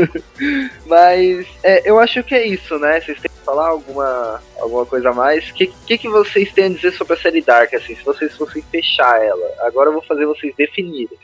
Mas 0.85 1.47
é, 1.63 1.89
eu 1.89 1.99
acho 1.99 2.23
que 2.23 2.35
é 2.35 2.45
isso, 2.45 2.77
né? 2.79 2.99
Vocês 2.99 3.19
têm 3.19 3.29
que 3.29 3.45
falar 3.45 3.67
alguma, 3.67 4.41
alguma 4.59 4.85
coisa 4.85 5.09
a 5.09 5.13
mais? 5.13 5.49
O 5.49 5.53
que, 5.53 5.67
que, 5.67 5.97
que 5.97 6.09
vocês 6.09 6.51
têm 6.51 6.65
a 6.65 6.69
dizer 6.69 6.91
sobre 6.93 7.13
a 7.13 7.17
série 7.17 7.41
Dark, 7.41 7.73
assim, 7.73 7.95
se 7.95 8.03
vocês 8.03 8.35
fossem 8.35 8.61
fechar 8.71 9.21
ela? 9.23 9.51
Agora 9.61 9.89
eu 9.89 9.93
vou 9.93 10.03
fazer 10.03 10.25
vocês 10.25 10.53
definirem. 10.55 11.17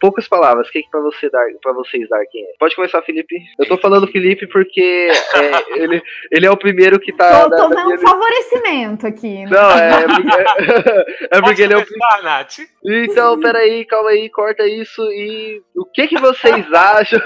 Poucas 0.00 0.26
palavras, 0.26 0.68
o 0.68 0.70
que, 0.72 0.82
que 0.82 0.90
pra, 0.90 1.00
você 1.00 1.28
dar, 1.30 1.44
pra 1.62 1.72
vocês 1.72 2.08
Dark 2.08 2.28
é? 2.34 2.58
Pode 2.58 2.74
começar, 2.74 3.02
Felipe. 3.02 3.36
Eu 3.58 3.68
tô 3.68 3.76
falando 3.76 4.06
Felipe 4.06 4.46
porque 4.46 5.10
é, 5.34 5.78
ele, 5.82 6.02
ele 6.30 6.46
é 6.46 6.50
o 6.50 6.56
primeiro 6.56 6.98
que 6.98 7.12
tá. 7.12 7.44
Tô, 7.44 7.50
tô 7.56 7.68
na 7.68 7.76
vendo 7.76 7.86
minha 7.86 7.96
um 7.96 7.98
favorecimento 7.98 9.06
aqui. 9.06 9.44
né? 9.44 9.50
Não, 9.50 9.70
é, 9.72 9.90
é 9.90 10.06
porque, 10.06 11.26
é 11.36 11.40
porque 11.42 11.62
ele 11.62 11.74
é 11.74 11.76
o 11.76 12.22
Nath. 12.22 12.58
então, 12.84 13.38
peraí, 13.40 13.84
calma 13.84 14.10
aí, 14.10 14.28
corta 14.30 14.66
isso 14.66 15.02
e 15.12 15.62
o 15.76 15.84
que 15.84 16.08
que 16.08 16.18
vocês 16.18 16.66
acham? 16.72 17.20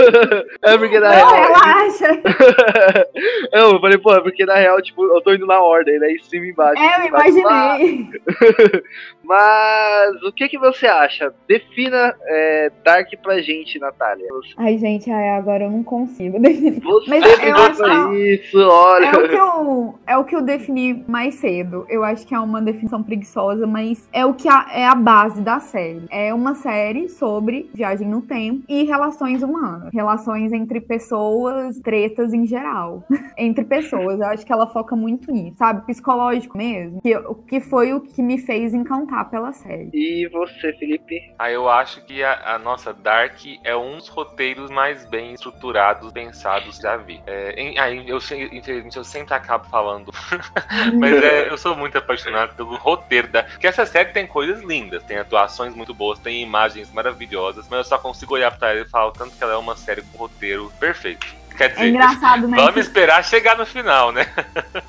é 0.63 0.77
porque 0.77 0.99
na 0.99 1.11
Não, 1.11 1.29
real. 1.31 1.49
relaxa. 1.49 2.23
Não, 3.53 3.73
eu 3.75 3.81
falei, 3.81 3.99
pô, 3.99 4.15
é 4.15 4.21
porque 4.21 4.45
na 4.45 4.57
real, 4.57 4.81
tipo, 4.83 5.05
eu 5.05 5.21
tô 5.21 5.33
indo 5.33 5.47
na 5.47 5.61
ordem, 5.61 5.99
né? 5.99 6.11
Em 6.11 6.23
cima 6.23 6.47
e 6.47 6.51
embaixo. 6.51 6.83
É, 6.83 7.01
eu 7.01 7.09
embaixo, 7.09 7.39
imaginei. 7.39 8.09
Mas 9.23 10.23
o 10.23 10.33
que 10.33 10.49
que 10.49 10.59
você 10.59 10.87
acha? 10.87 11.33
Defina 11.49 12.15
é, 12.27 12.64
é 12.65 12.71
Dark 12.85 13.11
pra 13.23 13.41
gente, 13.41 13.79
Natália? 13.79 14.27
Ai, 14.57 14.79
gente, 14.79 15.11
ai, 15.11 15.31
agora 15.31 15.65
eu 15.65 15.71
não 15.71 15.83
consigo 15.83 16.39
definir. 16.39 16.81
Você 16.85 17.11
Mas 17.11 17.25
Mas 17.25 17.43
eu 17.43 17.57
acho 17.57 18.15
isso, 18.15 18.59
olha. 18.59 19.07
É 19.07 19.17
o, 19.17 19.29
que 19.29 19.35
eu, 19.35 19.99
é 20.07 20.17
o 20.17 20.25
que 20.25 20.37
eu 20.37 20.43
defini 20.43 21.05
mais 21.07 21.37
cedo. 21.37 21.87
Eu 21.89 22.05
acho 22.05 22.27
que 22.27 22.35
é 22.35 22.39
uma 22.39 22.61
definição 22.61 23.03
preguiçosa, 23.03 23.67
mas 23.67 24.09
é 24.13 24.25
o 24.27 24.35
que 24.35 24.49
a, 24.49 24.67
é 24.73 24.87
a 24.87 24.95
base 24.95 25.41
da 25.41 25.61
série. 25.61 26.05
É 26.11 26.33
uma 26.35 26.55
série 26.55 27.09
sobre 27.09 27.71
viagem 27.75 28.07
no 28.07 28.23
tempo 28.23 28.65
e 28.69 28.85
relações 28.85 29.43
humanas. 29.43 29.91
Relações 29.93 30.53
entre 30.53 30.81
pessoas, 30.81 31.79
tretas 31.81 32.33
em 32.33 32.47
geral. 32.47 33.05
entre 33.37 33.65
pessoas. 33.65 34.21
Eu 34.21 34.27
acho 34.27 34.45
que 34.45 34.53
ela 34.53 34.67
foca 34.67 34.95
muito 34.95 35.31
nisso, 35.33 35.57
sabe? 35.57 35.87
Psicológico 35.87 36.57
mesmo. 36.57 37.01
Que, 37.01 37.17
o 37.17 37.35
que 37.35 37.61
foi 37.61 37.93
o 37.93 38.01
que 38.01 38.23
me 38.23 38.39
fez 38.39 38.75
encantar 38.75 39.31
pela 39.31 39.53
série. 39.53 39.91
E 39.93 40.29
você, 40.29 40.73
Felipe? 40.75 41.33
Ah, 41.39 41.51
eu 41.51 41.69
acho 41.69 42.05
que 42.05 42.23
a, 42.23 42.54
a 42.54 42.54
nossa 42.59 42.93
Dark 42.93 43.39
é 43.63 43.77
um 43.77 43.99
dos 43.99 44.09
roteiros 44.09 44.71
mais 44.71 45.05
bem 45.07 45.33
estruturados, 45.33 46.13
pensados 46.13 46.77
já 46.77 46.97
vi. 46.97 47.21
É, 47.27 47.55
em, 47.57 47.79
aí 47.79 48.09
eu, 48.09 48.19
infelizmente, 48.19 48.97
eu 48.97 49.05
sempre 49.05 49.35
acabo 49.35 49.69
falando. 49.69 50.13
Mas 50.99 51.23
é, 51.23 51.49
eu 51.51 51.59
sou 51.59 51.77
muito 51.77 51.97
apaixonado 51.99 52.55
pelo 52.55 52.77
roteiro 52.77 53.29
da. 53.29 53.43
Porque 53.43 53.67
essa 53.67 53.87
série 53.87 54.13
tem 54.13 54.27
coisas 54.27 54.63
lindas, 54.63 55.03
tem 55.05 55.19
atuações 55.19 55.75
muito 55.75 55.95
boas, 55.95 56.19
tem 56.19 56.43
imagens 56.43 56.91
maravilhosas, 56.93 57.69
mas 57.69 57.79
eu 57.79 57.85
só 57.85 57.99
consigo 57.99 58.35
olhar 58.35 58.57
pra 58.57 58.71
ela 58.71 58.81
e 58.81 58.89
falar 58.89 59.13
tanto 59.13 59.37
que 59.37 59.43
ela 59.43 59.55
é 59.55 59.57
uma 59.57 59.77
série 59.77 60.03
com 60.03 60.19
roteiro 60.19 60.73
perfeito. 60.79 61.27
Quer 61.57 61.69
dizer, 61.71 61.85
É 61.85 61.89
engraçado, 61.89 62.49
né? 62.49 62.57
vamos 62.57 62.77
esperar 62.77 63.25
chegar 63.25 63.57
no 63.57 63.65
final, 63.65 64.11
né? 64.11 64.27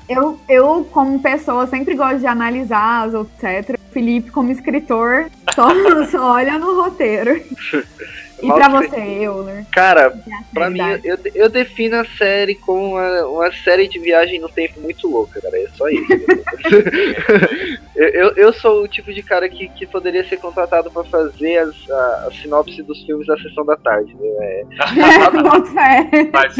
Eu, 0.08 0.40
eu, 0.48 0.88
como 0.92 1.20
pessoa, 1.20 1.66
sempre 1.66 1.94
gosto 1.94 2.18
de 2.18 2.26
analisar 2.26 3.06
as 3.06 3.14
etc. 3.14 3.75
Felipe, 3.96 4.30
como 4.30 4.52
escritor, 4.52 5.30
só, 5.54 5.68
só 6.10 6.32
olha 6.34 6.58
no 6.58 6.82
roteiro. 6.82 7.42
E 8.42 8.46
Mal 8.48 8.58
pra 8.58 8.80
feito. 8.80 8.90
você, 8.94 9.00
Euler? 9.24 9.64
Cara, 9.72 10.12
pra 10.52 10.68
mim, 10.68 10.78
eu, 11.02 11.18
eu 11.34 11.48
defino 11.48 11.96
a 11.96 12.04
série 12.04 12.54
como 12.54 12.90
uma, 12.90 13.26
uma 13.28 13.50
série 13.50 13.88
de 13.88 13.98
viagem 13.98 14.38
no 14.38 14.48
tempo 14.50 14.78
muito 14.78 15.08
louca, 15.08 15.40
cara. 15.40 15.58
É 15.58 15.66
só 15.74 15.88
isso. 15.88 16.04
eu, 17.96 18.08
eu, 18.08 18.30
eu 18.36 18.52
sou 18.52 18.82
o 18.84 18.88
tipo 18.88 19.12
de 19.12 19.22
cara 19.22 19.48
que, 19.48 19.68
que 19.68 19.86
poderia 19.86 20.24
ser 20.28 20.36
contratado 20.36 20.90
pra 20.90 21.04
fazer 21.04 21.58
as, 21.58 21.90
a, 21.90 22.26
a 22.28 22.30
sinopse 22.32 22.82
dos 22.82 23.02
filmes 23.04 23.26
da 23.26 23.36
sessão 23.38 23.64
da 23.64 23.76
tarde. 23.76 24.14
né? 24.14 24.26
É. 24.40 24.64
Mas 26.32 26.56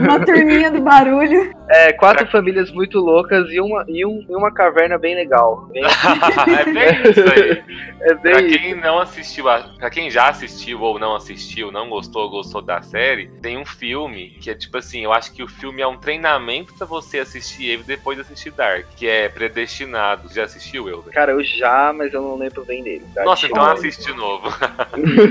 Uma 0.00 0.24
turminha 0.24 0.70
do 0.70 0.80
barulho. 0.80 1.52
é, 1.68 1.92
quatro 1.92 2.26
famílias 2.30 2.70
muito 2.72 2.98
loucas 2.98 3.48
e 3.50 3.60
uma, 3.60 3.84
e, 3.88 4.04
um, 4.06 4.24
e 4.28 4.34
uma 4.34 4.52
caverna 4.52 4.98
bem 4.98 5.14
legal. 5.14 5.66
Bem- 5.72 5.82
é 6.58 6.64
bem 6.64 7.10
isso 7.10 7.20
aí. 7.20 7.62
é 8.02 8.14
Pra 8.14 8.34
bem 8.36 8.46
isso. 8.48 8.58
quem 8.58 8.74
não 8.74 8.98
assistiu, 9.00 9.48
a- 9.48 9.68
pra 9.78 9.90
quem 9.90 10.10
já 10.10 10.28
assistiu 10.28 10.80
ou 10.80 10.98
não 10.98 11.14
assistiu, 11.16 11.70
não 11.72 11.88
gostou 11.88 12.22
ou 12.22 12.30
gostou 12.30 12.62
da 12.62 12.80
série, 12.82 13.28
tem 13.42 13.58
um 13.58 13.66
filme 13.66 14.30
que 14.40 14.50
é 14.50 14.54
tipo 14.54 14.76
assim, 14.78 15.02
eu 15.04 15.12
acho 15.12 15.32
que 15.32 15.42
o 15.42 15.48
filme 15.48 15.82
é 15.82 15.86
um 15.86 15.96
treinamento 15.96 16.74
pra 16.74 16.86
você 16.86 17.18
assistir 17.18 17.66
ele 17.66 17.82
depois 17.82 18.16
de 18.16 18.22
assistir 18.22 18.50
Dark, 18.52 18.86
que 18.96 19.06
é 19.08 19.28
Predestinado. 19.28 20.32
Já 20.32 20.44
assistiu, 20.68 20.88
Elder? 20.88 21.12
Cara, 21.12 21.32
eu 21.32 21.42
já, 21.42 21.92
mas 21.92 22.12
eu 22.12 22.22
não 22.22 22.36
lembro 22.36 22.64
bem 22.64 22.82
dele. 22.82 23.04
tá? 23.14 23.24
Nossa, 23.24 23.46
então 23.46 23.64
assiste 23.64 24.04
de 24.04 24.12
novo. 24.16 24.48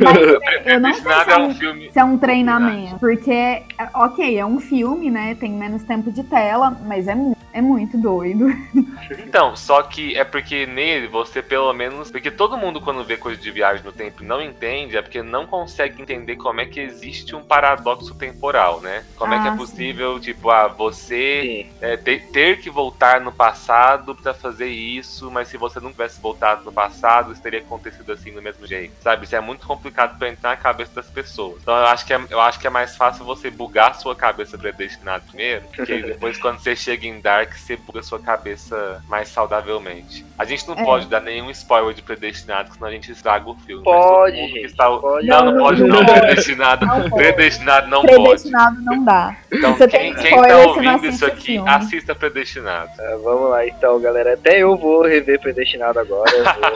Mas 0.04 0.18
eu 0.66 0.80
não 0.80 0.94
sei 0.94 1.04
Predestinado 1.04 1.24
se 1.26 1.30
é 1.32 1.34
é 1.34 1.38
um 1.38 1.48
um, 1.48 1.56
filme. 1.56 1.92
se 1.92 2.00
é 2.00 2.04
um 2.04 2.18
treinamento. 2.18 3.00
Porque, 3.00 3.32
é, 3.32 3.64
ok, 3.94 4.38
é 4.38 4.46
um 4.46 4.60
filme, 4.60 5.10
né? 5.12 5.36
Tem 5.40 5.52
menos 5.52 5.84
tempo 5.84 6.12
de 6.12 6.24
tela, 6.24 6.72
mas 6.86 7.08
é, 7.08 7.16
mu- 7.16 7.38
é 7.54 7.62
muito 7.62 7.98
doido. 7.98 8.48
Então, 9.20 9.56
só 9.56 9.82
que 9.84 10.18
é 10.18 10.24
porque 10.26 10.66
nele 10.66 11.08
você 11.08 11.42
pelo 11.42 11.72
menos. 11.72 12.12
Porque 12.12 12.30
todo 12.32 12.58
mundo, 12.58 12.82
quando 12.82 13.04
vê 13.06 13.16
coisa 13.16 13.40
de 13.40 13.50
viagem 13.52 13.86
no 13.86 13.92
tempo 13.92 14.22
não 14.24 14.42
entende, 14.42 14.98
é 14.98 15.02
porque 15.02 15.22
não 15.24 15.46
consegue 15.46 16.02
entender 16.02 16.36
como 16.36 16.60
é 16.60 16.66
que 16.66 16.80
existe 16.80 17.34
um 17.36 17.42
paradoxo 17.44 18.14
temporal, 18.16 18.82
né? 18.82 19.04
Como 19.16 19.34
é 19.34 19.40
que 19.40 19.48
Ah, 19.48 19.50
é 19.50 19.52
sim. 19.52 19.58
possível, 19.58 20.20
tipo, 20.20 20.50
ah, 20.50 20.68
você 20.68 21.66
Sim. 21.72 21.78
é, 21.82 21.96
ter, 21.96 22.28
ter 22.32 22.60
que 22.60 22.70
voltar 22.70 23.22
no 23.22 23.32
passado 23.32 24.14
pra 24.16 24.34
fazer 24.34 24.68
isso, 24.68 25.27
mas 25.32 25.48
se 25.48 25.58
você 25.58 25.80
não 25.80 25.92
tivesse 25.92 26.20
voltado 26.22 26.64
no 26.64 26.72
passado, 26.72 27.32
isso 27.32 27.42
teria 27.42 27.60
acontecido 27.60 28.12
assim 28.12 28.32
do 28.34 28.42
mesmo 28.42 28.66
jeito, 28.66 28.94
sabe? 29.02 29.26
Isso 29.26 29.36
é 29.36 29.40
muito 29.42 29.66
complicado 29.68 30.18
pra 30.18 30.30
entrar 30.30 30.50
na 30.52 30.58
cabeça 30.58 30.92
das 30.96 31.08
pessoas. 31.08 31.58
Então 31.62 31.76
eu 31.76 31.86
acho 31.86 32.06
que 32.06 32.14
é, 32.14 32.20
eu 32.30 32.40
acho 32.40 32.60
que 32.60 32.68
é 32.68 32.70
mais 32.70 32.96
fácil 32.96 33.26
você 33.26 33.50
bugar 33.50 33.96
sua 33.96 34.16
cabeça 34.16 34.58
predestinado 34.58 35.24
primeiro, 35.28 35.64
porque 35.76 35.98
depois 36.02 36.38
quando 36.38 36.60
você 36.60 36.76
chega 36.76 37.06
em 37.08 37.20
Dark, 37.22 37.54
você 37.54 37.76
buga 37.76 38.02
sua 38.04 38.20
cabeça 38.20 39.02
mais 39.08 39.30
saudavelmente. 39.30 40.26
A 40.38 40.46
gente 40.46 40.68
não 40.68 40.76
É. 40.76 40.84
pode 40.84 41.08
dar 41.08 41.22
nenhum 41.22 41.50
spoiler 41.52 41.94
de 41.94 42.02
predestinado, 42.02 42.74
senão 42.74 42.88
a 42.88 42.92
gente 42.92 43.12
estraga 43.12 43.50
o 43.50 43.56
filme. 43.56 43.84
Pode, 43.84 44.36
gente. 44.36 44.66
está- 44.66 44.88
Pode. 44.98 45.28
Não, 45.28 45.46
não 45.46 45.58
pode 45.58 45.84
não 45.84 46.06
predestinado. 46.06 46.86
Não 46.86 47.02
pode. 47.10 47.16
Predestinado 47.16 47.88
não 47.88 48.02
pode. 48.04 48.14
Predestinado 48.24 48.82
não 48.82 49.04
dá. 49.04 49.36
Então, 49.52 49.76
Você 49.76 49.88
quem, 49.88 50.14
tem 50.14 50.16
quem 50.16 50.32
spoiler, 50.32 50.50
tá 50.58 50.64
você 50.74 50.82
não 50.82 50.94
ouvindo 50.94 51.14
isso 51.14 51.26
aqui, 51.26 51.42
filme. 51.42 51.70
assista 51.70 52.16
Predestinado. 52.16 52.92
Ah, 53.00 53.18
vamos 53.24 53.50
lá 53.50 53.66
então, 53.68 54.00
galera. 54.00 54.34
Até 54.34 54.60
eu 54.60 54.76
vou 54.78 55.07
rever 55.08 55.40
Predestinado 55.40 56.00
agora. 56.00 56.32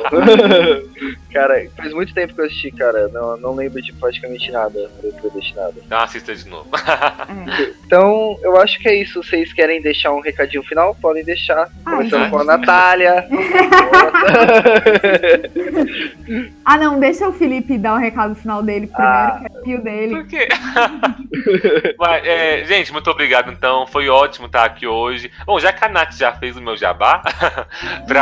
vou- 0.09 0.21
cara, 1.33 1.65
faz 1.77 1.93
muito 1.93 2.13
tempo 2.13 2.33
que 2.33 2.41
eu 2.41 2.45
assisti, 2.45 2.71
cara. 2.71 3.07
Não, 3.09 3.37
não 3.37 3.55
lembro 3.55 3.81
de 3.81 3.91
praticamente 3.93 4.51
nada 4.51 4.89
do 5.01 5.11
Predestinado. 5.21 5.75
Então 5.85 5.99
assista 5.99 6.33
de 6.35 6.47
novo. 6.47 6.69
Então, 7.91 8.37
eu 8.41 8.55
acho 8.61 8.79
que 8.79 8.87
é 8.87 8.95
isso. 8.95 9.21
Vocês 9.21 9.51
querem 9.51 9.81
deixar 9.81 10.13
um 10.13 10.21
recadinho 10.21 10.63
final? 10.63 10.95
Podem 10.95 11.25
deixar. 11.25 11.69
Ah, 11.85 11.91
Começando 11.97 12.21
gente. 12.21 12.29
com 12.31 12.39
a 12.39 12.43
Natália. 12.45 13.27
Ah, 16.63 16.77
não, 16.77 16.99
deixa 16.99 17.27
o 17.27 17.33
Felipe 17.33 17.77
dar 17.77 17.95
o 17.95 17.97
recado 17.97 18.35
final 18.35 18.61
dele 18.63 18.87
primeiro, 18.87 19.11
Ah. 19.13 19.39
que 19.41 19.45
é 19.45 19.59
o 19.59 19.63
pio 19.63 19.81
dele. 19.83 20.15
Por 20.15 20.27
quê? 20.27 20.47
Mas, 21.97 22.25
é, 22.25 22.63
gente, 22.65 22.91
muito 22.93 23.09
obrigado 23.09 23.51
então. 23.51 23.85
Foi 23.87 24.07
ótimo 24.07 24.45
estar 24.45 24.63
aqui 24.63 24.87
hoje. 24.87 25.29
Bom, 25.45 25.59
já 25.59 25.73
que 25.73 25.83
a 25.83 25.89
Nath 25.89 26.13
já 26.13 26.31
fez 26.31 26.55
o 26.55 26.61
meu 26.61 26.77
jabá, 26.77 27.21
pra 28.07 28.20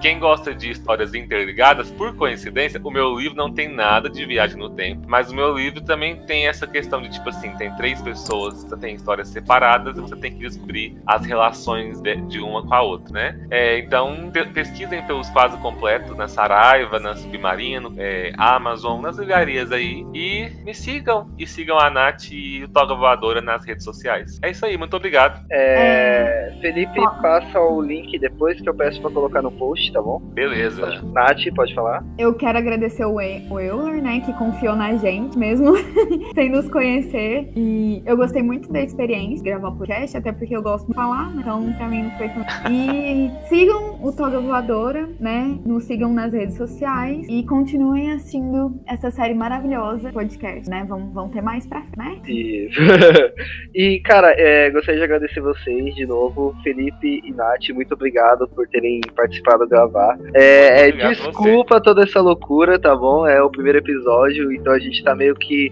quem 0.00 0.18
gosta 0.18 0.54
de 0.54 0.70
histórias 0.70 1.14
interligadas, 1.14 1.90
por 1.90 2.14
coincidência, 2.16 2.80
o 2.82 2.90
meu 2.90 3.18
livro 3.18 3.36
não 3.36 3.52
tem 3.52 3.68
nada 3.68 4.08
de 4.08 4.24
viagem 4.24 4.56
no 4.56 4.70
tempo. 4.70 5.02
Mas 5.06 5.30
o 5.30 5.34
meu 5.34 5.56
livro 5.56 5.80
também 5.80 6.16
tem 6.26 6.46
essa 6.48 6.66
questão 6.66 7.00
de, 7.02 7.10
tipo 7.10 7.28
assim, 7.28 7.50
tem 7.56 7.74
três 7.76 8.00
pessoas, 8.02 8.62
você 8.62 8.76
tem 8.76 8.94
histórias 8.94 9.28
separadas 9.28 9.96
e 9.96 10.00
você 10.00 10.16
tem 10.16 10.32
que 10.32 10.38
descobrir 10.38 10.98
as 11.06 11.24
relações 11.24 12.00
de, 12.00 12.16
de 12.22 12.40
uma 12.40 12.66
com 12.66 12.74
a 12.74 12.82
outra, 12.82 13.12
né? 13.12 13.46
É, 13.50 13.78
então, 13.78 14.30
pe- 14.32 14.46
pesquisem 14.46 15.02
pelos 15.06 15.28
quase 15.30 15.56
completos 15.58 16.16
na 16.16 16.28
Saraiva, 16.28 16.98
na 16.98 17.14
Submarino, 17.14 17.94
é, 17.98 18.32
Amazon, 18.36 19.00
nas 19.00 19.18
livrarias 19.18 19.72
aí. 19.72 20.04
E 20.14 20.50
me 20.64 20.74
sigam. 20.74 21.30
E 21.38 21.46
sigam 21.46 21.78
a 21.78 21.90
Nath 21.90 22.30
e 22.32 22.64
o 22.64 22.68
Toga 22.68 22.94
Voadora 22.94 23.40
nas 23.40 23.64
redes 23.64 23.84
sociais. 23.84 24.38
É 24.42 24.50
isso 24.50 24.64
aí, 24.64 24.76
muito 24.76 24.96
obrigado. 24.96 25.44
É, 25.50 26.52
Felipe, 26.60 27.00
passa 27.22 27.60
o 27.60 27.80
link 27.80 28.18
depois 28.18 28.60
que 28.60 28.68
eu 28.68 28.74
peço 28.74 29.00
pra 29.00 29.10
colocar 29.10 29.29
no 29.42 29.50
post, 29.52 29.92
tá 29.92 30.00
bom? 30.02 30.18
Beleza. 30.32 31.02
Nath, 31.12 31.40
pode 31.54 31.74
falar? 31.74 32.04
Eu 32.18 32.34
quero 32.34 32.58
agradecer 32.58 33.04
o, 33.04 33.20
E- 33.20 33.46
o 33.50 33.58
Euler, 33.60 34.02
né, 34.02 34.20
que 34.20 34.32
confiou 34.34 34.74
na 34.74 34.96
gente 34.96 35.38
mesmo, 35.38 35.74
sem 36.34 36.50
nos 36.50 36.68
conhecer. 36.68 37.50
E 37.56 38.02
eu 38.04 38.16
gostei 38.16 38.42
muito 38.42 38.72
da 38.72 38.80
experiência 38.80 39.44
de 39.44 39.50
gravar 39.50 39.70
podcast, 39.72 40.16
até 40.16 40.32
porque 40.32 40.56
eu 40.56 40.62
gosto 40.62 40.88
de 40.88 40.94
falar, 40.94 41.30
né, 41.34 41.42
então 41.42 41.72
pra 41.74 41.88
mim 41.88 42.02
não 42.04 42.10
foi 42.12 42.28
tão... 42.28 42.42
E 42.70 43.30
sigam 43.48 44.02
o 44.02 44.12
Toga 44.12 44.40
Voadora, 44.40 45.08
né, 45.20 45.58
nos 45.64 45.84
sigam 45.84 46.12
nas 46.12 46.32
redes 46.32 46.56
sociais 46.56 47.26
e 47.28 47.44
continuem 47.44 48.12
assistindo 48.12 48.80
essa 48.86 49.10
série 49.10 49.34
maravilhosa 49.34 50.10
podcast, 50.12 50.68
né, 50.68 50.84
vão, 50.88 51.10
vão 51.12 51.28
ter 51.28 51.42
mais 51.42 51.66
pra 51.66 51.82
frente, 51.82 52.00
né? 52.00 52.20
Isso. 52.26 52.80
e, 53.74 54.00
cara, 54.00 54.34
é, 54.36 54.70
gostaria 54.70 54.98
de 54.98 55.04
agradecer 55.04 55.40
vocês 55.40 55.94
de 55.94 56.06
novo, 56.06 56.54
Felipe 56.62 57.20
e 57.24 57.32
Nath, 57.32 57.68
muito 57.74 57.94
obrigado 57.94 58.48
por 58.48 58.66
terem 58.68 59.00
participado 59.20 59.68
gravar. 59.68 60.18
É, 60.34 60.86
é, 60.86 60.88
Obrigado 60.88 61.10
a 61.10 61.14
desculpa 61.14 61.80
toda 61.80 62.02
essa 62.02 62.20
loucura, 62.20 62.78
tá 62.78 62.94
bom? 62.96 63.26
É 63.26 63.42
o 63.42 63.50
primeiro 63.50 63.78
episódio, 63.78 64.52
então 64.52 64.72
a 64.72 64.78
gente 64.78 65.02
tá 65.04 65.14
meio 65.14 65.34
que, 65.34 65.70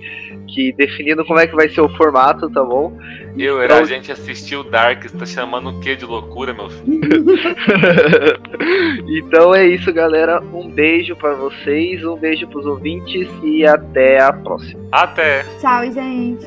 que 0.49 0.72
definindo 0.72 1.24
como 1.24 1.38
é 1.38 1.46
que 1.46 1.57
vai 1.57 1.68
ser 1.68 1.80
o 1.80 1.88
formato, 1.96 2.51
tá 2.51 2.62
bom? 2.62 2.92
Eu, 3.36 3.62
Então- 3.62 3.78
a 3.78 3.84
gente 3.84 4.12
assistiu 4.12 4.62
Dark, 4.64 5.03
você 5.03 5.16
tá 5.16 5.26
chamando 5.26 5.70
o 5.70 5.80
quê 5.80 5.96
de 5.96 6.05
loucura, 6.05 6.53
meu 6.53 6.68
filho? 6.68 7.01
então 9.09 9.55
é 9.55 9.66
isso, 9.66 9.92
galera. 9.92 10.42
Um 10.53 10.68
beijo 10.68 11.16
pra 11.16 11.34
vocês, 11.34 12.05
um 12.05 12.16
beijo 12.16 12.46
pros 12.49 12.66
ouvintes 12.66 13.28
e 13.42 13.64
até 13.64 14.20
a 14.20 14.32
próxima. 14.32 14.80
Até! 14.92 15.44
Tchau, 15.61 15.84
gente! 15.92 16.46